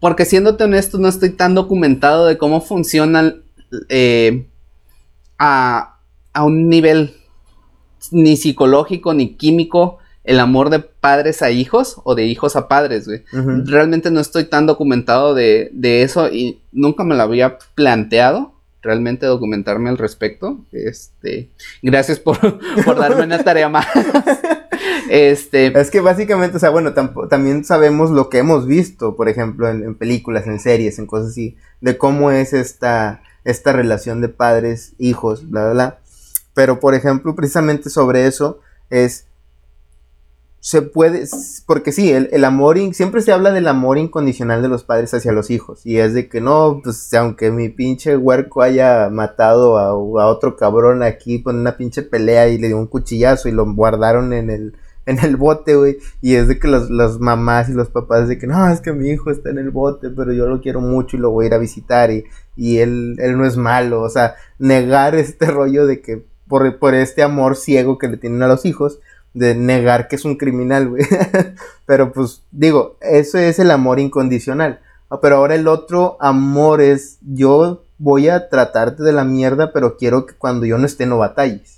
porque 0.00 0.24
siéndote 0.24 0.64
honesto, 0.64 0.98
no 0.98 1.08
estoy 1.08 1.30
tan 1.30 1.54
documentado 1.54 2.26
de 2.26 2.36
cómo 2.36 2.60
funcionan 2.60 3.42
eh, 3.88 4.46
a, 5.38 5.98
a 6.32 6.44
un 6.44 6.68
nivel 6.68 7.14
ni 8.10 8.36
psicológico 8.36 9.14
ni 9.14 9.34
químico 9.34 9.98
el 10.28 10.40
amor 10.40 10.68
de 10.68 10.80
padres 10.80 11.40
a 11.40 11.50
hijos 11.50 12.02
o 12.04 12.14
de 12.14 12.26
hijos 12.26 12.54
a 12.54 12.68
padres, 12.68 13.06
güey. 13.06 13.24
Realmente 13.64 14.10
no 14.10 14.20
estoy 14.20 14.44
tan 14.44 14.66
documentado 14.66 15.34
de, 15.34 15.70
de, 15.72 16.02
eso 16.02 16.28
y 16.28 16.60
nunca 16.70 17.02
me 17.02 17.16
lo 17.16 17.22
había 17.22 17.56
planteado. 17.74 18.52
Realmente 18.82 19.24
documentarme 19.24 19.88
al 19.88 19.96
respecto. 19.96 20.58
Este, 20.70 21.48
gracias 21.80 22.20
por, 22.20 22.38
por 22.84 22.98
darme 22.98 23.22
una 23.24 23.42
tarea 23.42 23.70
más. 23.70 23.86
este. 25.10 25.68
Es 25.80 25.90
que 25.90 26.00
básicamente, 26.00 26.58
o 26.58 26.60
sea, 26.60 26.68
bueno, 26.68 26.92
también 27.30 27.64
sabemos 27.64 28.10
lo 28.10 28.28
que 28.28 28.36
hemos 28.36 28.66
visto, 28.66 29.16
por 29.16 29.30
ejemplo, 29.30 29.66
en, 29.70 29.82
en, 29.82 29.94
películas, 29.94 30.46
en 30.46 30.60
series, 30.60 30.98
en 30.98 31.06
cosas 31.06 31.30
así, 31.30 31.56
de 31.80 31.96
cómo 31.96 32.30
es 32.30 32.52
esta, 32.52 33.22
esta 33.48 33.72
relación 33.72 34.20
de 34.20 34.28
padres, 34.28 34.92
hijos, 34.98 35.48
bla, 35.48 35.64
bla, 35.64 35.72
bla. 35.72 35.98
Pero, 36.54 36.80
por 36.80 36.94
ejemplo, 36.94 37.34
precisamente 37.34 37.88
sobre 37.88 38.26
eso 38.26 38.60
es 38.90 39.28
se 40.60 40.82
puede, 40.82 41.24
porque 41.66 41.92
sí, 41.92 42.10
el, 42.10 42.44
amor, 42.44 42.76
siempre 42.92 43.22
se 43.22 43.32
habla 43.32 43.52
del 43.52 43.68
amor 43.68 43.96
incondicional 43.96 44.60
de 44.60 44.68
los 44.68 44.84
padres 44.84 45.14
hacia 45.14 45.32
los 45.32 45.50
hijos, 45.50 45.86
y 45.86 45.98
es 45.98 46.14
de 46.14 46.28
que 46.28 46.40
no, 46.40 46.80
pues 46.82 47.14
aunque 47.14 47.50
mi 47.50 47.68
pinche 47.68 48.16
huerco 48.16 48.60
haya 48.62 49.08
matado 49.08 49.78
a, 49.78 49.94
otro 49.94 50.56
cabrón 50.56 51.02
aquí 51.02 51.42
con 51.42 51.56
una 51.56 51.76
pinche 51.76 52.02
pelea 52.02 52.48
y 52.48 52.58
le 52.58 52.66
dio 52.66 52.76
un 52.76 52.88
cuchillazo 52.88 53.48
y 53.48 53.52
lo 53.52 53.72
guardaron 53.72 54.32
en 54.32 54.50
el, 54.50 54.76
en 55.08 55.18
el 55.24 55.36
bote, 55.36 55.74
güey, 55.74 55.98
y 56.20 56.34
es 56.34 56.48
de 56.48 56.58
que 56.58 56.68
las, 56.68 57.18
mamás 57.18 57.70
y 57.70 57.72
los 57.72 57.88
papás 57.88 58.28
de 58.28 58.38
que 58.38 58.46
no, 58.46 58.68
es 58.68 58.82
que 58.82 58.92
mi 58.92 59.08
hijo 59.08 59.30
está 59.30 59.48
en 59.48 59.56
el 59.56 59.70
bote, 59.70 60.10
pero 60.10 60.34
yo 60.34 60.46
lo 60.46 60.60
quiero 60.60 60.82
mucho 60.82 61.16
y 61.16 61.20
lo 61.20 61.30
voy 61.30 61.44
a 61.44 61.48
ir 61.48 61.54
a 61.54 61.58
visitar 61.58 62.10
y, 62.10 62.24
y 62.56 62.78
él, 62.78 63.16
él 63.18 63.38
no 63.38 63.46
es 63.46 63.56
malo, 63.56 64.02
o 64.02 64.10
sea, 64.10 64.34
negar 64.58 65.14
este 65.14 65.46
rollo 65.50 65.86
de 65.86 66.02
que 66.02 66.26
por, 66.46 66.78
por 66.78 66.94
este 66.94 67.22
amor 67.22 67.56
ciego 67.56 67.96
que 67.96 68.08
le 68.08 68.18
tienen 68.18 68.42
a 68.42 68.48
los 68.48 68.66
hijos, 68.66 69.00
de 69.32 69.54
negar 69.54 70.08
que 70.08 70.16
es 70.16 70.26
un 70.26 70.36
criminal, 70.36 70.88
güey. 70.90 71.04
pero 71.86 72.12
pues 72.12 72.42
digo, 72.50 72.98
eso 73.00 73.38
es 73.38 73.58
el 73.58 73.70
amor 73.70 74.00
incondicional. 74.00 74.80
Ah, 75.08 75.20
pero 75.22 75.36
ahora 75.36 75.54
el 75.54 75.68
otro 75.68 76.18
amor 76.20 76.82
es 76.82 77.18
yo 77.22 77.82
voy 77.96 78.28
a 78.28 78.50
tratarte 78.50 79.02
de 79.02 79.12
la 79.12 79.24
mierda, 79.24 79.72
pero 79.72 79.96
quiero 79.96 80.26
que 80.26 80.34
cuando 80.34 80.66
yo 80.66 80.76
no 80.76 80.86
esté 80.86 81.06
no 81.06 81.16
batalles. 81.16 81.77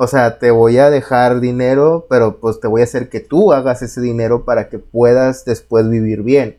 O 0.00 0.06
sea, 0.06 0.38
te 0.38 0.52
voy 0.52 0.78
a 0.78 0.90
dejar 0.90 1.40
dinero, 1.40 2.06
pero 2.08 2.38
pues 2.38 2.60
te 2.60 2.68
voy 2.68 2.82
a 2.82 2.84
hacer 2.84 3.08
que 3.08 3.18
tú 3.18 3.52
hagas 3.52 3.82
ese 3.82 4.00
dinero 4.00 4.44
para 4.44 4.68
que 4.68 4.78
puedas 4.78 5.44
después 5.44 5.90
vivir 5.90 6.22
bien. 6.22 6.56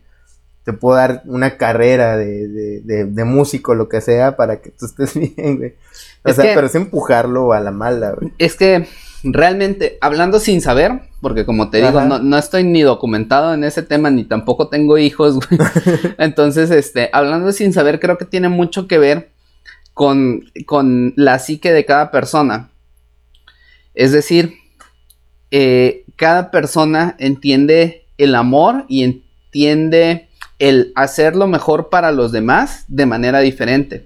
Te 0.66 0.74
puedo 0.74 0.98
dar 0.98 1.22
una 1.26 1.56
carrera 1.56 2.18
de, 2.18 2.50
de, 2.50 3.06
de, 3.06 3.24
músico, 3.24 3.76
lo 3.76 3.88
que 3.88 4.02
sea, 4.02 4.36
para 4.36 4.60
que 4.60 4.72
tú 4.72 4.86
estés 4.86 5.14
bien, 5.38 5.56
güey. 5.56 5.76
O 6.26 6.34
sea, 6.34 6.54
pero 6.54 6.68
es 6.68 6.76
empujarlo 6.76 7.54
a 7.54 7.62
la 7.62 7.72
mala, 7.72 8.12
güey. 8.12 8.34
Es 8.40 8.58
que 8.58 8.86
realmente, 9.24 9.98
hablando 10.02 10.40
sin 10.40 10.60
saber, 10.60 11.04
porque 11.22 11.46
como 11.46 11.70
te 11.70 11.78
digo, 11.78 12.02
no, 12.02 12.38
estoy 12.38 12.66
ni 12.66 12.82
documentado 12.82 13.54
en 13.54 13.64
ese 13.64 13.84
tema, 13.84 14.12
ni 14.12 14.26
tampoco 14.26 14.68
tengo 14.68 14.98
hijos, 14.98 15.36
güey. 15.36 15.62
Entonces, 16.18 16.72
este, 16.72 17.10
hablando 17.14 17.54
sin 17.54 17.72
saber, 17.72 18.02
creo 18.02 18.18
que 18.18 18.26
tiene 18.26 18.50
mucho 18.50 18.86
que 18.86 18.98
ver 18.98 19.30
con, 19.94 20.44
con 20.66 21.14
la 21.16 21.40
psique 21.40 21.72
de 21.72 21.86
cada 21.86 22.12
persona. 22.12 22.70
Es 24.00 24.14
decir, 24.14 24.54
eh, 25.52 26.06
cada 26.16 26.52
persona 26.52 27.18
entiende 27.20 28.06
el 28.18 28.34
amor 28.34 28.86
y 28.88 29.04
entiende 29.04 30.30
el 30.58 30.94
hacer 30.96 31.36
lo 31.36 31.48
mejor 31.48 31.90
para 31.90 32.14
los 32.14 32.32
demás 32.32 32.86
de 32.88 33.06
manera 33.06 33.42
diferente. 33.42 34.06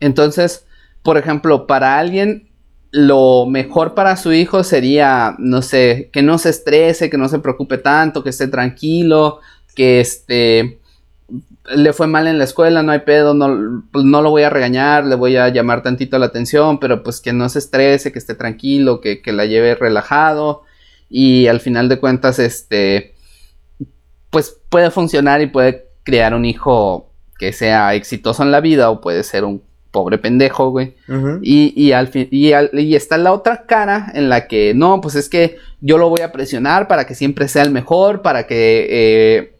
Entonces, 0.00 0.64
por 1.02 1.18
ejemplo, 1.18 1.66
para 1.66 1.98
alguien 1.98 2.48
lo 2.90 3.44
mejor 3.44 3.94
para 3.94 4.16
su 4.16 4.32
hijo 4.32 4.64
sería, 4.64 5.36
no 5.38 5.60
sé, 5.60 6.08
que 6.10 6.22
no 6.22 6.38
se 6.38 6.48
estrese, 6.48 7.10
que 7.10 7.18
no 7.18 7.28
se 7.28 7.40
preocupe 7.40 7.76
tanto, 7.76 8.24
que 8.24 8.30
esté 8.30 8.48
tranquilo, 8.48 9.40
que 9.74 10.00
este 10.00 10.80
le 11.74 11.92
fue 11.92 12.06
mal 12.06 12.26
en 12.26 12.38
la 12.38 12.44
escuela, 12.44 12.82
no 12.82 12.92
hay 12.92 13.00
pedo, 13.00 13.34
no, 13.34 13.84
pues, 13.92 14.04
no 14.04 14.22
lo 14.22 14.30
voy 14.30 14.42
a 14.42 14.50
regañar, 14.50 15.04
le 15.04 15.14
voy 15.14 15.36
a 15.36 15.48
llamar 15.48 15.82
tantito 15.82 16.18
la 16.18 16.26
atención, 16.26 16.78
pero 16.78 17.02
pues 17.02 17.20
que 17.20 17.32
no 17.32 17.48
se 17.48 17.58
estrese, 17.58 18.12
que 18.12 18.18
esté 18.18 18.34
tranquilo, 18.34 19.00
que, 19.00 19.20
que 19.22 19.32
la 19.32 19.46
lleve 19.46 19.74
relajado 19.74 20.62
y 21.10 21.46
al 21.46 21.60
final 21.60 21.88
de 21.88 21.98
cuentas, 21.98 22.38
este, 22.38 23.14
pues 24.30 24.58
puede 24.68 24.90
funcionar 24.90 25.40
y 25.40 25.46
puede 25.46 25.86
crear 26.02 26.34
un 26.34 26.44
hijo 26.44 27.10
que 27.38 27.52
sea 27.52 27.94
exitoso 27.94 28.42
en 28.42 28.50
la 28.50 28.60
vida 28.60 28.90
o 28.90 29.00
puede 29.00 29.22
ser 29.22 29.44
un 29.44 29.62
pobre 29.90 30.18
pendejo, 30.18 30.70
güey. 30.70 30.94
y, 31.42 31.72
y, 31.76 31.92
al 31.92 32.08
fin, 32.08 32.28
y, 32.30 32.52
y, 32.72 32.94
está 32.94 33.16
la 33.16 33.32
otra 33.32 33.64
cara 33.66 34.10
en 34.14 34.28
la 34.28 34.46
que, 34.46 34.74
no, 34.74 35.00
pues 35.00 35.14
es 35.14 35.28
que 35.28 35.56
yo 35.80 35.96
lo 35.98 36.08
voy 36.08 36.20
a 36.20 36.32
presionar 36.32 36.88
para 36.88 37.06
que 37.06 37.14
siempre 37.14 37.48
sea 37.48 37.62
el 37.62 37.70
mejor, 37.70 38.20
para 38.22 38.46
que 38.46 38.86
eh, 38.90 39.57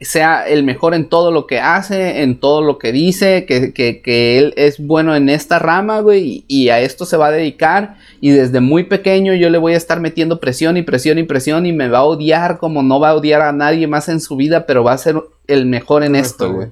sea 0.00 0.46
el 0.46 0.64
mejor 0.64 0.94
en 0.94 1.08
todo 1.08 1.30
lo 1.30 1.46
que 1.46 1.60
hace, 1.60 2.22
en 2.22 2.38
todo 2.38 2.62
lo 2.62 2.78
que 2.78 2.92
dice, 2.92 3.44
que, 3.46 3.72
que, 3.72 4.00
que 4.00 4.38
él 4.38 4.54
es 4.56 4.78
bueno 4.78 5.14
en 5.14 5.28
esta 5.28 5.58
rama, 5.58 6.00
güey, 6.00 6.44
y, 6.48 6.68
a 6.70 6.80
esto 6.80 7.04
se 7.04 7.16
va 7.16 7.28
a 7.28 7.32
dedicar. 7.32 7.96
Y 8.20 8.30
desde 8.30 8.60
muy 8.60 8.84
pequeño 8.84 9.34
yo 9.34 9.50
le 9.50 9.58
voy 9.58 9.74
a 9.74 9.76
estar 9.76 10.00
metiendo 10.00 10.40
presión 10.40 10.76
y 10.76 10.82
presión 10.82 11.18
y 11.18 11.24
presión 11.24 11.66
y 11.66 11.72
me 11.72 11.88
va 11.88 11.98
a 11.98 12.04
odiar 12.04 12.58
como 12.58 12.82
no 12.82 13.00
va 13.00 13.10
a 13.10 13.14
odiar 13.14 13.42
a 13.42 13.52
nadie 13.52 13.86
más 13.86 14.08
en 14.08 14.20
su 14.20 14.36
vida, 14.36 14.66
pero 14.66 14.84
va 14.84 14.92
a 14.92 14.98
ser 14.98 15.16
el 15.46 15.66
mejor 15.66 16.04
en 16.04 16.16
esto, 16.16 16.52
güey. 16.52 16.68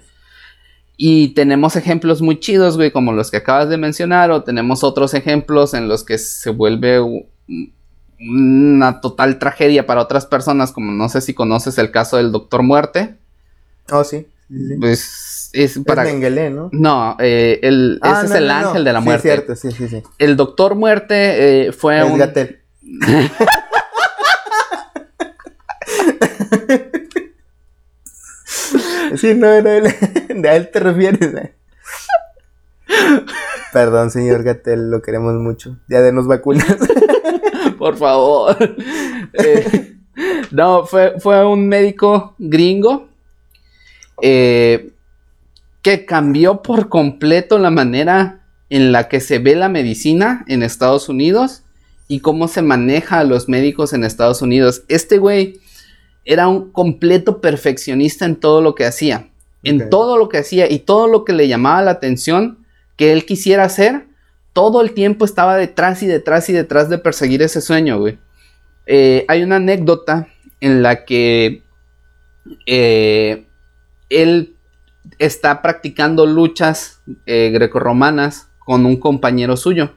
Y 0.96 1.28
tenemos 1.28 1.76
ejemplos 1.76 2.20
muy 2.20 2.38
chidos, 2.38 2.76
güey, 2.76 2.90
como 2.90 3.12
los 3.12 3.30
que 3.30 3.38
acabas 3.38 3.70
de 3.70 3.78
mencionar, 3.78 4.30
o 4.30 4.42
tenemos 4.42 4.84
otros 4.84 5.14
ejemplos 5.14 5.72
en 5.72 5.88
los 5.88 6.04
que 6.04 6.18
se 6.18 6.50
vuelve 6.50 7.00
una 8.20 9.00
total 9.00 9.38
tragedia 9.38 9.86
para 9.86 10.02
otras 10.02 10.26
personas, 10.26 10.72
como 10.72 10.92
no 10.92 11.08
sé 11.08 11.20
si 11.20 11.34
conoces 11.34 11.78
el 11.78 11.90
caso 11.90 12.16
del 12.16 12.32
Doctor 12.32 12.62
Muerte. 12.62 13.16
Oh, 13.90 14.04
sí. 14.04 14.26
Pues 14.78 15.50
es 15.52 15.78
para. 15.86 16.08
Es 16.08 16.52
¿no? 16.52 16.68
No, 16.72 17.16
eh, 17.18 17.60
el, 17.62 17.98
ah, 18.02 18.18
ese 18.18 18.26
es 18.26 18.40
el 18.40 18.50
ángel 18.50 18.84
de 18.84 18.92
la 18.92 19.00
muerte. 19.00 19.22
Sí, 19.22 19.28
cierto, 19.28 19.56
sí, 19.56 19.70
sí, 19.70 19.88
sí. 19.88 20.02
El 20.18 20.36
Doctor 20.36 20.74
Muerte 20.74 21.68
eh, 21.68 21.72
fue 21.72 22.02
un. 22.04 22.18
Gatel. 22.18 22.60
Sí, 29.16 29.34
no, 29.34 29.60
no, 29.60 29.68
a 29.68 30.56
él 30.56 30.70
te 30.70 30.80
refieres. 30.80 31.34
¿eh? 31.34 31.54
Perdón, 33.72 34.10
señor 34.10 34.42
Gatel, 34.42 34.90
lo 34.90 35.02
queremos 35.02 35.34
mucho. 35.34 35.76
Ya 35.88 36.00
denos 36.00 36.26
vacunas. 36.26 36.64
Por 37.78 37.96
favor. 37.96 38.56
Eh, 39.32 39.96
no, 40.50 40.84
fue, 40.84 41.14
fue, 41.20 41.46
un 41.46 41.68
médico 41.68 42.34
gringo 42.38 43.08
eh, 44.22 44.90
que 45.82 46.04
cambió 46.04 46.62
por 46.62 46.88
completo 46.88 47.58
la 47.58 47.70
manera 47.70 48.40
en 48.68 48.92
la 48.92 49.08
que 49.08 49.20
se 49.20 49.38
ve 49.38 49.54
la 49.56 49.68
medicina 49.68 50.44
en 50.48 50.62
Estados 50.62 51.08
Unidos 51.08 51.62
y 52.08 52.20
cómo 52.20 52.48
se 52.48 52.62
maneja 52.62 53.20
a 53.20 53.24
los 53.24 53.48
médicos 53.48 53.92
en 53.92 54.04
Estados 54.04 54.42
Unidos. 54.42 54.82
Este 54.88 55.18
güey 55.18 55.60
era 56.24 56.48
un 56.48 56.70
completo 56.70 57.40
perfeccionista 57.40 58.24
en 58.24 58.36
todo 58.36 58.62
lo 58.62 58.74
que 58.74 58.84
hacía. 58.84 59.28
En 59.62 59.90
todo 59.90 60.16
lo 60.16 60.28
que 60.28 60.38
hacía 60.38 60.70
y 60.70 60.80
todo 60.80 61.06
lo 61.06 61.24
que 61.24 61.34
le 61.34 61.46
llamaba 61.46 61.82
la 61.82 61.90
atención 61.90 62.58
que 62.96 63.12
él 63.12 63.26
quisiera 63.26 63.64
hacer, 63.64 64.06
todo 64.52 64.80
el 64.80 64.92
tiempo 64.92 65.24
estaba 65.24 65.56
detrás 65.56 66.02
y 66.02 66.06
detrás 66.06 66.48
y 66.48 66.52
detrás 66.52 66.88
de 66.88 66.98
perseguir 66.98 67.42
ese 67.42 67.60
sueño, 67.60 67.98
güey. 67.98 68.18
Eh, 68.86 69.24
hay 69.28 69.42
una 69.42 69.56
anécdota 69.56 70.28
en 70.60 70.82
la 70.82 71.04
que 71.04 71.62
eh, 72.66 73.46
él 74.08 74.56
está 75.18 75.62
practicando 75.62 76.26
luchas 76.26 77.02
eh, 77.26 77.50
grecorromanas 77.50 78.48
con 78.58 78.86
un 78.86 78.96
compañero 78.96 79.56
suyo. 79.56 79.94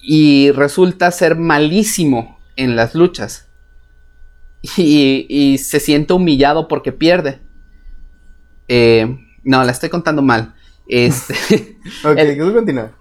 Y 0.00 0.50
resulta 0.50 1.10
ser 1.10 1.36
malísimo 1.36 2.38
en 2.56 2.74
las 2.76 2.94
luchas 2.94 3.48
y, 4.76 5.26
y 5.28 5.58
se 5.58 5.80
siente 5.80 6.12
humillado 6.12 6.68
porque 6.68 6.92
pierde. 6.92 7.40
Eh, 8.68 9.18
no, 9.44 9.64
la 9.64 9.72
estoy 9.72 9.88
contando 9.88 10.22
mal. 10.22 10.54
Este, 10.88 11.34
Ok, 12.04 12.16
El- 12.16 12.26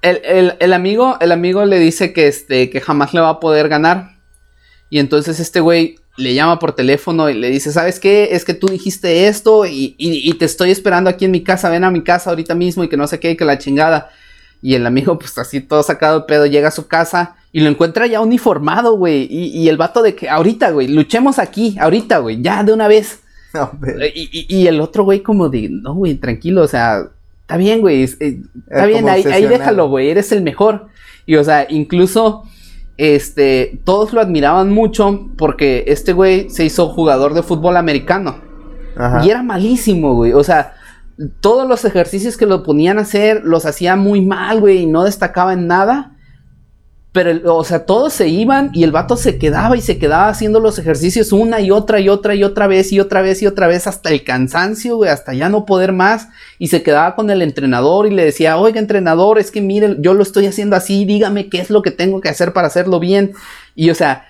el, 0.02 0.20
el- 0.24 0.54
el 0.60 0.74
amigo, 0.74 1.18
el 1.20 1.32
amigo 1.32 1.66
le 1.66 1.80
dice 1.80 2.14
que, 2.14 2.28
este, 2.28 2.70
que 2.70 2.82
jamás 2.82 3.14
le 3.14 3.22
va 3.22 3.30
a 3.30 3.40
poder 3.40 3.70
ganar. 3.70 4.18
Y 4.90 5.00
entonces 5.00 5.40
este 5.40 5.60
güey 5.62 5.96
le 6.18 6.34
llama 6.34 6.60
por 6.60 6.74
teléfono 6.74 7.30
y 7.30 7.34
le 7.34 7.50
dice, 7.50 7.72
¿sabes 7.72 8.00
qué? 8.00 8.30
Es 8.32 8.44
que 8.46 8.54
tú 8.54 8.68
dijiste 8.68 9.28
esto 9.28 9.66
y, 9.66 9.96
y- 9.98 10.30
y 10.30 10.34
te 10.34 10.46
estoy 10.46 10.72
esperando 10.72 11.10
aquí 11.10 11.26
en 11.26 11.32
mi 11.32 11.42
casa, 11.44 11.70
ven 11.70 11.84
a 11.84 11.92
mi 11.92 12.04
casa 12.04 12.30
ahorita 12.30 12.56
mismo 12.56 12.84
y 12.84 12.90
que 12.90 12.98
no 12.98 13.08
sé 13.08 13.20
qué, 13.20 13.32
y 13.32 13.38
que 13.38 13.46
la 13.46 13.58
chingada. 13.58 14.10
Y 14.62 14.76
el 14.76 14.86
amigo, 14.86 15.18
pues 15.18 15.38
así 15.40 15.60
todo 15.62 15.82
sacado 15.82 16.20
de 16.20 16.26
pedo, 16.28 16.46
llega 16.46 16.68
a 16.68 16.72
su 16.72 16.88
casa 16.88 17.36
y 17.52 17.62
lo 17.62 17.70
encuentra 17.70 18.06
ya 18.06 18.22
uniformado, 18.22 18.96
güey. 18.96 19.24
Y, 19.30 19.48
y 19.58 19.70
el 19.70 19.78
vato 19.78 20.04
de 20.04 20.14
que 20.14 20.30
ahorita, 20.30 20.70
güey, 20.72 20.88
luchemos 20.88 21.40
aquí, 21.40 21.76
ahorita, 21.80 22.20
güey, 22.20 22.42
ya 22.42 22.64
de 22.64 22.74
una 22.74 22.88
vez. 22.88 23.20
No, 23.54 23.70
y 24.00 24.68
el 24.68 24.80
otro 24.80 25.04
güey 25.04 25.22
como 25.24 25.50
de, 25.50 25.68
no, 25.70 25.94
güey, 25.96 26.16
tranquilo, 26.16 26.62
o 26.62 26.68
sea, 26.70 27.10
está 27.52 27.58
bien, 27.58 27.82
güey, 27.82 28.04
es- 28.04 28.18
eh, 28.20 28.41
está 28.68 28.82
Es 28.84 28.88
bien, 28.88 29.10
ahí, 29.10 29.22
ahí 29.34 29.41
déjalo, 29.60 29.89
güey, 29.89 30.10
eres 30.10 30.32
el 30.32 30.41
mejor. 30.43 30.88
Y, 31.26 31.36
o 31.36 31.43
sea, 31.43 31.66
incluso, 31.70 32.43
este, 32.97 33.80
todos 33.84 34.14
lo 34.14 34.22
admiraban 34.22 34.72
mucho 34.72 35.30
porque 35.38 35.84
este 35.88 36.14
güey 36.14 36.49
se 36.49 36.66
hizo 36.66 36.89
jugador 36.89 37.34
de 37.34 37.43
fútbol 37.43 37.78
americano. 37.78 38.36
Ajá. 38.97 39.26
Y 39.26 39.30
era 39.30 39.41
malísimo, 39.43 40.16
güey, 40.16 40.34
o 40.34 40.43
sea, 40.43 40.74
todos 41.39 41.68
los 41.68 41.86
ejercicios 41.86 42.36
que 42.38 42.45
lo 42.45 42.64
ponían 42.64 42.97
a 42.97 43.02
hacer 43.02 43.41
los 43.43 43.66
hacía 43.66 43.95
muy 43.95 44.22
mal, 44.22 44.60
güey, 44.60 44.80
y 44.80 44.86
no 44.88 45.04
destacaba 45.04 45.54
en 45.54 45.68
nada. 45.68 46.14
Pero, 47.14 47.57
o 47.57 47.64
sea, 47.66 47.86
todos 47.86 48.14
se 48.14 48.30
iban 48.30 48.72
y 48.74 48.84
el 48.84 48.93
vato 48.93 49.18
se 49.18 49.38
quedaba 49.38 49.76
y 49.76 49.82
se 49.82 49.97
quedaba 49.97 50.30
haciendo 50.30 50.62
los 50.62 50.80
ejercicios 50.80 51.34
una 51.34 51.59
y 51.59 51.70
otra 51.70 51.99
y 51.99 52.07
otra 52.07 52.36
y 52.36 52.43
otra 52.45 52.68
vez 52.68 52.93
y 52.93 53.01
otra 53.01 53.22
vez 53.22 53.41
y 53.41 53.47
otra 53.47 53.68
vez 53.68 53.86
hasta 53.86 54.12
el 54.12 54.24
cansancio, 54.24 54.95
güey, 54.95 55.09
hasta 55.09 55.34
ya 55.34 55.49
no 55.49 55.66
poder 55.66 55.91
más. 55.91 56.30
Y 56.57 56.68
se 56.68 56.84
quedaba 56.84 57.16
con 57.16 57.30
el 57.30 57.41
entrenador 57.41 58.07
y 58.07 58.12
le 58.12 58.24
decía, 58.24 58.55
oiga, 58.57 58.80
entrenador, 58.80 59.39
es 59.39 59.51
que 59.51 59.59
mire, 59.59 59.97
yo 59.99 60.14
lo 60.14 60.24
estoy 60.24 60.45
haciendo 60.45 60.78
así, 60.78 61.03
dígame 61.03 61.49
qué 61.49 61.59
es 61.59 61.70
lo 61.70 61.82
que 61.82 61.91
tengo 61.91 62.22
que 62.22 62.30
hacer 62.30 62.53
para 62.53 62.68
hacerlo 62.68 63.01
bien. 63.01 63.34
Y, 63.76 63.89
o 63.89 63.95
sea, 63.95 64.26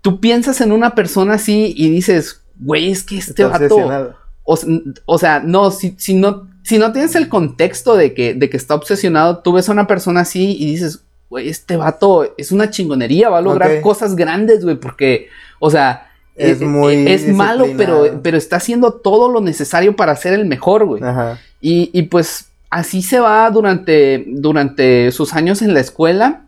tú 0.00 0.20
piensas 0.20 0.60
en 0.60 0.70
una 0.70 0.94
persona 0.94 1.34
así 1.34 1.74
y 1.76 1.90
dices, 1.90 2.42
güey, 2.60 2.92
es 2.92 3.02
que 3.02 3.18
este 3.18 3.42
Está 3.42 3.48
vato... 3.48 4.14
O, 4.46 4.58
o 5.06 5.18
sea, 5.18 5.40
no, 5.40 5.70
si, 5.70 5.94
si 5.96 6.14
no, 6.14 6.50
si 6.62 6.78
no 6.78 6.92
tienes 6.92 7.14
el 7.14 7.30
contexto 7.30 7.96
de 7.96 8.12
que, 8.12 8.34
de 8.34 8.50
que 8.50 8.58
está 8.58 8.74
obsesionado, 8.74 9.38
tú 9.38 9.54
ves 9.54 9.68
a 9.68 9.72
una 9.72 9.86
persona 9.86 10.20
así 10.20 10.54
y 10.58 10.66
dices, 10.66 11.03
güey, 11.34 11.48
este 11.48 11.76
vato 11.76 12.32
es 12.38 12.52
una 12.52 12.70
chingonería, 12.70 13.28
va 13.28 13.38
a 13.38 13.42
lograr 13.42 13.80
cosas 13.80 14.14
grandes, 14.14 14.62
güey, 14.64 14.76
porque, 14.76 15.28
o 15.58 15.68
sea, 15.68 16.10
Es 16.36 16.60
eh, 16.60 16.64
muy 16.64 16.94
eh, 16.94 17.14
es 17.14 17.28
malo, 17.28 17.66
pero, 17.76 18.20
pero 18.22 18.36
está 18.36 18.56
haciendo 18.56 18.92
todo 18.92 19.28
lo 19.32 19.40
necesario 19.40 19.96
para 19.96 20.14
ser 20.16 20.32
el 20.34 20.46
mejor, 20.46 20.84
güey. 20.84 21.02
Ajá. 21.02 21.40
Y, 21.60 21.90
y 21.92 22.02
pues 22.04 22.46
así 22.70 23.02
se 23.02 23.18
va 23.20 23.50
durante, 23.50 24.24
durante 24.28 25.10
sus 25.12 25.32
años 25.34 25.60
en 25.62 25.74
la 25.74 25.80
escuela. 25.80 26.42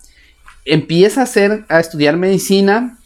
Empieza 0.64 1.20
a 1.20 1.24
hacer, 1.24 1.64
a 1.68 1.80
estudiar 1.80 2.16
medicina. 2.16 2.99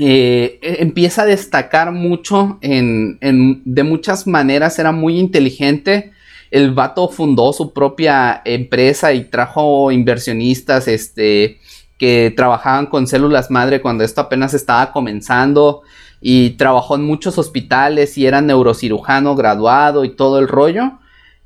eh, 0.00 0.58
e- 0.62 0.76
empieza 0.82 1.22
a 1.22 1.26
destacar 1.26 1.90
mucho 1.92 2.58
en, 2.60 3.18
en- 3.20 3.62
de 3.64 3.82
muchas 3.82 4.26
maneras. 4.26 4.78
Era 4.78 4.92
muy 4.92 5.18
inteligente. 5.18 6.12
El 6.50 6.72
vato 6.72 7.08
fundó 7.08 7.52
su 7.52 7.72
propia 7.72 8.42
empresa 8.44 9.12
y 9.12 9.24
trajo 9.24 9.90
inversionistas 9.90 10.88
este, 10.88 11.58
que 11.98 12.32
trabajaban 12.36 12.86
con 12.86 13.06
células 13.06 13.50
madre 13.50 13.80
cuando 13.80 14.04
esto 14.04 14.20
apenas 14.20 14.54
estaba 14.54 14.92
comenzando. 14.92 15.82
Y 16.20 16.50
trabajó 16.50 16.96
en 16.96 17.04
muchos 17.04 17.38
hospitales 17.38 18.18
y 18.18 18.26
era 18.26 18.40
neurocirujano 18.40 19.36
graduado 19.36 20.04
y 20.04 20.10
todo 20.10 20.38
el 20.38 20.48
rollo. 20.48 20.98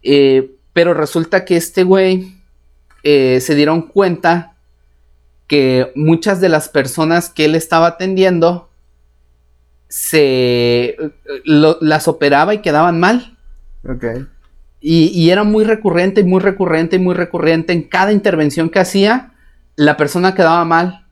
Eh, 0.02 0.52
pero 0.72 0.94
resulta 0.94 1.44
que 1.44 1.56
este 1.56 1.84
güey 1.84 2.34
eh, 3.02 3.40
se 3.40 3.54
dieron 3.54 3.82
cuenta 3.82 4.54
que 5.46 5.92
muchas 5.94 6.40
de 6.40 6.48
las 6.48 6.68
personas 6.68 7.28
que 7.28 7.44
él 7.44 7.54
estaba 7.54 7.88
atendiendo 7.88 8.70
se 9.88 10.84
eh, 10.84 10.96
las 11.44 12.08
operaba 12.08 12.54
y 12.54 12.62
quedaban 12.62 12.98
mal. 12.98 13.36
Ok. 13.86 14.04
Y, 14.82 15.06
y 15.08 15.30
era 15.30 15.44
muy 15.44 15.64
recurrente 15.64 16.20
y 16.20 16.24
muy 16.24 16.40
recurrente 16.40 16.96
y 16.96 16.98
muy 16.98 17.14
recurrente. 17.14 17.72
En 17.72 17.82
cada 17.84 18.12
intervención 18.12 18.68
que 18.68 18.80
hacía, 18.80 19.32
la 19.76 19.96
persona 19.96 20.34
quedaba 20.34 20.64
mal. 20.64 21.06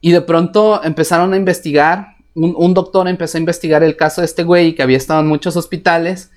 Y 0.00 0.10
de 0.12 0.20
pronto 0.20 0.82
empezaron 0.82 1.32
a 1.32 1.36
investigar. 1.36 2.16
Un, 2.34 2.54
un 2.56 2.74
doctor 2.74 3.06
empezó 3.08 3.38
a 3.38 3.40
investigar 3.40 3.82
el 3.84 3.96
caso 3.96 4.20
de 4.20 4.24
este 4.26 4.42
güey 4.42 4.74
que 4.74 4.82
había 4.82 4.96
estado 4.96 5.20
en 5.20 5.28
muchos 5.28 5.56
hospitales. 5.56 6.30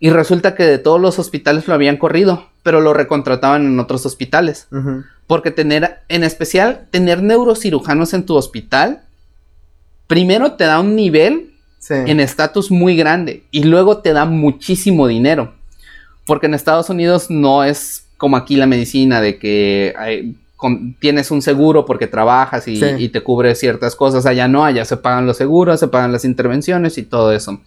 Y 0.00 0.10
resulta 0.10 0.54
que 0.56 0.64
de 0.64 0.78
todos 0.78 1.00
los 1.00 1.18
hospitales 1.20 1.68
lo 1.68 1.74
habían 1.74 1.96
corrido, 1.96 2.48
pero 2.64 2.80
lo 2.80 2.92
recontrataban 2.92 3.64
en 3.64 3.78
otros 3.78 4.04
hospitales. 4.04 4.66
Porque 5.28 5.50
tener, 5.52 6.00
en 6.08 6.24
especial, 6.24 6.86
tener 6.90 7.22
neurocirujanos 7.22 8.12
en 8.12 8.26
tu 8.26 8.34
hospital, 8.34 9.02
primero 10.06 10.52
te 10.52 10.64
da 10.64 10.80
un 10.80 10.96
nivel 10.96 11.50
Sí. 11.78 11.92
en 11.94 12.18
estatus 12.18 12.70
muy 12.70 12.96
grande 12.96 13.44
y 13.50 13.64
luego 13.64 13.98
te 13.98 14.14
da 14.14 14.24
muchísimo 14.24 15.06
dinero. 15.06 15.52
Porque 16.26 16.46
en 16.46 16.54
Estados 16.54 16.88
Unidos 16.90 17.30
no 17.30 17.64
es 17.64 18.06
como 18.16 18.36
aquí 18.36 18.56
la 18.56 18.66
medicina 18.66 19.20
de 19.20 19.38
que 19.38 19.94
hay- 19.98 20.36
con- 20.56 20.94
tienes 20.98 21.30
un 21.30 21.42
seguro 21.42 21.84
porque 21.84 22.06
trabajas 22.06 22.66
y, 22.68 22.76
Sí. 22.76 22.86
y 22.98 23.08
te 23.10 23.20
cubre 23.22 23.54
ciertas 23.54 23.94
cosas. 23.96 24.24
Allá 24.24 24.48
no, 24.48 24.64
allá 24.64 24.84
se 24.86 24.96
pagan 24.96 25.26
los 25.26 25.36
seguros, 25.36 25.80
se 25.80 25.88
pagan 25.88 26.12
las 26.12 26.24
intervenciones 26.24 26.96
y 26.96 27.02
todo 27.02 27.32
eso. 27.32 27.60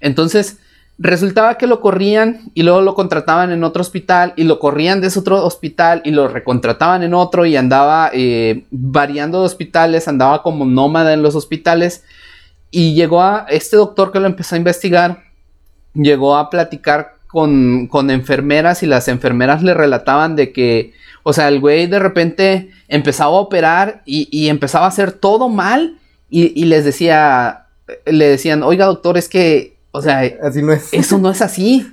Entonces, 0.00 0.58
resultaba 0.98 1.56
que 1.56 1.66
lo 1.68 1.80
corrían 1.80 2.40
y 2.54 2.64
luego 2.64 2.80
lo 2.82 2.94
contrataban 2.94 3.52
en 3.52 3.62
otro 3.64 3.80
hospital 3.82 4.32
y 4.36 4.44
lo 4.44 4.58
corrían 4.58 5.00
de 5.00 5.06
ese 5.08 5.20
otro 5.20 5.44
hospital 5.44 6.02
y 6.04 6.10
lo 6.10 6.26
recontrataban 6.28 7.02
en 7.02 7.14
otro 7.14 7.46
y 7.46 7.56
andaba 7.56 8.10
eh, 8.12 8.64
variando 8.70 9.40
de 9.40 9.46
hospitales, 9.46 10.08
andaba 10.08 10.42
como 10.42 10.64
nómada 10.64 11.12
en 11.12 11.22
los 11.22 11.34
hospitales 11.36 12.02
y 12.70 12.94
llegó 12.94 13.22
a 13.22 13.46
este 13.48 13.76
doctor 13.76 14.10
que 14.12 14.20
lo 14.20 14.26
empezó 14.26 14.54
a 14.54 14.58
investigar, 14.58 15.22
llegó 15.94 16.36
a 16.36 16.50
platicar 16.50 17.14
con, 17.32 17.86
con 17.88 18.10
enfermeras 18.10 18.82
y 18.82 18.86
las 18.86 19.08
enfermeras 19.08 19.62
le 19.62 19.74
relataban 19.74 20.36
de 20.36 20.52
que, 20.52 20.92
o 21.22 21.32
sea, 21.32 21.48
el 21.48 21.58
güey 21.60 21.86
de 21.86 21.98
repente 21.98 22.70
empezaba 22.88 23.30
a 23.36 23.40
operar 23.40 24.02
y, 24.04 24.28
y 24.30 24.48
empezaba 24.48 24.84
a 24.84 24.88
hacer 24.90 25.12
todo 25.12 25.48
mal 25.48 25.98
y, 26.30 26.52
y 26.60 26.66
les 26.66 26.84
decía, 26.84 27.66
le 28.06 28.28
decían, 28.28 28.62
oiga 28.62 28.84
doctor, 28.86 29.16
es 29.18 29.28
que, 29.28 29.76
o 29.92 30.02
sea, 30.02 30.20
Así 30.42 30.62
no 30.62 30.72
es. 30.72 30.92
eso 30.92 31.18
no 31.18 31.30
es 31.30 31.40
así. 31.42 31.86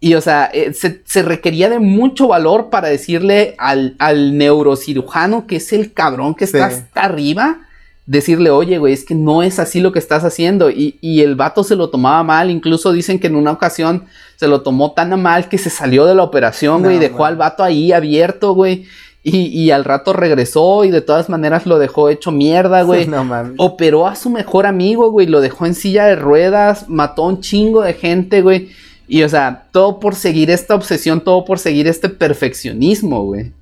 Y 0.00 0.14
o 0.14 0.20
sea, 0.20 0.50
eh, 0.52 0.72
se, 0.74 1.00
se 1.04 1.22
requería 1.22 1.68
de 1.70 1.78
mucho 1.78 2.26
valor 2.28 2.70
para 2.70 2.88
decirle 2.88 3.54
al, 3.58 3.94
al 4.00 4.36
neurocirujano, 4.36 5.46
que 5.46 5.56
es 5.56 5.72
el 5.72 5.92
cabrón 5.92 6.34
que 6.34 6.44
está 6.44 6.68
Sí. 6.70 6.76
hasta 6.76 7.02
arriba, 7.02 7.60
decirle, 8.06 8.50
oye, 8.50 8.78
güey, 8.78 8.92
es 8.92 9.04
que 9.04 9.14
no 9.14 9.42
es 9.42 9.58
así 9.58 9.80
lo 9.80 9.92
que 9.92 9.98
estás 9.98 10.24
haciendo. 10.24 10.70
Y, 10.70 10.98
y 11.00 11.20
el 11.20 11.34
vato 11.34 11.64
se 11.64 11.76
lo 11.76 11.90
tomaba 11.90 12.22
mal. 12.22 12.50
Incluso 12.50 12.92
dicen 12.92 13.18
que 13.18 13.28
en 13.28 13.36
una 13.36 13.52
ocasión 13.52 14.04
se 14.36 14.48
lo 14.48 14.62
tomó 14.62 14.92
tan 14.92 15.12
a 15.12 15.16
mal 15.16 15.48
que 15.48 15.58
se 15.58 15.70
salió 15.70 16.04
de 16.04 16.14
la 16.14 16.24
operación, 16.24 16.82
güey, 16.82 16.96
No, 16.96 17.02
dejó 17.02 17.24
al 17.24 17.36
vato 17.36 17.62
ahí 17.62 17.92
abierto, 17.92 18.54
güey. 18.54 18.86
Y, 19.24 19.46
y 19.46 19.70
al 19.70 19.84
rato 19.84 20.12
regresó 20.12 20.84
y 20.84 20.90
de 20.90 21.00
todas 21.00 21.28
maneras 21.28 21.64
lo 21.64 21.78
dejó 21.78 22.08
hecho 22.08 22.32
mierda, 22.32 22.82
güey. 22.84 23.06
No 23.06 23.24
mames. 23.24 23.54
Operó 23.58 24.08
a 24.08 24.16
su 24.16 24.30
mejor 24.30 24.66
amigo, 24.66 25.10
güey. 25.10 25.26
Lo 25.26 25.40
dejó 25.40 25.66
en 25.66 25.74
silla 25.74 26.06
de 26.06 26.16
ruedas. 26.16 26.88
Mató 26.88 27.24
a 27.24 27.28
un 27.28 27.40
chingo 27.40 27.82
de 27.82 27.94
gente, 27.94 28.42
güey. 28.42 28.70
Y, 29.06 29.22
o 29.22 29.28
sea, 29.28 29.64
todo 29.72 30.00
por 30.00 30.14
seguir 30.14 30.50
esta 30.50 30.74
obsesión, 30.74 31.20
todo 31.20 31.44
por 31.44 31.58
seguir 31.58 31.86
este 31.86 32.08
perfeccionismo, 32.08 33.24
güey. 33.24 33.52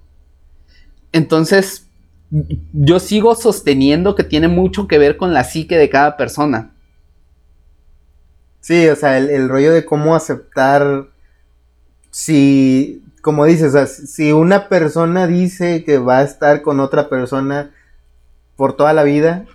Entonces, 1.12 1.86
yo 2.30 3.00
sigo 3.00 3.34
sosteniendo 3.34 4.14
que 4.14 4.24
tiene 4.24 4.48
mucho 4.48 4.86
que 4.86 4.98
ver 4.98 5.16
con 5.16 5.34
la 5.34 5.44
psique 5.44 5.76
de 5.76 5.90
cada 5.90 6.16
persona. 6.16 6.72
Sí, 8.60 8.88
o 8.88 8.96
sea, 8.96 9.18
el, 9.18 9.48
rollo 9.48 9.72
de 9.72 9.84
cómo 9.84 10.14
aceptar 10.14 11.08
si, 12.10 13.02
como 13.22 13.46
dices, 13.46 13.68
o 13.68 13.70
sea, 13.72 13.86
si 13.86 14.32
una 14.32 14.68
persona 14.68 15.26
dice 15.26 15.82
que 15.84 15.98
va 15.98 16.18
a 16.18 16.24
estar 16.24 16.62
con 16.62 16.78
otra 16.78 17.08
persona 17.08 17.72
por 18.56 18.76
toda 18.76 18.92
la 18.92 19.02
vida, 19.02 19.46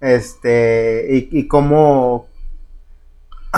este, 0.00 1.28
y 1.30 1.48
cómo, 1.48 2.28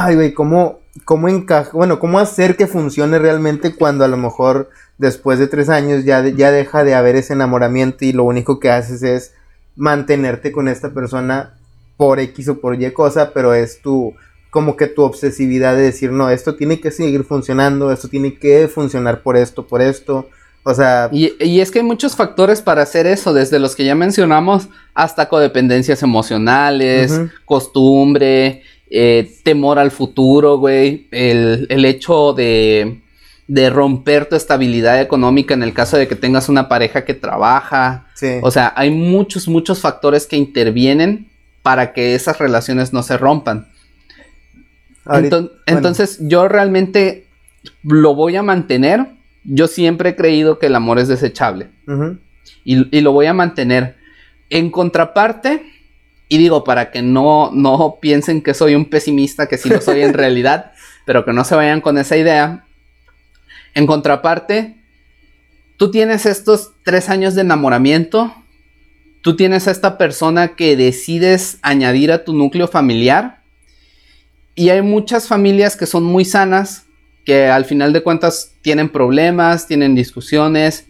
ay, 0.00 0.14
güey, 0.14 0.32
cómo, 0.32 0.78
cómo 1.04 1.28
encaja, 1.28 1.70
bueno, 1.72 1.98
cómo 1.98 2.18
hacer 2.18 2.56
que 2.56 2.66
funcione 2.66 3.18
realmente 3.18 3.74
cuando 3.74 4.04
a 4.04 4.08
lo 4.08 4.16
mejor 4.16 4.70
después 4.96 5.38
de 5.38 5.46
tres 5.48 5.68
años 5.68 6.04
ya, 6.04 6.22
de- 6.22 6.34
ya 6.34 6.50
deja 6.50 6.84
de 6.84 6.94
haber 6.94 7.16
ese 7.16 7.32
enamoramiento 7.32 8.04
y 8.04 8.12
lo 8.12 8.24
único 8.24 8.60
que 8.60 8.70
haces 8.70 9.02
es 9.02 9.32
mantenerte 9.76 10.52
con 10.52 10.68
esta 10.68 10.90
persona 10.90 11.54
por 11.96 12.20
X 12.20 12.48
o 12.48 12.60
por 12.60 12.80
Y 12.80 12.90
cosa, 12.92 13.32
pero 13.32 13.54
es 13.54 13.80
tu, 13.82 14.14
como 14.50 14.76
que 14.76 14.86
tu 14.86 15.02
obsesividad 15.02 15.74
de 15.76 15.82
decir, 15.82 16.12
no, 16.12 16.30
esto 16.30 16.54
tiene 16.54 16.80
que 16.80 16.90
seguir 16.90 17.24
funcionando, 17.24 17.90
esto 17.92 18.08
tiene 18.08 18.38
que 18.38 18.68
funcionar 18.68 19.22
por 19.22 19.36
esto, 19.36 19.66
por 19.66 19.82
esto. 19.82 20.28
O 20.64 20.74
sea... 20.74 21.08
Y, 21.12 21.32
y, 21.42 21.60
es 21.60 21.70
que 21.70 21.78
hay 21.78 21.84
muchos 21.84 22.14
factores 22.14 22.60
para 22.60 22.82
hacer 22.82 23.06
eso, 23.06 23.32
desde 23.32 23.58
los 23.58 23.74
que 23.74 23.84
ya 23.84 23.94
mencionamos 23.94 24.68
hasta 24.94 25.28
codependencias 25.28 26.02
emocionales, 26.02 27.20
costumbre, 27.44 28.62
eh, 28.90 29.30
temor 29.42 29.78
al 29.78 29.90
futuro, 29.90 30.58
güey, 30.58 31.08
el, 31.10 31.66
el 31.68 31.84
hecho 31.84 32.32
de, 32.32 33.00
de, 33.46 33.70
romper 33.70 34.26
tu 34.26 34.36
estabilidad 34.36 35.00
económica 35.00 35.52
en 35.52 35.62
el 35.62 35.74
caso 35.74 35.98
de 35.98 36.08
que 36.08 36.16
tengas 36.16 36.48
una 36.48 36.68
pareja 36.68 37.04
que 37.04 37.14
trabaja. 37.14 38.06
O 38.42 38.50
sea, 38.50 38.72
hay 38.76 38.90
muchos, 38.90 39.46
muchos 39.46 39.80
factores 39.80 40.26
que 40.26 40.36
intervienen 40.36 41.28
para 41.62 41.92
que 41.92 42.14
esas 42.14 42.38
relaciones 42.38 42.92
no 42.92 43.02
se 43.02 43.18
rompan. 43.18 43.68
Entonces, 45.66 46.18
yo 46.22 46.48
realmente 46.48 47.26
lo 47.82 48.14
voy 48.14 48.36
a 48.36 48.42
mantener. 48.42 49.06
Yo 49.44 49.66
siempre 49.66 50.10
he 50.10 50.16
creído 50.16 50.58
que 50.58 50.66
el 50.66 50.74
amor 50.74 50.98
es 50.98 51.08
desechable. 51.08 51.68
y, 52.64 52.96
y, 52.96 53.00
lo 53.02 53.12
voy 53.12 53.26
a 53.26 53.34
mantener. 53.34 53.96
En 54.50 54.70
contraparte, 54.70 55.62
y 56.28 56.38
digo, 56.38 56.64
para 56.64 56.90
que 56.90 57.02
no, 57.02 57.50
no 57.52 57.98
piensen 58.00 58.42
que 58.42 58.54
soy 58.54 58.74
un 58.74 58.84
pesimista, 58.84 59.46
que 59.46 59.58
sí 59.58 59.68
lo 59.68 59.80
soy 59.80 60.02
en 60.02 60.12
realidad, 60.14 60.72
pero 61.06 61.24
que 61.24 61.32
no 61.32 61.44
se 61.44 61.54
vayan 61.54 61.80
con 61.80 61.96
esa 61.96 62.16
idea. 62.16 62.66
En 63.74 63.86
contraparte, 63.86 64.76
tú 65.76 65.90
tienes 65.90 66.26
estos 66.26 66.72
tres 66.84 67.08
años 67.08 67.34
de 67.34 67.42
enamoramiento, 67.42 68.34
tú 69.22 69.36
tienes 69.36 69.68
a 69.68 69.70
esta 69.70 69.96
persona 69.96 70.56
que 70.56 70.76
decides 70.76 71.58
añadir 71.62 72.12
a 72.12 72.24
tu 72.24 72.34
núcleo 72.34 72.68
familiar, 72.68 73.38
y 74.54 74.70
hay 74.70 74.82
muchas 74.82 75.28
familias 75.28 75.76
que 75.76 75.86
son 75.86 76.02
muy 76.02 76.24
sanas, 76.24 76.86
que 77.24 77.46
al 77.46 77.64
final 77.64 77.92
de 77.92 78.02
cuentas 78.02 78.54
tienen 78.60 78.88
problemas, 78.88 79.68
tienen 79.68 79.94
discusiones, 79.94 80.87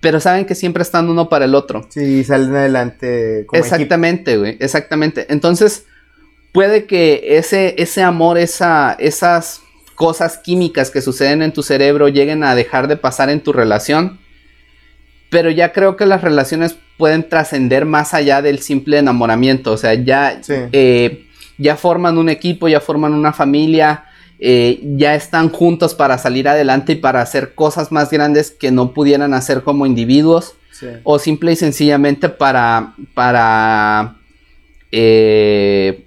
pero 0.00 0.18
saben 0.20 0.46
que 0.46 0.54
siempre 0.54 0.82
están 0.82 1.08
uno 1.08 1.28
para 1.28 1.44
el 1.44 1.54
otro. 1.54 1.86
Sí, 1.90 2.24
salen 2.24 2.56
adelante. 2.56 3.44
Como 3.46 3.62
exactamente, 3.62 4.38
güey, 4.38 4.56
exactamente. 4.60 5.26
Entonces, 5.28 5.84
puede 6.52 6.86
que 6.86 7.36
ese, 7.36 7.74
ese 7.78 8.02
amor, 8.02 8.38
esa, 8.38 8.96
esas 8.98 9.62
cosas 9.94 10.38
químicas 10.38 10.90
que 10.90 11.02
suceden 11.02 11.42
en 11.42 11.52
tu 11.52 11.62
cerebro 11.62 12.08
lleguen 12.08 12.42
a 12.42 12.54
dejar 12.54 12.88
de 12.88 12.96
pasar 12.96 13.28
en 13.28 13.40
tu 13.40 13.52
relación, 13.52 14.18
pero 15.28 15.50
ya 15.50 15.72
creo 15.72 15.96
que 15.96 16.06
las 16.06 16.22
relaciones 16.22 16.76
pueden 16.96 17.28
trascender 17.28 17.84
más 17.84 18.14
allá 18.14 18.40
del 18.40 18.60
simple 18.60 18.98
enamoramiento, 18.98 19.72
o 19.72 19.76
sea, 19.76 19.94
ya, 19.94 20.40
eh, 20.48 21.26
ya 21.58 21.76
forman 21.76 22.16
un 22.16 22.30
equipo, 22.30 22.68
ya 22.68 22.80
forman 22.80 23.12
una 23.12 23.32
familia, 23.32 24.04
eh, 24.42 24.80
ya 24.96 25.14
están 25.14 25.50
juntos 25.50 25.94
para 25.94 26.16
salir 26.16 26.48
adelante 26.48 26.92
y 26.92 26.96
para 26.96 27.20
hacer 27.20 27.54
cosas 27.54 27.92
más 27.92 28.10
grandes 28.10 28.50
que 28.50 28.70
no 28.70 28.94
pudieran 28.94 29.34
hacer 29.34 29.62
como 29.62 29.86
individuos. 29.86 30.54
O 31.04 31.18
simple 31.18 31.52
y 31.52 31.56
sencillamente 31.56 32.30
para. 32.30 32.94
para. 33.12 34.16
Eh, 34.92 36.06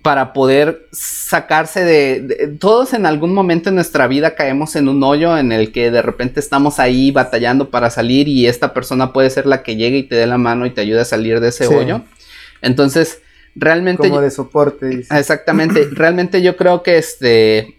para 0.00 0.32
poder 0.32 0.88
sacarse 0.92 1.84
de, 1.84 2.56
Todos 2.58 2.94
en 2.94 3.04
algún 3.04 3.34
momento 3.34 3.68
en 3.68 3.74
nuestra 3.74 4.06
vida 4.06 4.34
caemos 4.34 4.74
en 4.74 4.88
un 4.88 5.02
hoyo 5.02 5.36
en 5.36 5.52
el 5.52 5.70
que 5.70 5.90
de 5.90 6.00
repente 6.00 6.40
estamos 6.40 6.78
ahí 6.78 7.10
batallando 7.10 7.68
para 7.68 7.90
salir 7.90 8.26
y 8.26 8.46
esta 8.46 8.72
persona 8.72 9.12
puede 9.12 9.28
ser 9.28 9.44
la 9.44 9.62
que 9.62 9.76
llegue 9.76 9.98
y 9.98 10.02
te 10.04 10.14
dé 10.14 10.26
la 10.26 10.38
mano 10.38 10.64
y 10.64 10.70
te 10.70 10.80
ayude 10.80 11.00
a 11.00 11.04
salir 11.04 11.40
de 11.40 11.48
ese 11.48 11.66
hoyo. 11.66 12.00
Entonces, 12.62 13.20
realmente... 13.54 14.08
Como 14.08 14.20
de 14.20 14.30
soporte. 14.30 15.04
Exactamente. 15.10 15.88
realmente 15.92 16.42
yo 16.42 16.56
creo 16.56 16.82
que 16.82 16.98
este... 16.98 17.76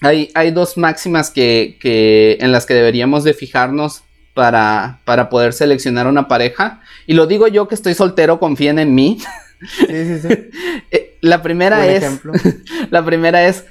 Hay, 0.00 0.30
hay 0.34 0.52
dos 0.52 0.76
máximas 0.76 1.30
que, 1.30 1.76
que, 1.80 2.38
en 2.40 2.52
las 2.52 2.66
que 2.66 2.74
deberíamos 2.74 3.24
de 3.24 3.34
fijarnos 3.34 4.04
para, 4.32 5.00
para 5.04 5.28
poder 5.28 5.52
seleccionar 5.52 6.06
una 6.06 6.28
pareja. 6.28 6.80
Y 7.06 7.14
lo 7.14 7.26
digo 7.26 7.48
yo 7.48 7.66
que 7.66 7.74
estoy 7.74 7.94
soltero, 7.94 8.38
confíen 8.38 8.78
en 8.78 8.94
mí. 8.94 9.18
Sí, 9.60 9.86
sí, 9.88 10.20
sí. 10.20 10.28
Eh, 10.90 11.16
la 11.20 11.42
primera 11.42 11.86
es... 11.86 12.04
la 12.90 13.04
primera 13.04 13.46
es 13.46 13.64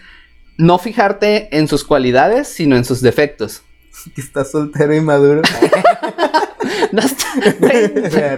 no 0.58 0.80
fijarte 0.80 1.56
en 1.58 1.68
sus 1.68 1.84
cualidades, 1.84 2.48
sino 2.48 2.76
en 2.76 2.86
sus 2.86 3.02
defectos. 3.02 3.62
Que 4.16 4.22
estás 4.22 4.52
soltero 4.52 4.96
y 4.96 5.02
maduro. 5.02 5.42
no, 6.92 7.02
estoy, 7.02 7.42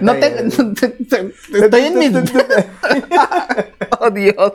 no 0.00 0.12
estoy 0.12 1.80
en 1.84 1.98
mis... 1.98 2.12
oh, 4.00 4.10
Dios. 4.10 4.52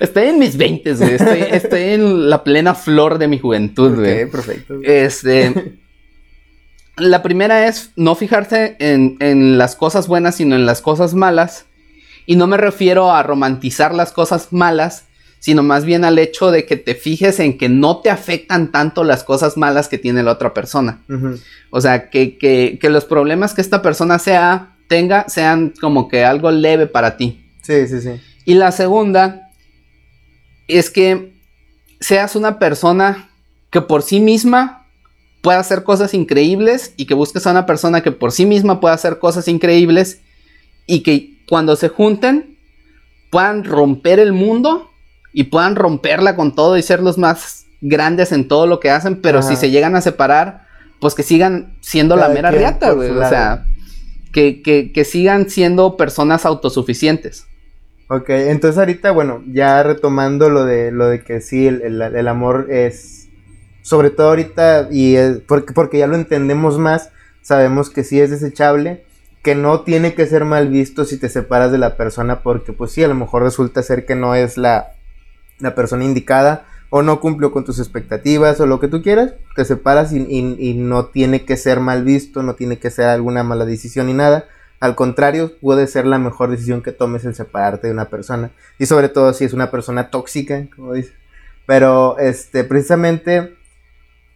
Estoy 0.00 0.28
en 0.28 0.38
mis 0.38 0.56
20, 0.56 0.94
güey. 0.94 1.14
Estoy, 1.50 1.82
en 1.82 2.30
la 2.30 2.42
plena 2.42 2.74
flor 2.74 3.18
de 3.18 3.28
mi 3.28 3.38
juventud, 3.38 3.96
güey. 3.96 4.30
Perfecto. 4.30 4.78
Este... 4.82 5.78
La 6.96 7.22
primera 7.22 7.66
es 7.66 7.92
no 7.96 8.14
fijarse 8.14 8.76
en, 8.78 9.16
en 9.20 9.56
las 9.56 9.74
cosas 9.74 10.06
buenas, 10.06 10.34
sino 10.34 10.54
en 10.54 10.66
las 10.66 10.82
cosas 10.82 11.14
malas. 11.14 11.64
Y 12.26 12.36
no 12.36 12.46
me 12.46 12.58
refiero 12.58 13.10
a 13.10 13.22
romantizar 13.22 13.94
las 13.94 14.12
cosas 14.12 14.52
malas, 14.52 15.04
sino 15.40 15.62
más 15.62 15.84
bien 15.84 16.04
al 16.04 16.18
hecho 16.18 16.50
de 16.50 16.66
que 16.66 16.76
te 16.76 16.94
fijes 16.94 17.40
en 17.40 17.58
que 17.58 17.68
no 17.68 18.00
te 18.00 18.10
afectan 18.10 18.70
tanto 18.70 19.04
las 19.04 19.24
cosas 19.24 19.56
malas 19.56 19.88
que 19.88 19.98
tiene 19.98 20.22
la 20.22 20.32
otra 20.32 20.54
persona. 20.54 21.00
O 21.70 21.80
sea, 21.80 22.10
que, 22.10 22.36
que, 22.38 22.78
que, 22.80 22.90
los 22.90 23.06
problemas 23.06 23.54
que 23.54 23.62
esta 23.62 23.80
persona 23.80 24.18
sea, 24.18 24.76
tenga 24.86 25.28
sean 25.28 25.72
como 25.80 26.08
que 26.08 26.24
algo 26.24 26.50
leve 26.50 26.86
para 26.86 27.16
ti. 27.16 27.40
Sí, 27.62 27.86
sí, 27.88 28.00
sí. 28.02 28.20
Y 28.44 28.54
la 28.54 28.70
segunda 28.70 29.50
es 30.68 30.90
que 30.90 31.32
seas 32.00 32.36
una 32.36 32.58
persona 32.58 33.30
que 33.70 33.80
por 33.80 34.02
sí 34.02 34.20
misma 34.20 34.86
pueda 35.40 35.58
hacer 35.58 35.84
cosas 35.84 36.12
increíbles 36.12 36.92
y 36.96 37.06
que 37.06 37.14
busques 37.14 37.46
a 37.46 37.52
una 37.52 37.64
persona 37.64 38.02
que 38.02 38.12
por 38.12 38.32
sí 38.32 38.44
misma 38.44 38.78
pueda 38.80 38.94
hacer 38.94 39.18
cosas 39.18 39.48
increíbles 39.48 40.20
y 40.86 41.02
que 41.02 41.38
cuando 41.48 41.76
se 41.76 41.88
junten 41.88 42.58
puedan 43.30 43.64
romper 43.64 44.18
el 44.18 44.32
mundo 44.32 44.89
y 45.32 45.44
puedan 45.44 45.76
romperla 45.76 46.36
con 46.36 46.54
todo 46.54 46.76
y 46.76 46.82
ser 46.82 47.00
los 47.00 47.18
más 47.18 47.66
grandes 47.80 48.32
en 48.32 48.48
todo 48.48 48.66
lo 48.66 48.80
que 48.80 48.90
hacen, 48.90 49.20
pero 49.20 49.42
si 49.42 49.56
se 49.56 49.70
llegan 49.70 49.96
a 49.96 50.00
separar, 50.00 50.66
pues 51.00 51.14
que 51.14 51.22
sigan 51.22 51.76
siendo 51.80 52.16
la 52.16 52.28
mera 52.28 52.50
riata, 52.50 52.92
güey. 52.92 53.10
O 53.10 53.28
sea, 53.28 53.66
que, 54.32 54.62
que, 54.62 54.92
que, 54.92 55.04
sigan 55.04 55.48
siendo 55.48 55.96
personas 55.96 56.44
autosuficientes. 56.44 57.46
Ok, 58.08 58.30
entonces 58.30 58.78
ahorita, 58.78 59.12
bueno, 59.12 59.42
ya 59.46 59.82
retomando 59.82 60.50
lo 60.50 60.64
de 60.64 60.92
lo 60.92 61.08
de 61.08 61.22
que 61.22 61.40
sí, 61.40 61.66
el, 61.66 62.02
el, 62.02 62.28
amor 62.28 62.66
es, 62.70 63.28
sobre 63.82 64.10
todo 64.10 64.28
ahorita, 64.28 64.88
y 64.90 65.16
porque, 65.46 65.72
porque 65.72 65.98
ya 65.98 66.06
lo 66.06 66.16
entendemos 66.16 66.78
más, 66.78 67.10
sabemos 67.40 67.88
que 67.88 68.04
sí 68.04 68.20
es 68.20 68.30
desechable, 68.30 69.04
que 69.42 69.54
no 69.54 69.80
tiene 69.82 70.14
que 70.14 70.26
ser 70.26 70.44
mal 70.44 70.68
visto 70.68 71.04
si 71.04 71.18
te 71.18 71.28
separas 71.28 71.72
de 71.72 71.78
la 71.78 71.96
persona, 71.96 72.42
porque 72.42 72.72
pues 72.72 72.92
sí, 72.92 73.02
a 73.02 73.08
lo 73.08 73.14
mejor 73.14 73.42
resulta 73.42 73.82
ser 73.82 74.04
que 74.04 74.16
no 74.16 74.34
es 74.34 74.58
la, 74.58 74.92
la 75.60 75.74
persona 75.74 76.04
indicada 76.04 76.66
o 76.90 77.02
no 77.02 77.20
cumplió 77.20 77.52
con 77.52 77.64
tus 77.64 77.78
expectativas 77.78 78.60
o 78.60 78.66
lo 78.66 78.80
que 78.80 78.88
tú 78.88 79.02
quieras, 79.02 79.34
te 79.54 79.64
separas 79.64 80.12
y, 80.12 80.74
no 80.74 81.06
tiene 81.06 81.44
que 81.44 81.56
ser 81.56 81.78
mal 81.78 82.04
visto, 82.04 82.42
no 82.42 82.54
tiene 82.54 82.78
que 82.78 82.90
ser 82.90 83.06
alguna 83.06 83.44
mala 83.44 83.64
decisión 83.64 84.08
ni 84.08 84.12
nada. 84.12 84.46
Al 84.80 84.96
contrario, 84.96 85.52
puede 85.60 85.86
ser 85.86 86.06
la 86.06 86.18
mejor 86.18 86.50
decisión 86.50 86.82
que 86.82 86.90
tomes 86.90 87.24
el 87.24 87.34
separarte 87.34 87.86
de 87.86 87.92
una 87.92 88.06
persona. 88.06 88.50
Y 88.78 88.86
sobre 88.86 89.08
todo 89.08 89.32
si 89.34 89.44
es 89.44 89.52
una 89.52 89.70
persona 89.70 90.10
tóxica, 90.10 90.66
como 90.74 90.94
dice. 90.94 91.12
Pero, 91.66 92.18
este, 92.18 92.64
precisamente, 92.64 93.54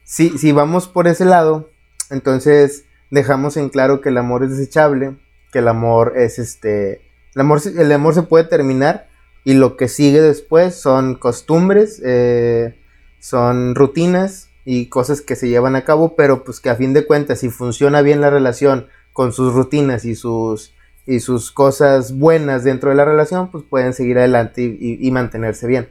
si, 0.04 0.38
si 0.38 0.52
vamos 0.52 0.86
por 0.86 1.08
ese 1.08 1.24
lado, 1.24 1.70
entonces 2.10 2.84
dejamos 3.10 3.56
en 3.56 3.68
claro 3.68 4.00
que 4.00 4.10
el 4.10 4.18
amor 4.18 4.44
es 4.44 4.50
desechable, 4.50 5.16
que 5.50 5.58
el 5.58 5.68
amor 5.68 6.12
es, 6.16 6.38
este, 6.38 7.00
el 7.34 7.40
amor, 7.40 7.60
el 7.64 7.90
amor 7.90 8.14
se 8.14 8.22
puede 8.22 8.44
terminar, 8.44 9.08
y 9.44 9.52
lo 9.52 9.76
que 9.76 9.88
sigue 9.88 10.22
después 10.22 10.74
son 10.80 11.14
costumbres, 11.14 12.00
eh, 12.04 12.74
son 13.20 13.74
rutinas 13.74 14.48
y 14.64 14.86
cosas 14.86 15.20
que 15.20 15.36
se 15.36 15.48
llevan 15.48 15.76
a 15.76 15.84
cabo, 15.84 16.16
pero 16.16 16.44
pues 16.44 16.60
que 16.60 16.70
a 16.70 16.76
fin 16.76 16.94
de 16.94 17.06
cuentas, 17.06 17.40
si 17.40 17.50
funciona 17.50 18.00
bien 18.00 18.22
la 18.22 18.30
relación 18.30 18.86
con 19.12 19.32
sus 19.34 19.52
rutinas 19.52 20.06
y 20.06 20.14
sus, 20.14 20.74
y 21.06 21.20
sus 21.20 21.50
cosas 21.50 22.16
buenas 22.16 22.64
dentro 22.64 22.88
de 22.88 22.96
la 22.96 23.04
relación, 23.04 23.50
pues 23.50 23.64
pueden 23.68 23.92
seguir 23.92 24.18
adelante 24.18 24.62
y, 24.62 25.10
mantenerse 25.10 25.66
bien. 25.66 25.88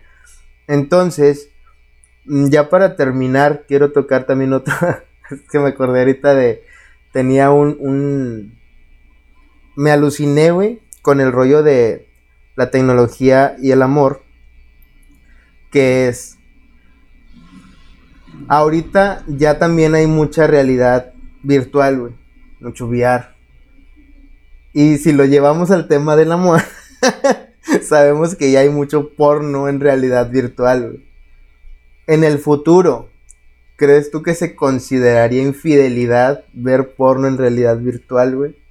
Entonces, 0.67 1.49
mm, 2.25 2.47
ya 2.47 2.69
para 2.69 2.95
terminar, 2.95 3.65
quiero 3.67 3.91
tocar 3.91 4.25
también 4.25 4.53
otra, 4.53 5.05
que 5.51 5.59
me 5.59 5.69
acordé 5.69 5.99
ahorita 5.99 6.33
de, 6.33 6.63
tenía 7.11 7.51
un, 7.51 7.77
un, 7.79 8.59
me 9.75 9.91
aluciné, 9.91 10.49
güey, 10.49 10.81
con 11.03 11.21
el 11.21 11.31
rollo 11.31 11.61
de, 11.61 12.07
la 12.55 12.71
tecnología 12.71 13.55
y 13.59 13.71
el 13.71 13.81
amor, 13.81 14.23
que 15.71 16.07
es, 16.07 16.37
ahorita 18.47 19.23
ya 19.27 19.59
también 19.59 19.95
hay 19.95 20.07
mucha 20.07 20.47
realidad 20.47 21.13
virtual, 21.41 21.99
güey, 21.99 22.13
mucho 22.59 22.87
VR. 22.87 23.25
Y 24.73 24.97
si 24.97 25.11
lo 25.11 25.25
llevamos 25.25 25.71
al 25.71 25.87
tema 25.87 26.15
del 26.15 26.31
amor, 26.31 26.61
sabemos 27.81 28.35
que 28.35 28.51
ya 28.51 28.61
hay 28.61 28.69
mucho 28.69 29.09
porno 29.09 29.67
en 29.69 29.79
realidad 29.79 30.29
virtual, 30.29 30.89
güey. 30.89 31.05
En 32.05 32.23
el 32.23 32.37
futuro, 32.37 33.09
¿crees 33.77 34.11
tú 34.11 34.23
que 34.23 34.35
se 34.35 34.55
consideraría 34.55 35.41
infidelidad 35.41 36.43
ver 36.53 36.95
porno 36.95 37.27
en 37.27 37.37
realidad 37.37 37.77
virtual, 37.77 38.35
güey? 38.35 38.62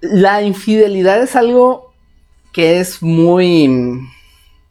La 0.00 0.42
infidelidad 0.42 1.22
es 1.22 1.36
algo 1.36 1.92
que 2.52 2.80
es 2.80 3.02
muy 3.02 4.00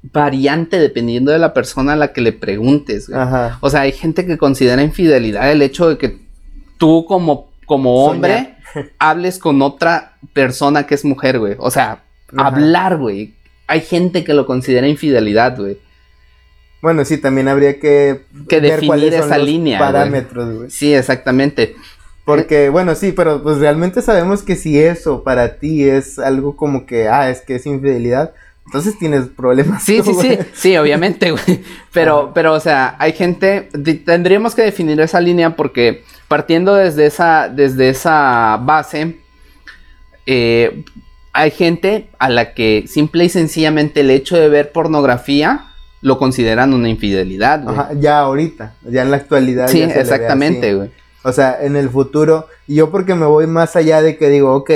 variante 0.02 0.80
dependiendo 0.80 1.32
de 1.32 1.40
la 1.40 1.54
persona 1.54 1.94
a 1.94 1.96
la 1.96 2.14
que 2.14 2.22
le 2.22 2.34
preguntes. 2.34 3.10
Güey. 3.10 3.20
Ajá. 3.20 3.58
O 3.62 3.70
sea, 3.70 3.82
hay 3.82 3.92
gente 3.92 4.26
que 4.26 4.38
considera 4.38 4.82
infidelidad 4.82 5.52
el 5.52 5.62
hecho 5.62 5.90
de 5.90 5.98
que 5.98 6.20
tú 6.78 7.06
como, 7.06 7.50
como 7.66 8.06
hombre 8.06 8.56
hables 9.00 9.40
con 9.40 9.62
otra 9.62 10.18
persona 10.34 10.86
que 10.86 10.96
es 10.96 11.06
mujer, 11.06 11.40
güey. 11.40 11.56
O 11.60 11.72
sea, 11.72 12.04
Ajá. 12.36 12.48
hablar, 12.48 12.98
güey. 12.98 13.34
Hay 13.68 13.82
gente 13.82 14.24
que 14.24 14.34
lo 14.34 14.46
considera 14.46 14.88
infidelidad, 14.88 15.58
güey. 15.58 15.78
Bueno, 16.82 17.04
sí, 17.06 17.18
también 17.18 17.48
habría 17.48 17.80
que, 17.80 18.26
Que 18.48 18.60
ver 18.60 18.72
definir 18.72 18.88
cuáles 18.88 19.16
son 19.16 19.26
esa 19.26 19.38
los 19.40 19.48
línea, 19.48 19.80
parámetros, 19.80 20.56
güey. 20.56 20.70
Sí, 20.70 20.94
exactamente. 20.94 21.76
Porque, 22.28 22.68
bueno, 22.68 22.94
sí, 22.94 23.14
pero 23.14 23.42
pues 23.42 23.60
realmente 23.60 24.02
sabemos 24.02 24.44
que 24.44 24.58
si 24.58 24.78
eso 24.78 25.24
para 25.24 25.60
ti 25.60 25.86
es 25.86 26.20
algo 26.20 26.58
como 26.58 26.86
que, 26.86 27.08
ah, 27.08 27.30
es 27.30 27.40
que 27.40 27.56
es 27.56 27.66
infidelidad, 27.66 28.34
entonces 28.66 29.00
tienes 29.00 29.30
problemas. 29.30 29.82
Sí, 29.82 30.02
sí, 30.04 30.12
tú, 30.12 30.22
sí, 30.22 30.36
güey. 30.36 30.40
sí, 30.54 30.76
obviamente, 30.76 31.32
güey. 31.32 31.64
Pero, 31.94 32.24
Ajá. 32.24 32.32
pero, 32.34 32.54
o 32.54 32.60
sea, 32.60 32.98
hay 33.00 33.14
gente, 33.14 33.70
tendríamos 34.04 34.56
que 34.56 34.64
definir 34.64 35.00
esa 35.00 35.22
línea 35.22 35.56
porque 35.56 36.04
partiendo 36.28 36.76
desde 36.76 37.06
esa, 37.06 37.48
desde 37.48 37.88
esa 37.88 38.60
base, 38.62 39.16
eh, 40.26 40.84
hay 41.32 41.52
gente 41.52 42.10
a 42.20 42.30
la 42.30 42.54
que 42.54 42.84
simple 42.90 43.24
y 43.24 43.30
sencillamente 43.30 44.02
el 44.02 44.10
hecho 44.10 44.36
de 44.36 44.50
ver 44.50 44.74
pornografía 44.74 45.68
lo 46.02 46.18
consideran 46.18 46.74
una 46.74 46.90
infidelidad, 46.90 47.64
güey. 47.64 47.74
Ajá, 47.74 47.94
ya 47.98 48.20
ahorita, 48.20 48.74
ya 48.84 49.04
en 49.04 49.12
la 49.12 49.16
actualidad. 49.16 49.70
Sí, 49.70 49.80
ya 49.80 49.92
se 49.92 50.02
exactamente, 50.02 50.76
güey. 50.76 50.90
O 51.24 51.32
sea, 51.32 51.58
en 51.62 51.76
el 51.76 51.90
futuro, 51.90 52.48
y 52.68 52.76
yo 52.76 52.92
porque 52.92 53.16
me 53.16 53.26
voy 53.26 53.48
más 53.48 53.76
allá 53.76 54.02
de 54.02 54.18
que 54.18 54.30
digo, 54.30 54.54
ok, 54.56 54.72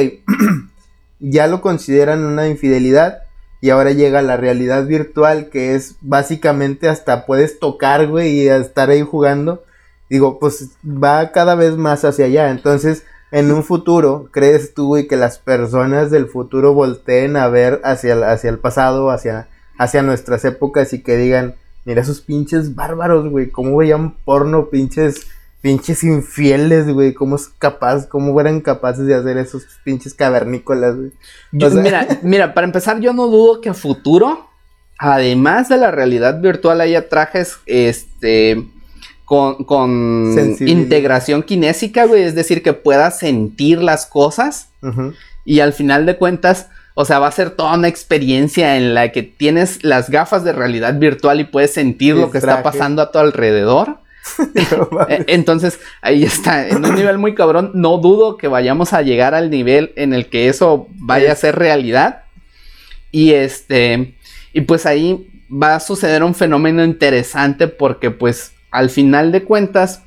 ya 1.20 1.48
lo 1.48 1.62
consideran 1.62 2.24
una 2.26 2.48
infidelidad 2.48 3.24
y 3.62 3.70
ahora 3.70 3.92
llega 3.92 4.24
la 4.24 4.38
realidad 4.38 4.86
virtual 4.88 5.50
que 5.50 5.76
es 5.76 5.96
básicamente 6.02 6.90
hasta 6.90 7.26
puedes 7.28 7.60
tocar, 7.60 8.08
güey, 8.08 8.32
y 8.32 8.50
estar 8.50 8.90
ahí 8.90 9.02
jugando. 9.02 9.64
Digo, 10.10 10.40
pues 10.40 10.72
va 10.84 11.32
cada 11.32 11.56
vez 11.56 11.78
más 11.78 12.04
hacia 12.04 12.26
allá. 12.26 12.50
Entonces, 12.50 13.04
en 13.32 13.52
un 13.52 13.64
futuro, 13.64 14.28
¿crees 14.32 14.74
tú, 14.74 14.88
güey, 14.88 15.08
que 15.08 15.16
las 15.16 15.38
personas 15.38 16.12
del 16.12 16.28
futuro 16.28 16.74
volteen 16.74 17.38
a 17.38 17.48
ver 17.48 17.80
hacia 17.84 18.14
el, 18.14 18.24
hacia 18.24 18.50
el 18.50 18.60
pasado, 18.60 19.10
hacia, 19.10 19.48
hacia 19.78 20.02
nuestras 20.02 20.44
épocas 20.44 20.92
y 20.92 21.02
que 21.02 21.16
digan, 21.16 21.56
mira 21.86 22.02
esos 22.02 22.20
pinches 22.20 22.76
bárbaros, 22.76 23.30
güey, 23.30 23.50
cómo 23.52 23.78
veían 23.78 24.16
porno, 24.26 24.70
pinches 24.70 25.28
pinches 25.62 26.04
infieles, 26.04 26.92
güey, 26.92 27.14
cómo 27.14 27.36
es 27.36 27.48
capaz, 27.60 28.08
cómo 28.08 28.40
eran 28.42 28.62
capaces 28.62 29.06
de 29.06 29.16
hacer 29.16 29.38
esos 29.38 29.64
pinches 29.84 30.14
cavernícolas, 30.14 30.96
güey. 30.96 31.12
Yo- 31.52 31.70
sea- 31.70 31.82
mira, 31.84 32.08
mira, 32.24 32.54
para 32.54 32.66
empezar, 32.66 33.00
yo 33.00 33.14
no 33.14 33.28
dudo 33.28 33.62
que 33.62 33.70
a 33.70 33.74
futuro, 33.74 34.48
además 34.98 35.70
de 35.70 35.78
la 35.78 35.92
realidad 35.92 36.42
virtual, 36.42 36.82
haya 36.82 37.10
trajes, 37.10 37.58
este, 37.68 38.68
con, 39.26 39.64
con 39.64 40.34
integración 40.72 41.44
kinésica, 41.44 42.06
güey, 42.06 42.24
es 42.24 42.36
decir, 42.36 42.64
que 42.64 42.74
puedas 42.74 43.20
sentir 43.20 43.82
las 43.82 44.06
cosas 44.06 44.70
y 45.46 45.60
al 45.60 45.74
final 45.74 46.06
de 46.06 46.18
cuentas, 46.18 46.68
o 46.96 47.06
sea, 47.06 47.20
va 47.20 47.28
a 47.28 47.32
ser 47.32 47.52
toda 47.52 47.76
una 47.78 47.88
experiencia 47.88 48.78
en 48.78 48.94
la 48.94 49.12
que 49.12 49.24
tienes 49.24 49.84
las 49.84 50.10
gafas 50.10 50.44
de 50.44 50.52
realidad 50.54 50.96
virtual 51.00 51.40
y 51.40 51.46
puedes 51.46 51.72
sentir 51.74 52.16
lo 52.16 52.32
que 52.32 52.40
está 52.40 52.58
pasando 52.64 53.02
a 53.04 53.12
tu 53.12 53.20
alrededor. 53.20 54.00
Eh, 55.10 55.26
Entonces, 55.28 55.80
ahí 56.02 56.24
está, 56.24 56.68
en 56.68 56.86
un 56.86 56.96
nivel 56.96 57.18
muy 57.18 57.34
cabrón. 57.34 57.72
No 57.74 57.98
dudo 57.98 58.38
que 58.38 58.48
vayamos 58.48 58.94
a 58.94 59.02
llegar 59.02 59.34
al 59.34 59.50
nivel 59.50 59.94
en 59.96 60.14
el 60.14 60.28
que 60.28 60.48
eso 60.48 60.88
vaya 60.92 61.32
a 61.32 61.36
ser 61.36 61.58
realidad. 61.58 62.24
Y 63.12 63.34
este, 63.34 64.16
y 64.54 64.62
pues 64.62 64.86
ahí 64.86 65.28
va 65.52 65.76
a 65.76 65.80
suceder 65.80 66.24
un 66.24 66.36
fenómeno 66.36 66.84
interesante 66.84 67.68
porque 67.68 68.12
pues 68.12 68.54
al 68.70 68.90
final 68.90 69.32
de 69.32 69.44
cuentas 69.44 70.04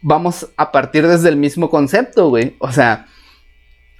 vamos 0.00 0.48
a 0.56 0.72
partir 0.72 1.06
desde 1.06 1.28
el 1.28 1.36
mismo 1.36 1.70
concepto, 1.70 2.28
güey. 2.28 2.56
O 2.58 2.72
sea, 2.72 3.06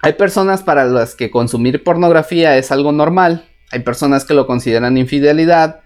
hay 0.00 0.14
personas 0.14 0.62
para 0.62 0.84
las 0.84 1.14
que 1.14 1.30
consumir 1.30 1.82
pornografía 1.82 2.56
es 2.56 2.70
algo 2.70 2.92
normal. 2.92 3.48
Hay 3.70 3.80
personas 3.80 4.24
que 4.24 4.34
lo 4.34 4.46
consideran 4.46 4.96
infidelidad. 4.96 5.80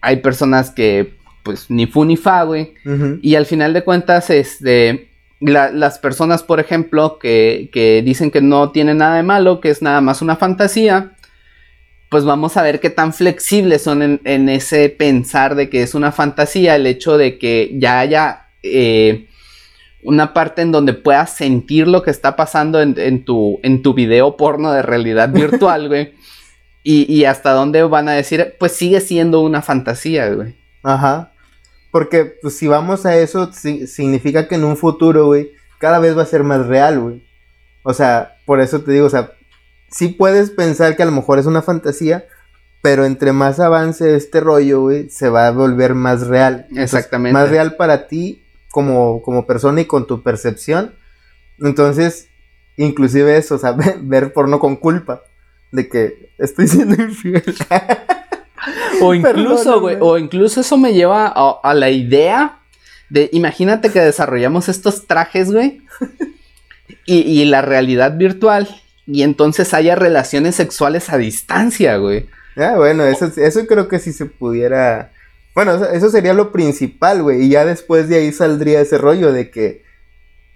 Hay 0.00 0.16
personas 0.16 0.70
que 0.70 1.17
pues 1.42 1.70
ni 1.70 1.86
fu 1.86 2.04
ni 2.04 2.16
fa, 2.16 2.42
güey. 2.44 2.74
Y 3.22 3.34
al 3.34 3.46
final 3.46 3.72
de 3.72 3.82
cuentas, 3.84 4.30
este, 4.30 5.08
la- 5.40 5.70
las 5.70 5.98
personas, 5.98 6.42
por 6.42 6.60
ejemplo, 6.60 7.18
que, 7.18 7.70
que 7.72 8.02
dicen 8.02 8.30
que 8.30 8.40
no 8.40 8.70
tiene 8.70 8.94
nada 8.94 9.16
de 9.16 9.22
malo, 9.22 9.60
que 9.60 9.70
es 9.70 9.82
nada 9.82 10.00
más 10.00 10.20
una 10.22 10.36
fantasía, 10.36 11.12
pues 12.10 12.24
vamos 12.24 12.56
a 12.56 12.62
ver 12.62 12.80
qué 12.80 12.90
tan 12.90 13.12
flexibles 13.12 13.82
son 13.82 14.02
en, 14.02 14.20
en 14.24 14.48
ese 14.48 14.88
pensar 14.88 15.54
de 15.54 15.68
que 15.68 15.82
es 15.82 15.94
una 15.94 16.10
fantasía, 16.12 16.74
el 16.76 16.86
hecho 16.86 17.18
de 17.18 17.38
que 17.38 17.70
ya 17.78 17.98
haya 18.00 18.46
eh, 18.62 19.26
una 20.02 20.32
parte 20.32 20.62
en 20.62 20.72
donde 20.72 20.94
puedas 20.94 21.36
sentir 21.36 21.86
lo 21.86 22.02
que 22.02 22.10
está 22.10 22.34
pasando 22.36 22.80
en, 22.80 22.94
en 22.98 23.24
tu, 23.24 23.60
en 23.62 23.82
tu 23.82 23.92
video 23.94 24.36
porno 24.36 24.72
de 24.72 24.82
realidad 24.82 25.28
virtual, 25.30 25.88
güey. 25.88 26.12
Y, 26.82 27.12
y 27.12 27.24
hasta 27.26 27.50
dónde 27.52 27.82
van 27.82 28.08
a 28.08 28.12
decir, 28.12 28.54
pues 28.58 28.72
sigue 28.72 29.00
siendo 29.00 29.40
una 29.42 29.60
fantasía, 29.60 30.30
güey. 30.30 30.54
Ajá. 30.92 31.32
Porque, 31.90 32.24
pues, 32.42 32.56
si 32.56 32.66
vamos 32.66 33.04
a 33.06 33.16
eso, 33.16 33.52
si- 33.52 33.86
significa 33.86 34.48
que 34.48 34.54
en 34.54 34.64
un 34.64 34.76
futuro, 34.76 35.26
güey, 35.26 35.52
cada 35.78 35.98
vez 35.98 36.16
va 36.16 36.22
a 36.22 36.26
ser 36.26 36.44
más 36.44 36.66
real, 36.66 36.98
güey. 37.00 37.22
O 37.82 37.92
sea, 37.94 38.36
por 38.46 38.60
eso 38.60 38.80
te 38.82 38.92
digo, 38.92 39.06
o 39.06 39.10
sea, 39.10 39.32
sí 39.90 40.08
puedes 40.08 40.50
pensar 40.50 40.96
que 40.96 41.02
a 41.02 41.06
lo 41.06 41.12
mejor 41.12 41.38
es 41.38 41.46
una 41.46 41.62
fantasía, 41.62 42.24
pero 42.82 43.04
entre 43.04 43.32
más 43.32 43.60
avance 43.60 44.14
este 44.16 44.40
rollo, 44.40 44.80
güey, 44.82 45.08
se 45.10 45.28
va 45.28 45.46
a 45.46 45.50
volver 45.50 45.94
más 45.94 46.26
real. 46.26 46.66
Entonces, 46.70 46.94
Exactamente. 46.94 47.32
Más 47.34 47.50
real 47.50 47.76
para 47.76 48.06
ti 48.08 48.44
como, 48.70 49.22
como 49.22 49.46
persona 49.46 49.80
y 49.80 49.84
con 49.86 50.06
tu 50.06 50.22
percepción. 50.22 50.94
Entonces, 51.58 52.28
inclusive 52.76 53.36
eso, 53.36 53.56
o 53.56 53.58
sea, 53.58 53.72
ver, 53.72 53.98
ver 54.02 54.32
porno 54.32 54.58
con 54.60 54.76
culpa. 54.76 55.22
De 55.70 55.88
que 55.88 56.30
estoy 56.38 56.66
siendo 56.68 56.94
infiel. 57.02 57.42
O 59.00 59.14
incluso, 59.14 59.80
güey, 59.80 59.96
o 60.00 60.18
incluso 60.18 60.60
eso 60.60 60.76
me 60.76 60.92
lleva 60.92 61.26
a, 61.26 61.60
a 61.62 61.74
la 61.74 61.90
idea 61.90 62.58
de, 63.10 63.30
imagínate 63.32 63.90
que 63.90 64.00
desarrollamos 64.00 64.68
estos 64.68 65.06
trajes, 65.06 65.50
güey, 65.50 65.82
y, 67.06 67.18
y 67.18 67.44
la 67.44 67.62
realidad 67.62 68.16
virtual, 68.16 68.68
y 69.06 69.22
entonces 69.22 69.72
haya 69.72 69.94
relaciones 69.94 70.54
sexuales 70.54 71.10
a 71.10 71.16
distancia, 71.16 71.96
güey. 71.96 72.26
Ah, 72.58 72.74
bueno, 72.76 73.04
eso, 73.04 73.30
eso 73.36 73.66
creo 73.66 73.88
que 73.88 74.00
sí 74.00 74.12
se 74.12 74.26
pudiera. 74.26 75.12
Bueno, 75.54 75.72
eso, 75.86 76.10
sería 76.10 76.34
lo 76.34 76.50
principal, 76.52 77.22
güey. 77.22 77.44
Y 77.44 77.50
ya 77.50 77.64
después 77.64 78.08
de 78.08 78.16
ahí 78.16 78.32
saldría 78.32 78.80
ese 78.80 78.98
rollo 78.98 79.32
de 79.32 79.50
que. 79.50 79.84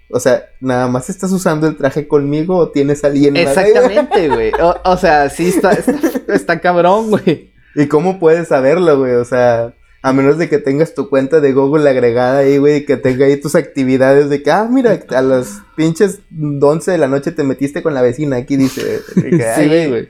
O 0.09 0.19
sea, 0.19 0.45
nada 0.59 0.87
más 0.89 1.09
estás 1.09 1.31
usando 1.31 1.65
el 1.65 1.77
traje 1.77 2.07
conmigo 2.07 2.57
o 2.57 2.69
tienes 2.69 3.03
a 3.03 3.07
alguien. 3.07 3.37
Exactamente, 3.37 4.27
güey. 4.33 4.51
O, 4.61 4.75
o 4.83 4.97
sea, 4.97 5.29
sí 5.29 5.47
está, 5.47 5.71
está, 5.71 5.93
está 6.27 6.59
cabrón, 6.59 7.09
güey. 7.09 7.52
¿Y 7.75 7.87
cómo 7.87 8.19
puedes 8.19 8.47
saberlo, 8.49 8.99
güey? 8.99 9.13
O 9.13 9.25
sea, 9.25 9.73
a 10.01 10.13
menos 10.13 10.37
de 10.37 10.49
que 10.49 10.57
tengas 10.59 10.93
tu 10.93 11.09
cuenta 11.09 11.39
de 11.39 11.53
Google 11.53 11.89
agregada 11.89 12.39
ahí, 12.39 12.57
güey, 12.57 12.77
y 12.77 12.85
que 12.85 12.97
tenga 12.97 13.25
ahí 13.25 13.37
tus 13.39 13.55
actividades 13.55 14.29
de 14.29 14.43
que, 14.43 14.51
ah, 14.51 14.67
mira, 14.69 14.99
a 15.09 15.21
las 15.21 15.61
pinches 15.75 16.19
11 16.61 16.91
de 16.91 16.97
la 16.97 17.07
noche 17.07 17.31
te 17.31 17.43
metiste 17.43 17.81
con 17.81 17.93
la 17.93 18.01
vecina. 18.01 18.35
Aquí 18.37 18.57
dice. 18.57 18.99
que, 19.15 19.45
"Ay, 19.45 19.69
Sí, 19.83 19.89
güey. 19.89 20.09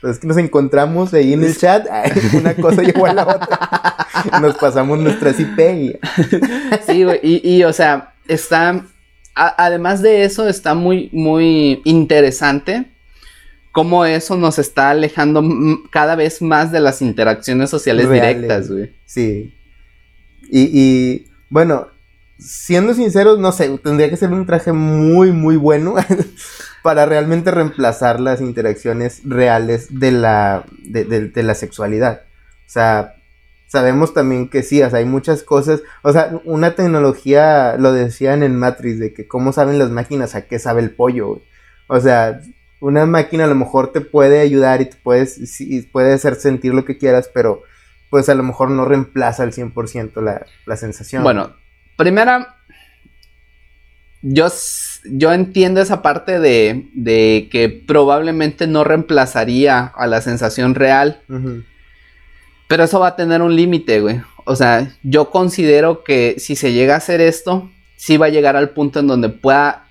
Pues 0.00 0.14
es 0.14 0.18
que 0.20 0.26
nos 0.26 0.36
encontramos 0.36 1.14
ahí 1.14 1.32
en 1.32 1.44
el 1.44 1.56
chat, 1.56 1.86
ay, 1.90 2.10
una 2.38 2.54
cosa 2.54 2.82
llevó 2.82 3.06
a 3.06 3.14
la 3.14 3.22
otra. 3.26 4.40
Nos 4.40 4.54
pasamos 4.56 4.98
nuestras 4.98 5.38
IP 5.40 5.58
y... 5.60 5.98
Sí, 6.86 7.04
güey. 7.04 7.20
Y, 7.22 7.56
y, 7.56 7.64
o 7.64 7.72
sea, 7.72 8.12
está. 8.28 8.84
a- 9.34 9.54
además 9.64 10.02
de 10.02 10.24
eso, 10.24 10.46
está 10.48 10.74
muy, 10.74 11.08
muy 11.12 11.80
interesante 11.84 12.86
cómo 13.74 14.04
eso 14.06 14.36
nos 14.36 14.60
está 14.60 14.90
alejando 14.90 15.42
cada 15.90 16.14
vez 16.14 16.40
más 16.40 16.70
de 16.70 16.78
las 16.78 17.02
interacciones 17.02 17.68
sociales 17.70 18.06
Reales. 18.06 18.36
directas, 18.36 18.70
güey. 18.70 18.94
Sí. 19.04 19.52
Y, 20.48 20.70
y, 20.72 21.26
bueno, 21.50 21.88
siendo 22.38 22.94
sinceros, 22.94 23.40
no 23.40 23.50
sé, 23.50 23.76
tendría 23.82 24.08
que 24.08 24.16
ser 24.16 24.32
un 24.32 24.46
traje 24.46 24.72
muy, 24.72 25.32
muy 25.32 25.56
bueno 25.56 25.96
para 26.84 27.04
realmente 27.04 27.50
reemplazar 27.50 28.20
las 28.20 28.40
interacciones 28.40 29.22
reales 29.24 29.88
de 29.98 30.12
la, 30.12 30.64
de, 30.84 31.04
de- 31.04 31.28
de 31.28 31.42
la 31.42 31.56
sexualidad. 31.56 32.22
O 32.66 32.70
sea, 32.70 33.14
sabemos 33.66 34.14
también 34.14 34.48
que 34.48 34.62
sí, 34.62 34.82
o 34.82 34.88
sea, 34.90 35.00
hay 35.00 35.04
muchas 35.04 35.42
cosas, 35.42 35.80
o 36.02 36.12
sea, 36.12 36.40
una 36.44 36.76
tecnología, 36.76 37.74
lo 37.76 37.92
decían 37.92 38.44
en 38.44 38.56
Matrix, 38.56 39.00
de 39.00 39.12
que 39.12 39.26
cómo 39.26 39.52
saben 39.52 39.80
las 39.80 39.90
máquinas 39.90 40.36
a 40.36 40.42
qué 40.46 40.60
sabe 40.60 40.80
el 40.82 40.90
pollo, 40.92 41.26
güey. 41.26 41.42
O 41.88 42.00
sea, 42.00 42.40
una 42.84 43.06
máquina 43.06 43.44
a 43.44 43.46
lo 43.46 43.54
mejor 43.54 43.92
te 43.92 44.02
puede 44.02 44.40
ayudar 44.40 44.82
y 44.82 44.84
te 44.84 44.96
puedes, 44.96 45.40
puede 45.90 46.12
hacer 46.12 46.34
sentir 46.34 46.74
lo 46.74 46.84
que 46.84 46.98
quieras, 46.98 47.30
pero 47.32 47.62
pues 48.10 48.28
a 48.28 48.34
lo 48.34 48.42
mejor 48.42 48.70
no 48.70 48.84
reemplaza 48.84 49.42
al 49.42 49.52
100% 49.52 50.20
la, 50.20 50.44
la 50.66 50.76
sensación. 50.76 51.22
Bueno, 51.22 51.54
primera, 51.96 52.56
yo, 54.20 54.48
yo 55.10 55.32
entiendo 55.32 55.80
esa 55.80 56.02
parte 56.02 56.38
de, 56.38 56.90
de 56.92 57.48
que 57.50 57.70
probablemente 57.70 58.66
no 58.66 58.84
reemplazaría 58.84 59.86
a 59.86 60.06
la 60.06 60.20
sensación 60.20 60.74
real, 60.74 61.22
pero 62.68 62.84
eso 62.84 63.00
va 63.00 63.08
a 63.08 63.16
tener 63.16 63.40
un 63.40 63.56
límite, 63.56 64.02
güey. 64.02 64.20
O 64.44 64.56
sea, 64.56 64.92
yo 65.02 65.30
considero 65.30 66.04
que 66.04 66.34
si 66.36 66.54
se 66.54 66.74
llega 66.74 66.92
a 66.92 66.98
hacer 66.98 67.22
esto, 67.22 67.70
sí 67.96 68.18
va 68.18 68.26
a 68.26 68.28
llegar 68.28 68.56
al 68.56 68.70
punto 68.70 69.00
en 69.00 69.06
donde 69.06 69.30
pueda 69.30 69.83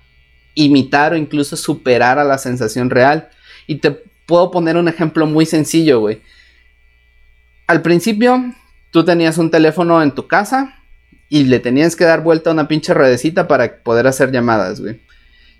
imitar 0.54 1.12
o 1.12 1.16
incluso 1.16 1.56
superar 1.56 2.18
a 2.18 2.24
la 2.24 2.38
sensación 2.38 2.90
real. 2.90 3.28
Y 3.66 3.76
te 3.76 3.90
puedo 4.26 4.50
poner 4.50 4.76
un 4.76 4.88
ejemplo 4.88 5.26
muy 5.26 5.46
sencillo, 5.46 6.00
güey. 6.00 6.22
Al 7.66 7.82
principio, 7.82 8.54
tú 8.90 9.04
tenías 9.04 9.38
un 9.38 9.50
teléfono 9.50 10.02
en 10.02 10.12
tu 10.12 10.26
casa 10.26 10.76
y 11.28 11.44
le 11.44 11.58
tenías 11.58 11.96
que 11.96 12.04
dar 12.04 12.22
vuelta 12.22 12.50
a 12.50 12.52
una 12.52 12.68
pinche 12.68 12.94
ruedecita 12.94 13.48
para 13.48 13.78
poder 13.82 14.06
hacer 14.06 14.30
llamadas, 14.30 14.80
güey. 14.80 15.00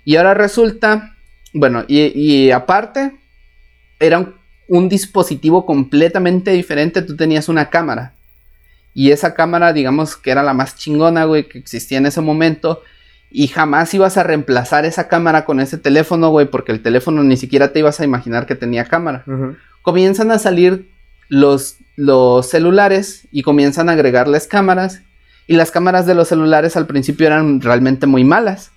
Y 0.03 0.15
ahora 0.15 0.35
resulta, 0.35 1.15
bueno, 1.53 1.83
y, 1.87 2.51
aparte, 2.51 3.17
era 3.99 4.19
un, 4.19 4.35
un 4.67 4.87
dispositivo 4.87 5.65
completamente 5.65 6.51
diferente. 6.51 7.01
Tú 7.01 7.15
tenías 7.15 7.49
una 7.49 7.69
cámara. 7.69 8.13
Y 8.93 9.11
esa 9.11 9.33
cámara, 9.33 9.73
digamos 9.73 10.15
que 10.15 10.31
era 10.31 10.43
la 10.43 10.53
más 10.53 10.77
chingona, 10.77 11.25
güey, 11.25 11.49
que 11.49 11.57
existía 11.57 11.97
en 11.97 12.05
ese 12.05 12.21
momento. 12.21 12.83
Y 13.31 13.47
jamás 13.47 13.93
ibas 13.93 14.17
a 14.17 14.23
reemplazar 14.23 14.85
esa 14.85 15.07
cámara 15.07 15.43
con 15.45 15.59
ese 15.59 15.77
teléfono, 15.77 16.29
güey, 16.29 16.45
porque 16.45 16.71
el 16.71 16.81
teléfono 16.81 17.23
ni 17.23 17.35
siquiera 17.37 17.73
te 17.73 17.79
ibas 17.79 17.99
a 17.99 18.05
imaginar 18.05 18.45
que 18.45 18.55
tenía 18.55 18.85
cámara. 18.85 19.23
Comienzan 19.81 20.31
a 20.31 20.39
salir 20.39 20.89
los, 21.27 21.77
los 21.97 22.47
celulares 22.49 23.27
y 23.31 23.41
comienzan 23.41 23.89
a 23.89 23.93
agregarles 23.93 24.47
cámaras. 24.47 25.01
Y 25.47 25.55
las 25.55 25.69
cámaras 25.71 26.05
de 26.05 26.15
los 26.15 26.27
celulares 26.29 26.75
al 26.77 26.87
principio 26.87 27.27
eran 27.27 27.61
realmente 27.61 28.07
muy 28.07 28.23
malas. 28.23 28.71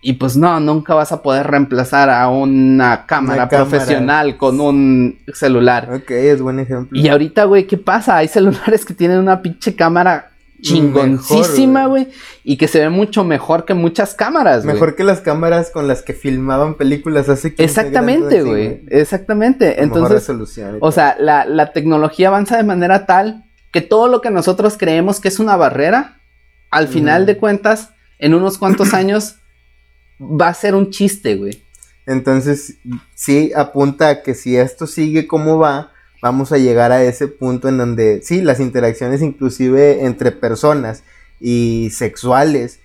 Y 0.00 0.14
pues 0.14 0.36
no, 0.36 0.60
nunca 0.60 0.94
vas 0.94 1.12
a 1.12 1.22
poder 1.22 1.46
reemplazar 1.46 2.10
a 2.10 2.28
una 2.28 3.06
cámara 3.06 3.42
Una 3.42 3.48
cámara. 3.48 3.68
profesional 3.70 4.36
con 4.36 4.60
un 4.60 5.18
celular. 5.32 5.88
Ok, 5.92 6.10
es 6.10 6.40
buen 6.42 6.60
ejemplo. 6.60 6.98
Y 6.98 7.08
ahorita, 7.08 7.44
güey, 7.44 7.66
¿qué 7.66 7.76
pasa? 7.78 8.18
Hay 8.18 8.28
celulares 8.28 8.84
que 8.84 8.94
tienen 8.94 9.18
una 9.18 9.40
pinche 9.42 9.74
cámara 9.74 10.30
chingoncísima, 10.64 11.86
güey. 11.86 12.08
Y 12.42 12.56
que 12.56 12.68
se 12.68 12.80
ve 12.80 12.88
mucho 12.88 13.24
mejor 13.24 13.64
que 13.64 13.74
muchas 13.74 14.14
cámaras, 14.14 14.64
güey. 14.64 14.74
Mejor 14.74 14.96
que 14.96 15.04
las 15.04 15.20
cámaras 15.20 15.70
con 15.70 15.86
las 15.86 16.02
que 16.02 16.14
filmaban 16.14 16.74
películas 16.74 17.28
hace 17.28 17.54
15 17.54 17.64
Exactamente, 17.64 18.42
güey. 18.42 18.84
Exactamente. 18.88 19.74
Con 19.74 19.84
Entonces, 19.84 20.14
resolución 20.14 20.78
o 20.80 20.92
sea, 20.92 21.16
la, 21.18 21.44
la 21.44 21.72
tecnología 21.72 22.28
avanza 22.28 22.56
de 22.56 22.64
manera 22.64 23.06
tal 23.06 23.44
que 23.72 23.80
todo 23.80 24.08
lo 24.08 24.20
que 24.20 24.30
nosotros 24.30 24.76
creemos 24.78 25.20
que 25.20 25.28
es 25.28 25.38
una 25.38 25.56
barrera, 25.56 26.20
al 26.70 26.88
final 26.88 27.26
de 27.26 27.36
cuentas, 27.36 27.90
en 28.18 28.34
unos 28.34 28.58
cuantos 28.58 28.94
años, 28.94 29.36
va 30.20 30.48
a 30.48 30.54
ser 30.54 30.74
un 30.74 30.90
chiste, 30.90 31.36
güey. 31.36 31.62
Entonces, 32.06 32.76
sí 33.14 33.52
apunta 33.54 34.08
a 34.08 34.22
que 34.22 34.34
si 34.34 34.56
esto 34.56 34.86
sigue 34.86 35.26
como 35.26 35.58
va, 35.58 35.92
vamos 36.24 36.52
a 36.52 36.56
llegar 36.56 36.90
a 36.90 37.04
ese 37.04 37.28
punto 37.28 37.68
en 37.68 37.76
donde, 37.76 38.22
sí, 38.22 38.40
las 38.40 38.58
interacciones 38.58 39.20
inclusive 39.20 40.06
entre 40.06 40.32
personas 40.32 41.04
y 41.38 41.90
sexuales, 41.92 42.80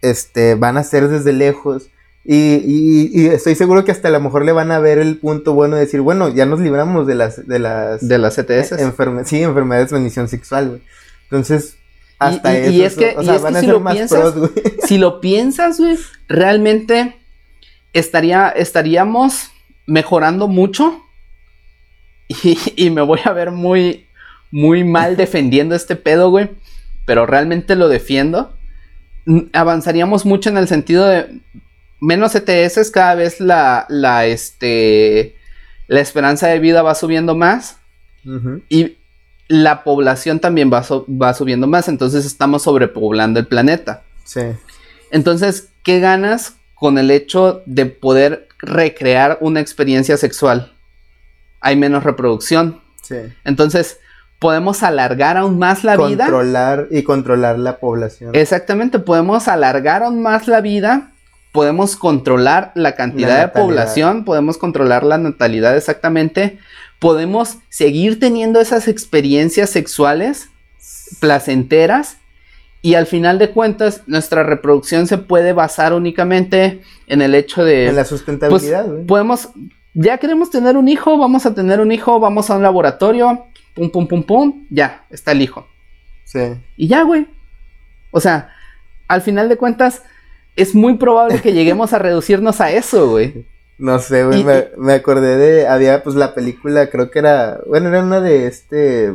este, 0.00 0.54
van 0.54 0.76
a 0.76 0.84
ser 0.84 1.08
desde 1.08 1.32
lejos. 1.32 1.88
Y, 2.24 2.36
y- 2.64 3.10
y 3.12 3.26
estoy 3.26 3.56
seguro 3.56 3.84
que 3.84 3.90
hasta 3.90 4.06
a 4.06 4.10
lo 4.12 4.20
mejor 4.20 4.44
le 4.44 4.52
van 4.52 4.70
a 4.70 4.78
ver 4.78 4.98
el 4.98 5.18
punto 5.18 5.54
bueno 5.54 5.74
de 5.74 5.82
decir, 5.86 6.02
bueno, 6.02 6.28
ya 6.28 6.46
nos 6.46 6.60
libramos 6.60 7.04
de 7.08 7.16
las, 7.16 7.48
de 7.48 7.58
las, 7.58 8.06
De 8.06 8.18
las 8.18 8.36
CTS. 8.36 8.76
enferme- 8.78 9.24
sí, 9.24 9.42
enfermedades 9.42 9.86
de 9.88 9.94
transmisión 9.94 10.28
sexual, 10.28 10.68
güey. 10.68 10.82
Entonces, 11.24 11.78
hasta 12.20 12.54
y- 12.54 12.62
eso, 12.62 12.70
y 12.70 12.82
es 12.82 12.94
que- 12.94 13.14
o 13.18 13.22
y 13.22 13.24
sea, 13.24 13.34
es 13.34 13.40
que 13.40 13.44
van 13.44 13.56
a 13.56 13.60
si 13.60 13.66
ser 13.66 13.74
lo 13.74 13.80
más 13.80 13.94
piensas, 13.94 14.20
pros, 14.20 14.38
güey. 14.38 14.52
si 14.86 14.98
lo 14.98 15.20
piensas, 15.20 15.78
güey, 15.80 15.98
realmente 16.28 17.16
estaría, 17.92 18.50
estaríamos 18.50 19.50
mejorando 19.88 20.46
mucho. 20.46 21.02
Y, 22.44 22.58
y 22.86 22.90
me 22.90 23.02
voy 23.02 23.20
a 23.24 23.32
ver 23.32 23.50
muy, 23.50 24.06
muy 24.50 24.84
mal 24.84 25.16
defendiendo 25.16 25.74
este 25.74 25.96
pedo, 25.96 26.30
güey. 26.30 26.50
Pero 27.06 27.26
realmente 27.26 27.74
lo 27.76 27.88
defiendo. 27.88 28.56
Avanzaríamos 29.52 30.24
mucho 30.24 30.50
en 30.50 30.56
el 30.58 30.68
sentido 30.68 31.06
de 31.06 31.40
menos 32.00 32.34
ETS, 32.34 32.90
cada 32.90 33.14
vez 33.14 33.38
la, 33.40 33.86
la, 33.88 34.26
este, 34.26 35.36
la 35.86 36.00
esperanza 36.00 36.48
de 36.48 36.58
vida 36.58 36.82
va 36.82 36.94
subiendo 36.94 37.34
más. 37.36 37.78
Y 38.68 38.96
la 39.48 39.82
población 39.84 40.38
también 40.40 40.72
va, 40.72 40.82
so- 40.84 41.06
va 41.08 41.34
subiendo 41.34 41.66
más. 41.66 41.88
Entonces 41.88 42.24
estamos 42.24 42.62
sobrepoblando 42.62 43.38
el 43.40 43.46
planeta. 43.46 44.02
Sí. 44.24 44.40
Entonces, 45.10 45.68
¿qué 45.82 46.00
ganas 46.00 46.56
con 46.74 46.98
el 46.98 47.10
hecho 47.10 47.62
de 47.66 47.86
poder 47.86 48.48
recrear 48.58 49.38
una 49.40 49.60
experiencia 49.60 50.16
sexual? 50.16 50.72
Hay 51.62 51.76
menos 51.76 52.04
reproducción. 52.04 52.80
Sí. 53.00 53.16
Entonces, 53.44 53.98
podemos 54.42 54.82
alargar 54.82 55.36
aún 55.36 55.58
más 55.58 55.84
la 55.84 55.96
vida. 55.96 56.24
controlar 56.24 56.88
y 56.90 57.04
controlar 57.04 57.58
la 57.60 57.78
población. 57.78 58.34
Exactamente, 58.34 58.98
podemos 58.98 59.46
alargar 59.46 60.02
aún 60.02 60.20
más 60.20 60.48
la 60.48 60.60
vida. 60.60 61.12
Podemos 61.52 61.96
controlar 61.96 62.72
la 62.74 62.94
cantidad 62.94 63.28
La 63.28 63.40
de 63.40 63.48
población, 63.48 64.24
podemos 64.24 64.58
controlar 64.58 65.04
la 65.04 65.18
natalidad 65.18 65.76
exactamente. 65.76 66.58
Podemos 66.98 67.58
seguir 67.68 68.18
teniendo 68.18 68.60
esas 68.60 68.88
experiencias 68.88 69.70
sexuales 69.70 70.48
placenteras 71.20 72.16
y 72.80 72.94
al 72.94 73.06
final 73.06 73.38
de 73.38 73.50
cuentas 73.50 74.02
nuestra 74.06 74.42
reproducción 74.42 75.06
se 75.06 75.18
puede 75.18 75.52
basar 75.52 75.92
únicamente 75.92 76.82
en 77.06 77.22
el 77.22 77.34
hecho 77.36 77.64
de 77.64 77.88
en 77.88 77.94
la 77.94 78.02
pues, 78.02 78.08
sustentabilidad, 78.08 78.86
güey. 78.86 79.06
podemos 79.06 79.50
ya 79.94 80.18
queremos 80.18 80.50
tener 80.50 80.76
un 80.76 80.88
hijo, 80.88 81.18
vamos 81.18 81.46
a 81.46 81.54
tener 81.54 81.80
un 81.80 81.92
hijo, 81.92 82.18
vamos 82.20 82.50
a 82.50 82.56
un 82.56 82.62
laboratorio, 82.62 83.46
pum 83.74 83.90
pum 83.90 84.06
pum 84.06 84.22
pum, 84.22 84.66
ya 84.70 85.04
está 85.10 85.32
el 85.32 85.42
hijo. 85.42 85.66
sí. 86.24 86.40
Y 86.76 86.88
ya, 86.88 87.02
güey. 87.02 87.26
O 88.10 88.20
sea, 88.20 88.50
al 89.08 89.22
final 89.22 89.48
de 89.48 89.56
cuentas 89.56 90.02
es 90.56 90.74
muy 90.74 90.94
probable 90.96 91.40
que 91.40 91.52
lleguemos 91.52 91.92
a 91.92 91.98
reducirnos 91.98 92.60
a 92.60 92.70
eso, 92.70 93.10
güey. 93.10 93.46
No 93.78 93.98
sé, 93.98 94.24
güey. 94.24 94.44
Me, 94.44 94.66
me 94.76 94.92
acordé 94.92 95.36
de. 95.36 95.66
Había 95.66 96.02
pues 96.02 96.14
la 96.14 96.34
película, 96.34 96.88
creo 96.90 97.10
que 97.10 97.18
era. 97.18 97.60
Bueno, 97.66 97.88
era 97.88 98.02
una 98.02 98.20
de 98.20 98.46
este. 98.46 99.14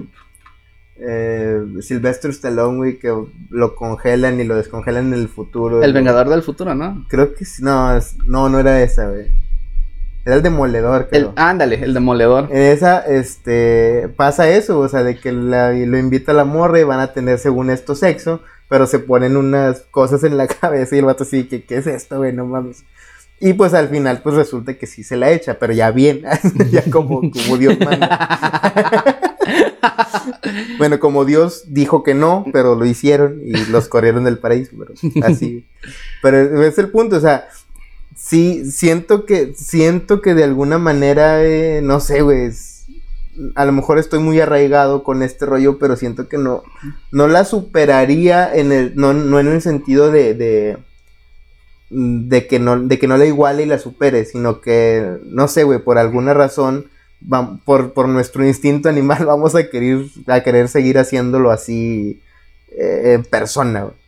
Eh, 0.99 1.61
Sylvester 1.82 2.32
Stallone, 2.32 2.78
güey, 2.78 2.99
que 2.99 3.13
lo 3.51 3.75
congelan 3.75 4.39
y 4.39 4.43
lo 4.43 4.55
descongelan 4.55 5.13
en 5.13 5.19
el 5.19 5.28
futuro. 5.30 5.75
El 5.78 5.91
güey. 5.91 5.93
Vengador 5.93 6.28
del 6.28 6.41
futuro, 6.41 6.73
¿no? 6.73 7.05
Creo 7.07 7.36
que 7.36 7.45
sí. 7.45 7.63
No, 7.63 7.97
no, 8.25 8.49
no 8.49 8.59
era 8.59 8.82
esa, 8.82 9.07
güey. 9.09 9.28
Era 10.28 10.36
el 10.36 10.41
demoledor, 10.43 11.07
El, 11.11 11.21
creo. 11.21 11.34
ándale, 11.38 11.82
el 11.82 11.93
demoledor. 11.93 12.49
En 12.51 12.57
esa, 12.63 12.99
este, 12.99 14.09
pasa 14.17 14.49
eso, 14.49 14.78
o 14.80 14.89
sea, 14.89 15.01
de 15.03 15.15
que 15.17 15.32
la- 15.32 15.71
lo 15.71 15.97
invita 15.97 16.34
a 16.34 16.36
la 16.36 16.43
morra 16.43 16.82
y 16.82 16.84
van 16.84 16.99
a 16.99 17.13
tener 17.13 17.39
según 17.39 17.69
esto 17.69 17.95
sexo, 17.95 18.41
pero 18.67 18.88
se 18.88 18.99
ponen 18.99 19.38
unas 19.38 19.84
cosas 19.89 20.25
en 20.25 20.36
la 20.36 20.45
cabeza 20.47 20.95
y 20.95 20.99
el 20.99 21.05
vato 21.05 21.23
así, 21.23 21.45
que, 21.45 21.63
¿qué 21.63 21.78
es 21.78 21.88
esto, 21.88 22.17
güey? 22.17 22.34
No 22.34 22.45
mames. 22.45 22.84
Y 23.39 23.53
pues 23.53 23.73
al 23.73 23.88
final, 23.88 24.19
pues 24.21 24.36
resulta 24.36 24.73
que 24.73 24.86
sí 24.86 25.01
se 25.01 25.15
la 25.15 25.32
echa, 25.32 25.57
pero 25.59 25.71
ya 25.71 25.91
bien, 25.91 26.23
ya 26.71 26.84
como, 26.91 27.21
como 27.21 27.57
Dios 27.57 27.80
manda. 27.80 29.17
bueno, 30.78 30.99
como 30.99 31.23
Dios 31.23 31.65
dijo 31.67 32.03
que 32.03 32.13
no, 32.13 32.45
pero 32.51 32.75
lo 32.75 32.86
hicieron 32.86 33.39
y 33.45 33.53
los 33.67 33.88
corrieron 33.88 34.23
del 34.25 34.39
paraíso, 34.39 34.71
pero 34.78 34.93
así. 35.25 35.65
Pero 36.21 36.63
es 36.63 36.78
el 36.80 36.89
punto, 36.89 37.15
o 37.15 37.19
sea, 37.21 37.47
sí, 38.18 38.70
siento 38.72 39.26
que, 39.26 39.53
siento 39.55 40.22
que 40.22 40.34
de 40.34 40.43
alguna 40.43 40.78
manera, 40.78 41.43
eh, 41.45 41.82
no 41.82 41.99
sé, 41.99 42.22
güey, 42.22 42.51
a 43.55 43.65
lo 43.65 43.72
mejor 43.72 43.99
estoy 43.99 44.20
muy 44.20 44.39
arraigado 44.39 45.03
con 45.03 45.22
este 45.24 45.45
rollo, 45.45 45.78
pero 45.78 45.95
siento 45.95 46.28
que 46.28 46.38
no, 46.38 46.63
no 47.11 47.28
la 47.28 47.45
superaría 47.45 48.53
en 48.53 48.72
el, 48.72 48.95
no, 48.95 49.13
no 49.13 49.39
en 49.39 49.47
el 49.47 49.61
sentido 49.61 50.11
de, 50.11 50.34
de, 50.34 50.78
de 51.89 52.47
que 52.47 52.59
no, 52.59 52.80
de 52.80 52.99
que 52.99 53.07
no 53.07 53.18
la 53.18 53.26
iguale 53.26 53.63
y 53.63 53.68
la 53.68 53.80
supere, 53.80 54.26
sino 54.26 54.59
que, 54.61 55.20
no 55.26 55.47
sé, 55.47 55.63
güey, 55.63 55.80
por 55.80 55.97
alguna 55.97 56.34
razón, 56.34 56.88
por, 57.65 57.93
por 57.93 58.09
nuestro 58.09 58.45
instinto 58.45 58.89
animal, 58.89 59.26
vamos 59.28 59.55
a 59.55 59.70
querer, 59.70 60.05
a 60.28 60.41
querer 60.41 60.68
seguir 60.68 60.97
haciéndolo 60.97 61.51
así 61.51 62.20
eh, 62.72 63.13
en 63.15 63.24
persona, 63.24 63.84
güey. 63.84 64.07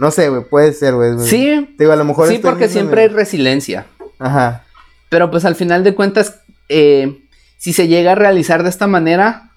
No 0.00 0.10
sé, 0.10 0.28
güey, 0.30 0.42
puede 0.44 0.72
ser, 0.72 0.94
güey. 0.94 1.18
Sí, 1.20 1.74
Te 1.76 1.84
digo, 1.84 1.92
a 1.92 1.96
lo 1.96 2.04
mejor 2.04 2.28
sí, 2.28 2.38
porque 2.38 2.68
siempre 2.68 3.02
hay 3.02 3.08
resiliencia. 3.08 3.86
Ajá. 4.18 4.64
Pero 5.10 5.30
pues 5.30 5.44
al 5.44 5.54
final 5.56 5.84
de 5.84 5.94
cuentas, 5.94 6.40
eh, 6.70 7.20
si 7.58 7.72
se 7.74 7.86
llega 7.86 8.12
a 8.12 8.14
realizar 8.14 8.62
de 8.62 8.70
esta 8.70 8.86
manera, 8.86 9.50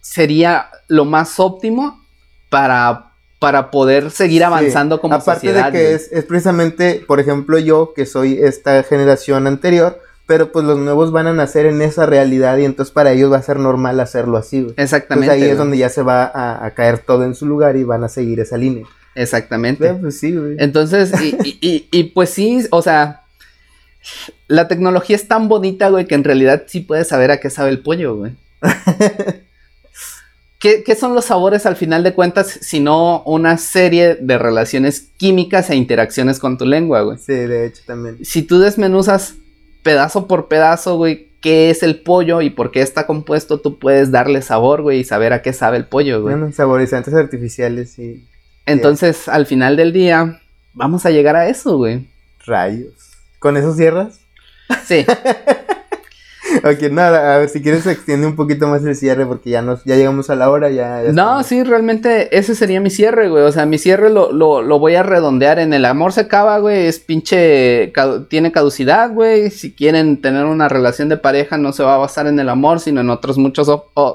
sería 0.00 0.68
lo 0.88 1.04
más 1.04 1.38
óptimo 1.38 2.00
para, 2.48 3.10
para 3.38 3.70
poder 3.70 4.10
seguir 4.10 4.40
Sí. 4.40 4.44
avanzando 4.44 5.00
como 5.00 5.14
Aparte 5.16 5.48
sociedad. 5.48 5.72
de 5.72 5.78
que 5.78 5.92
es, 5.94 6.10
es 6.12 6.24
precisamente, 6.24 7.04
por 7.06 7.20
ejemplo, 7.20 7.58
yo 7.58 7.92
que 7.94 8.06
soy 8.06 8.38
esta 8.42 8.82
generación 8.84 9.46
anterior, 9.46 10.00
pero 10.26 10.52
pues 10.52 10.64
los 10.64 10.78
nuevos 10.78 11.12
van 11.12 11.26
a 11.26 11.32
nacer 11.32 11.66
en 11.66 11.82
esa 11.82 12.06
realidad 12.06 12.56
y 12.58 12.64
entonces 12.64 12.92
para 12.92 13.12
ellos 13.12 13.30
va 13.32 13.38
a 13.38 13.42
ser 13.42 13.58
normal 13.58 14.00
hacerlo 14.00 14.38
así, 14.38 14.62
güey. 14.62 14.74
Exactamente. 14.78 15.26
Entonces 15.26 15.44
ahí 15.44 15.50
es 15.50 15.58
donde 15.58 15.76
ya 15.78 15.88
se 15.88 16.02
va 16.02 16.24
a, 16.24 16.64
a 16.64 16.70
caer 16.70 16.98
todo 16.98 17.24
en 17.24 17.34
su 17.34 17.44
lugar 17.46 17.76
y 17.76 17.84
van 17.84 18.04
a 18.04 18.08
seguir 18.08 18.40
esa 18.40 18.56
línea. 18.56 18.86
Exactamente. 19.14 19.84
Pero, 19.84 20.00
pues 20.00 20.18
sí, 20.18 20.34
güey. 20.34 20.56
Entonces, 20.58 21.12
y, 21.20 21.36
y, 21.44 21.58
y, 21.60 21.88
y, 21.90 22.04
pues 22.04 22.30
sí, 22.30 22.66
o 22.70 22.82
sea, 22.82 23.22
la 24.48 24.68
tecnología 24.68 25.16
es 25.16 25.28
tan 25.28 25.48
bonita, 25.48 25.88
güey, 25.88 26.06
que 26.06 26.14
en 26.14 26.24
realidad 26.24 26.64
sí 26.66 26.80
puedes 26.80 27.08
saber 27.08 27.30
a 27.30 27.40
qué 27.40 27.50
sabe 27.50 27.70
el 27.70 27.80
pollo, 27.80 28.16
güey. 28.16 28.32
¿Qué, 30.58 30.84
¿Qué, 30.84 30.94
son 30.94 31.14
los 31.14 31.24
sabores 31.24 31.66
al 31.66 31.74
final 31.74 32.04
de 32.04 32.14
cuentas, 32.14 32.58
sino 32.62 33.24
una 33.24 33.58
serie 33.58 34.14
de 34.14 34.38
relaciones 34.38 35.08
químicas 35.16 35.70
e 35.70 35.74
interacciones 35.74 36.38
con 36.38 36.56
tu 36.56 36.64
lengua, 36.64 37.02
güey? 37.02 37.18
Sí, 37.18 37.32
de 37.32 37.66
hecho 37.66 37.82
también. 37.84 38.24
Si 38.24 38.42
tú 38.42 38.60
desmenuzas 38.60 39.34
pedazo 39.82 40.28
por 40.28 40.46
pedazo, 40.46 40.96
güey, 40.96 41.32
qué 41.40 41.70
es 41.70 41.82
el 41.82 42.00
pollo 42.00 42.40
y 42.40 42.50
por 42.50 42.70
qué 42.70 42.80
está 42.80 43.06
compuesto, 43.06 43.58
tú 43.60 43.78
puedes 43.78 44.12
darle 44.12 44.40
sabor, 44.40 44.82
güey, 44.82 45.00
y 45.00 45.04
saber 45.04 45.32
a 45.32 45.42
qué 45.42 45.52
sabe 45.52 45.76
el 45.76 45.86
pollo, 45.86 46.22
güey. 46.22 46.36
Bueno, 46.36 46.52
saborizantes 46.52 47.12
artificiales 47.12 47.98
y... 47.98 48.24
Entonces, 48.66 49.28
al 49.28 49.46
final 49.46 49.76
del 49.76 49.92
día, 49.92 50.40
vamos 50.72 51.06
a 51.06 51.10
llegar 51.10 51.36
a 51.36 51.48
eso, 51.48 51.76
güey. 51.76 52.08
Rayos. 52.46 52.94
¿Con 53.38 53.56
eso 53.56 53.74
cierras? 53.74 54.20
Sí. 54.84 55.04
ok, 56.64 56.90
nada, 56.90 57.34
a 57.34 57.38
ver, 57.38 57.48
si 57.48 57.60
quieres 57.62 57.86
extiende 57.86 58.26
un 58.26 58.36
poquito 58.36 58.68
más 58.68 58.84
el 58.84 58.94
cierre 58.94 59.26
porque 59.26 59.50
ya 59.50 59.62
nos, 59.62 59.84
ya 59.84 59.96
llegamos 59.96 60.30
a 60.30 60.36
la 60.36 60.50
hora, 60.50 60.70
ya... 60.70 61.02
ya 61.02 61.12
no, 61.12 61.40
estamos. 61.40 61.46
sí, 61.46 61.62
realmente 61.64 62.36
ese 62.36 62.54
sería 62.54 62.80
mi 62.80 62.90
cierre, 62.90 63.28
güey. 63.28 63.44
O 63.44 63.52
sea, 63.52 63.66
mi 63.66 63.78
cierre 63.78 64.10
lo, 64.10 64.32
lo, 64.32 64.62
lo 64.62 64.78
voy 64.78 64.94
a 64.94 65.02
redondear 65.02 65.58
en 65.58 65.72
el 65.72 65.84
amor 65.84 66.12
se 66.12 66.22
acaba, 66.22 66.58
güey. 66.58 66.86
Es 66.86 66.98
pinche, 66.98 67.90
cadu 67.92 68.24
tiene 68.26 68.52
caducidad, 68.52 69.10
güey. 69.12 69.50
Si 69.50 69.72
quieren 69.72 70.20
tener 70.20 70.44
una 70.44 70.68
relación 70.68 71.08
de 71.08 71.16
pareja, 71.16 71.58
no 71.58 71.72
se 71.72 71.82
va 71.82 71.94
a 71.94 71.98
basar 71.98 72.26
en 72.26 72.38
el 72.38 72.48
amor, 72.48 72.80
sino 72.80 73.00
en 73.00 73.10
otros 73.10 73.38
muchos, 73.38 73.68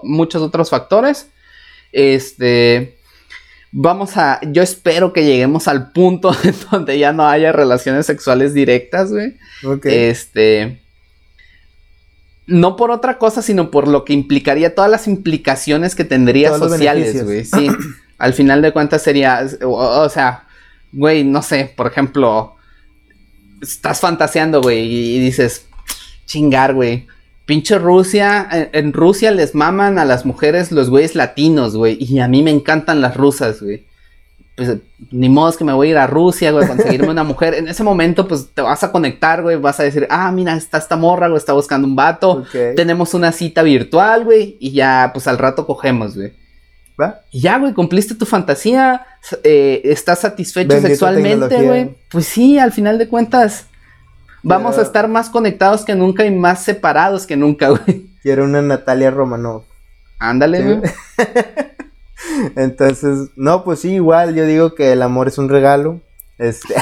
muchos 0.03 0.41
otros 0.41 0.69
factores. 0.69 1.29
Este... 1.91 2.96
Vamos 3.79 4.17
a, 4.17 4.39
yo 4.41 4.63
espero 4.63 5.13
que 5.13 5.23
lleguemos 5.23 5.67
al 5.67 5.91
punto 5.91 6.35
donde 6.71 6.97
ya 6.97 7.13
no 7.13 7.27
haya 7.27 7.51
relaciones 7.51 8.07
sexuales 8.07 8.55
directas, 8.55 9.11
güey. 9.11 9.35
Ok. 9.63 9.85
Este, 9.85 10.81
no 12.47 12.75
por 12.75 12.89
otra 12.89 13.19
cosa, 13.19 13.43
sino 13.43 13.69
por 13.69 13.87
lo 13.87 14.03
que 14.03 14.13
implicaría 14.13 14.73
todas 14.73 14.89
las 14.89 15.07
implicaciones 15.07 15.93
que 15.93 16.05
tendría 16.05 16.49
Todos 16.49 16.71
sociales, 16.71 17.23
güey. 17.23 17.45
Sí, 17.45 17.67
al 18.17 18.33
final 18.33 18.63
de 18.63 18.73
cuentas 18.73 19.03
sería, 19.03 19.45
o, 19.61 19.69
o 19.69 20.09
sea, 20.09 20.47
güey, 20.91 21.23
no 21.23 21.43
sé, 21.43 21.71
por 21.77 21.85
ejemplo, 21.85 22.55
estás 23.61 23.99
fantaseando, 23.99 24.59
güey, 24.59 24.87
y, 24.87 25.17
y 25.17 25.19
dices, 25.19 25.67
chingar, 26.25 26.73
güey. 26.73 27.05
Pinche 27.47 27.79
Rusia, 27.79 28.45
en, 28.51 28.69
en, 28.73 28.93
Rusia 28.93 29.31
les 29.31 29.55
maman 29.55 29.97
a 29.97 30.03
las 30.03 30.25
mujeres 30.25 30.73
los 30.73 30.89
güeyes 30.89 31.15
latinos, 31.15 31.77
güey, 31.77 31.97
y 31.97 32.19
a 32.19 32.27
mí 32.27 32.43
me 32.43 32.51
encantan 32.51 32.99
las 32.99 33.15
rusas, 33.15 33.61
güey. 33.61 33.85
Pues 34.57 34.75
ni 35.11 35.29
modo 35.29 35.49
es 35.49 35.55
que 35.55 35.63
me 35.63 35.71
voy 35.71 35.87
a 35.87 35.91
ir 35.91 35.97
a 35.97 36.07
Rusia, 36.07 36.51
güey, 36.51 36.65
a 36.65 36.67
conseguirme 36.67 37.09
una 37.09 37.23
mujer. 37.23 37.53
En 37.53 37.69
ese 37.69 37.83
momento, 37.83 38.27
pues 38.27 38.49
te 38.53 38.61
vas 38.61 38.83
a 38.83 38.91
conectar, 38.91 39.41
güey, 39.41 39.55
vas 39.55 39.79
a 39.79 39.83
decir, 39.83 40.05
ah, 40.09 40.29
mira, 40.33 40.57
está 40.57 40.77
esta 40.77 40.97
morra, 40.97 41.29
güey, 41.29 41.37
está 41.37 41.53
buscando 41.53 41.87
un 41.87 41.95
vato. 41.95 42.43
Okay. 42.49 42.75
Tenemos 42.75 43.13
una 43.13 43.31
cita 43.31 43.63
virtual, 43.63 44.25
güey, 44.25 44.57
y 44.59 44.71
ya, 44.71 45.11
pues 45.13 45.25
al 45.27 45.37
rato 45.37 45.65
cogemos, 45.65 46.17
güey. 46.17 46.33
¿Va? 46.99 47.21
Y 47.31 47.39
ya, 47.39 47.59
güey, 47.59 47.73
cumpliste 47.73 48.15
tu 48.15 48.25
fantasía, 48.25 49.05
eh, 49.43 49.83
estás 49.85 50.19
satisfecho 50.19 50.81
sexualmente, 50.81 51.61
güey. 51.61 51.95
Pues 52.09 52.25
sí, 52.25 52.59
al 52.59 52.73
final 52.73 52.97
de 52.97 53.07
cuentas, 53.07 53.67
vamos 54.43 54.77
a 54.77 54.81
estar 54.81 55.07
más 55.07 55.29
conectados 55.29 55.85
que 55.85 55.95
nunca 55.95 56.25
y 56.25 56.31
más 56.31 56.63
separados 56.63 57.25
que 57.25 57.37
nunca, 57.37 57.69
güey. 57.69 58.07
Quiero 58.21 58.45
una 58.45 58.61
Natalia 58.61 59.11
Romanov. 59.11 59.63
Ándale, 60.19 60.63
güey. 60.63 60.81
¿Sí? 60.89 61.23
Entonces, 62.55 63.29
no, 63.35 63.63
pues 63.63 63.79
sí, 63.79 63.93
igual 63.93 64.35
yo 64.35 64.45
digo 64.45 64.75
que 64.75 64.91
el 64.91 65.01
amor 65.01 65.27
es 65.27 65.37
un 65.37 65.49
regalo. 65.49 66.01
Este. 66.37 66.75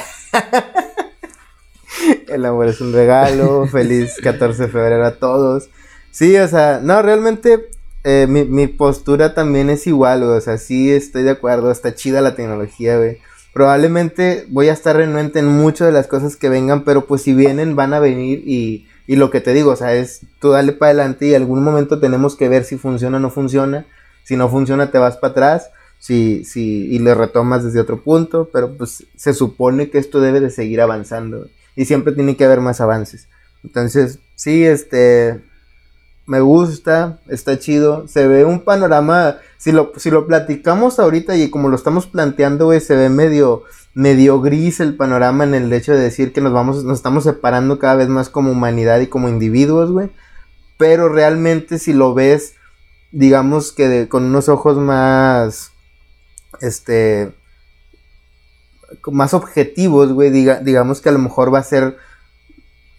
el 2.28 2.46
amor 2.46 2.68
es 2.68 2.82
un 2.82 2.94
regalo. 2.94 3.68
Feliz 3.68 4.16
14 4.22 4.64
de 4.64 4.70
febrero 4.70 5.06
a 5.06 5.16
todos. 5.16 5.70
Sí, 6.12 6.38
o 6.38 6.48
sea, 6.48 6.80
no, 6.82 7.02
realmente 7.02 7.70
eh, 8.04 8.26
mi, 8.30 8.46
mi, 8.46 8.68
postura 8.68 9.34
también 9.34 9.70
es 9.70 9.86
igual, 9.88 10.24
güey. 10.24 10.38
O 10.38 10.42
sea, 10.42 10.58
sí 10.58 10.92
estoy 10.92 11.24
de 11.24 11.32
acuerdo. 11.32 11.72
Está 11.72 11.94
chida 11.94 12.22
la 12.22 12.36
tecnología, 12.36 12.98
güey. 12.98 13.20
Probablemente 13.56 14.46
voy 14.50 14.68
a 14.68 14.74
estar 14.74 14.98
renuente 14.98 15.40
en 15.40 15.48
muchas 15.48 15.88
de 15.88 15.94
las 15.94 16.08
cosas 16.08 16.36
que 16.36 16.50
vengan, 16.50 16.84
pero 16.84 17.06
pues 17.06 17.22
si 17.22 17.34
vienen, 17.34 17.78
van 17.78 17.94
a 17.94 18.02
venir 18.02 18.44
y, 18.46 18.86
y 19.08 19.16
lo 19.16 19.30
que 19.30 19.40
te 19.40 19.54
digo, 19.54 19.72
o 19.72 19.76
sea, 19.78 19.96
es 19.96 20.26
tú 20.42 20.50
dale 20.50 20.74
para 20.74 20.90
adelante 20.90 21.28
y 21.28 21.36
algún 21.36 21.64
momento 21.64 22.02
tenemos 22.02 22.36
que 22.36 22.50
ver 22.50 22.66
si 22.66 22.78
funciona 22.78 23.16
o 23.16 23.22
no 23.22 23.30
funciona. 23.30 23.86
Si 24.26 24.36
no 24.36 24.50
funciona, 24.50 24.92
te 24.92 24.98
vas 24.98 25.16
para 25.16 25.32
atrás. 25.32 25.70
Si, 26.00 26.44
si, 26.44 26.88
y 26.88 27.00
le 27.00 27.16
retomas 27.16 27.64
desde 27.64 27.80
otro 27.80 28.04
punto. 28.04 28.50
Pero 28.52 28.76
pues 28.76 29.06
se 29.16 29.34
supone 29.34 29.90
que 29.90 30.00
esto 30.00 30.20
debe 30.20 30.42
de 30.42 30.50
seguir 30.50 30.82
avanzando. 30.82 31.48
Y 31.78 31.86
siempre 31.86 32.12
tiene 32.12 32.36
que 32.36 32.44
haber 32.44 32.60
más 32.60 32.82
avances. 32.82 33.30
Entonces, 33.64 34.20
sí, 34.36 34.66
este. 34.66 35.40
Me 36.26 36.40
gusta, 36.40 37.20
está 37.28 37.60
chido. 37.60 38.08
Se 38.08 38.28
ve 38.28 38.46
un 38.46 38.62
panorama. 38.62 39.38
Si 39.58 39.72
lo, 39.72 39.92
si 39.98 40.12
lo 40.12 40.28
platicamos 40.28 41.00
ahorita 41.00 41.36
y 41.36 41.50
como 41.50 41.70
lo 41.70 41.76
estamos 41.76 42.08
planteando, 42.08 42.66
güey, 42.66 42.82
se 42.82 42.96
ve 42.96 43.10
medio, 43.10 43.64
medio 43.94 44.42
gris 44.42 44.80
el 44.80 44.96
panorama 44.96 45.44
en 45.44 45.54
el 45.54 45.72
hecho 45.72 45.94
de 45.94 46.00
decir 46.00 46.34
que 46.34 46.42
nos 46.42 46.54
vamos, 46.54 46.84
nos 46.84 46.98
estamos 46.98 47.24
separando 47.24 47.80
cada 47.80 47.96
vez 47.96 48.10
más 48.10 48.30
como 48.30 48.52
humanidad 48.52 49.00
y 49.00 49.08
como 49.08 49.30
individuos, 49.30 49.92
güey. 49.92 50.10
Pero 50.78 51.10
realmente 51.10 51.80
si 51.80 51.94
lo 51.94 52.14
ves 52.14 52.56
digamos 53.16 53.72
que 53.72 54.10
con 54.10 54.26
unos 54.26 54.50
ojos 54.50 54.78
más, 54.78 55.72
este, 56.60 57.34
más 59.08 59.34
objetivos, 59.34 60.12
güey, 60.12 60.32
diga, 60.32 60.60
digamos 60.60 61.00
que 61.00 61.08
a 61.08 61.14
lo 61.14 61.20
mejor 61.20 61.54
va 61.54 61.60
a 61.60 61.64
ser, 61.64 61.96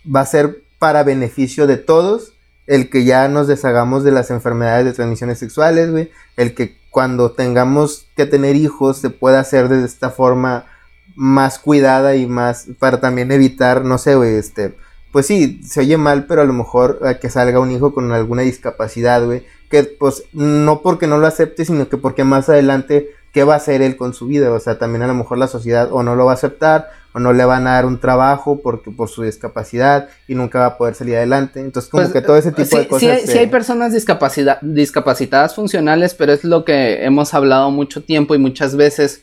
va 0.05 0.21
a 0.21 0.27
ser 0.27 0.63
para 0.79 1.03
beneficio 1.03 1.67
de 1.67 1.77
todos 1.77 2.33
el 2.67 2.91
que 2.91 3.05
ya 3.05 3.29
nos 3.29 3.47
deshagamos 3.47 4.05
de 4.05 4.13
las 4.13 4.31
enfermedades 4.31 4.85
de 4.85 4.93
transmisiones 4.93 5.39
sexuales, 5.39 5.91
güey, 5.91 6.11
el 6.37 6.55
que 6.55 6.77
cuando 6.91 7.33
tengamos 7.33 8.07
que 8.17 8.27
tener 8.27 8.57
hijos 8.57 8.99
se 8.99 9.11
pueda 9.11 9.41
hacer 9.41 9.69
de 9.69 9.85
esta 9.85 10.11
forma 10.11 10.67
más 11.15 11.59
cuidada 11.59 12.17
y 12.17 12.27
más, 12.27 12.69
para 12.79 13.01
también 13.01 13.33
evitar, 13.33 13.85
no 13.85 13.99
sé, 13.99 14.15
güey, 14.15 14.35
este, 14.35 14.75
pues 15.13 15.27
sí, 15.27 15.61
se 15.65 15.81
oye 15.81 15.97
mal, 15.97 16.27
pero 16.27 16.43
a 16.43 16.45
lo 16.45 16.53
mejor 16.53 17.01
que 17.21 17.31
salga 17.31 17.61
un 17.61 17.71
hijo 17.71 17.95
con 17.95 18.13
alguna 18.13 18.43
discapacidad, 18.43 19.25
güey, 19.25 19.45
que 19.71 19.85
pues 19.85 20.25
no 20.33 20.83
porque 20.83 21.07
no 21.07 21.19
lo 21.19 21.27
acepte, 21.27 21.65
sino 21.65 21.89
que 21.89 21.97
porque 21.97 22.25
más 22.25 22.49
adelante, 22.49 23.11
¿qué 23.33 23.45
va 23.45 23.55
a 23.55 23.59
hacer 23.59 23.83
él 23.83 23.97
con 23.97 24.13
su 24.13 24.27
vida? 24.27 24.53
O 24.53 24.61
sea, 24.61 24.79
también 24.79 25.03
a 25.03 25.07
lo 25.07 25.15
mejor 25.15 25.39
la 25.39 25.49
sociedad 25.49 25.89
o 25.91 26.03
no 26.03 26.17
lo 26.17 26.27
va 26.27 26.33
a 26.33 26.35
aceptar, 26.35 26.91
o 27.17 27.19
no 27.19 27.33
le 27.33 27.47
van 27.47 27.67
a 27.67 27.73
dar 27.73 27.87
un 27.87 27.99
trabajo 27.99 28.61
porque 28.63 28.91
por 28.91 29.09
su 29.09 29.23
discapacidad 29.23 30.11
y 30.29 30.35
nunca 30.35 30.59
va 30.59 30.67
a 30.67 30.77
poder 30.77 30.95
salir 30.95 31.17
adelante. 31.17 31.61
Entonces, 31.61 31.91
como 31.91 32.03
pues, 32.03 32.13
que 32.13 32.21
todo 32.21 32.37
ese 32.37 32.53
tipo 32.53 32.69
sí, 32.69 32.77
de 32.77 32.89
cosas. 32.89 33.01
Sí 33.01 33.09
hay, 33.09 33.21
se... 33.23 33.33
sí 33.33 33.39
hay 33.39 33.47
personas 33.47 33.95
discapacita 33.95 34.59
discapacitadas 34.61 35.55
funcionales, 35.55 36.13
pero 36.13 36.35
es 36.35 36.45
lo 36.45 36.67
que 36.67 37.07
hemos 37.07 37.33
hablado 37.33 37.71
mucho 37.71 38.05
tiempo 38.05 38.35
y 38.35 38.39
muchas 38.39 38.77
veces, 38.77 39.23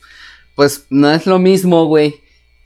pues 0.56 0.86
no 0.90 1.08
es 1.08 1.24
lo 1.26 1.38
mismo, 1.38 1.86
güey, 1.86 2.16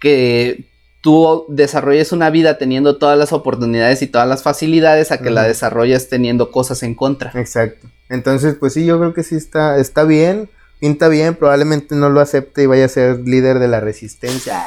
que 0.01 0.65
tú 1.03 1.45
desarrolles 1.51 2.13
una 2.13 2.31
vida 2.31 2.57
teniendo 2.57 2.97
todas 2.97 3.19
las 3.19 3.35
oportunidades 3.35 4.01
y 4.01 4.07
todas 4.07 4.27
las 4.27 4.43
facilidades 4.43 5.13
a 5.13 5.19
que 5.19 5.25
uh 5.25 5.33
-huh. 5.33 5.35
la 5.35 5.43
desarrolles 5.43 6.09
teniendo 6.09 6.51
cosas 6.51 6.83
en 6.83 6.95
contra. 6.95 7.33
Exacto. 7.35 7.87
Entonces, 8.09 8.55
pues 8.59 8.73
sí, 8.73 8.87
yo 8.87 8.99
creo 8.99 9.13
que 9.13 9.25
sí 9.25 9.35
está, 9.35 9.77
está 9.77 10.05
bien, 10.05 10.49
pinta 10.81 11.09
bien, 11.09 11.35
probablemente 11.35 11.95
no 11.95 12.09
lo 12.09 12.21
acepte 12.21 12.63
y 12.63 12.67
vaya 12.67 12.87
a 12.87 12.89
ser 12.89 13.19
líder 13.29 13.59
de 13.59 13.69
la 13.69 13.81
resistencia. 13.81 14.59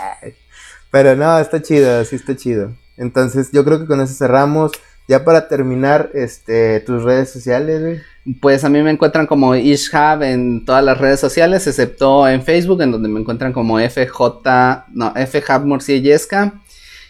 Pero 0.92 1.16
no, 1.16 1.39
está 1.39 1.62
chido, 1.62 2.04
sí 2.06 2.18
está 2.18 2.36
chido. 2.36 2.74
Entonces, 2.98 3.50
yo 3.52 3.64
creo 3.64 3.80
que 3.80 3.88
con 3.88 4.02
eso 4.02 4.14
cerramos. 4.14 4.72
Ya 5.08 5.26
para 5.26 5.48
terminar, 5.48 6.12
este, 6.14 6.80
tus 6.82 7.04
redes 7.04 7.32
sociales, 7.32 7.82
güey. 7.82 8.02
Pues 8.39 8.64
a 8.64 8.70
mí 8.70 8.82
me 8.84 8.92
encuentran 8.92 9.26
como 9.26 9.56
Ishab 9.56 10.22
en 10.22 10.64
todas 10.64 10.84
las 10.84 11.00
redes 11.00 11.20
sociales, 11.20 11.66
excepto 11.66 12.28
en 12.28 12.44
Facebook, 12.44 12.82
en 12.82 12.92
donde 12.92 13.10
me 13.10 13.20
encuentran 13.20 13.52
como 13.52 13.80
FJ, 13.80 14.86
no, 14.94 15.14
FJab 15.16 15.66
Morciellesca. 15.66 16.54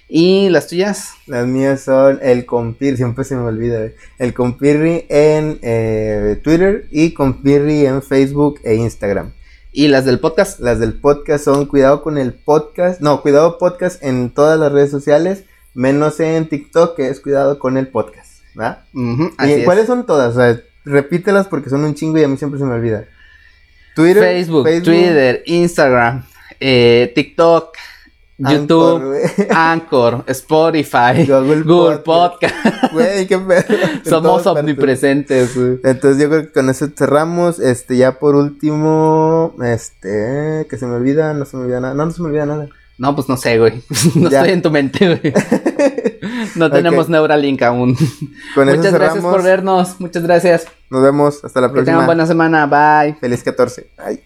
¿Y 0.08 0.50
las 0.50 0.68
tuyas? 0.68 1.12
Las 1.26 1.48
mías 1.48 1.82
son 1.82 2.20
el 2.22 2.46
Compirri, 2.46 2.98
siempre 2.98 3.24
se 3.24 3.36
me 3.36 3.44
olvida, 3.44 3.80
güey. 3.80 3.92
El 4.20 4.34
Compirri 4.34 5.06
en 5.10 5.60
eh, 5.62 6.40
Twitter 6.44 6.86
y 6.92 7.14
Compirri 7.14 7.86
en 7.86 8.02
Facebook 8.02 8.60
e 8.64 8.76
Instagram. 8.76 9.32
¿Y 9.74 9.88
las 9.88 10.04
del 10.04 10.20
podcast? 10.20 10.60
Las 10.60 10.80
del 10.80 10.94
podcast 10.94 11.46
son 11.46 11.66
Cuidado 11.66 12.04
con 12.04 12.18
el 12.18 12.34
podcast, 12.34 13.00
no, 13.00 13.22
Cuidado 13.22 13.58
Podcast 13.58 14.04
en 14.04 14.30
todas 14.30 14.60
las 14.60 14.70
redes 14.70 14.92
sociales, 14.92 15.46
menos 15.74 16.20
en 16.20 16.50
TikTok, 16.50 16.98
que 16.98 17.08
es 17.08 17.22
Cuidado 17.22 17.58
con 17.58 17.78
el 17.78 17.88
podcast, 17.88 18.44
¿verdad? 18.54 18.84
Uh 18.94 19.00
-huh, 19.00 19.62
¿Y 19.62 19.64
cuáles 19.64 19.88
son 19.88 20.06
todas? 20.06 20.36
O 20.36 20.40
sea, 20.40 20.60
repítelas 20.84 21.48
porque 21.48 21.70
son 21.70 21.86
un 21.86 21.96
chingo 21.96 22.18
y 22.18 22.24
a 22.24 22.28
mí 22.28 22.36
siempre 22.36 22.60
se 22.60 22.66
me 22.66 22.74
olvida. 22.74 23.06
Twitter, 23.96 24.22
Facebook, 24.22 24.66
Facebook. 24.66 24.84
Twitter, 24.84 25.44
Instagram, 25.46 26.26
eh, 26.60 27.10
TikTok, 27.16 27.70
YouTube, 28.50 29.16
Anchor, 29.50 30.24
Spotify, 30.28 31.26
Google 31.28 31.62
Google, 31.64 31.98
Podcast. 32.00 32.56
Podcast. 32.92 33.28
Qué 33.28 33.38
pedo. 33.38 33.64
Somos 34.10 34.46
omnipresentes, 34.48 35.56
güey. 35.56 35.80
Entonces 35.84 36.22
yo 36.22 36.30
creo 36.30 36.42
que 36.44 36.52
con 36.52 36.70
eso 36.70 36.88
cerramos. 36.96 37.60
Este, 37.60 37.98
ya 37.98 38.20
por 38.20 38.36
último, 38.36 39.54
este, 39.64 40.66
que 40.70 40.78
se 40.78 40.86
me 40.86 40.96
olvida, 40.96 41.34
no 41.34 41.46
se 41.46 41.58
me 41.58 41.64
olvida 41.64 41.80
nada. 41.80 41.94
No, 41.94 42.06
no 42.06 42.12
se 42.12 42.22
me 42.22 42.28
olvida 42.30 42.46
nada. 42.46 42.68
No, 42.98 43.16
pues 43.16 43.28
no 43.30 43.36
sé, 43.38 43.58
güey. 43.58 43.82
No 44.16 44.30
Ya. 44.30 44.40
estoy 44.40 44.54
en 44.54 44.62
tu 44.62 44.70
mente, 44.70 45.06
güey. 45.08 45.34
No 46.56 46.70
tenemos. 46.70 47.10
Neuralink 47.10 47.62
aún. 47.64 47.96
Con 48.54 48.70
eso 48.70 48.78
Muchas 48.78 48.94
gracias 48.94 49.24
por 49.24 49.42
vernos. 49.42 50.00
Muchas 50.00 50.22
gracias. 50.24 50.68
Nos 50.90 51.02
vemos. 51.02 51.44
Hasta 51.44 51.62
la 51.62 51.68
Que 51.70 51.74
tengan 51.82 51.86
próxima. 51.86 52.06
buena 52.06 52.26
semana. 52.28 52.68
Bye. 52.68 53.16
Feliz 53.20 53.42
14. 53.42 53.90
Ay. 53.98 54.22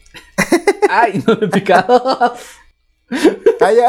Ay, 0.89 1.23
no 1.25 1.37
me 1.39 1.45
he 1.45 1.49
picado. 1.49 2.33
Ay, 3.61 3.75
ya. 3.79 3.87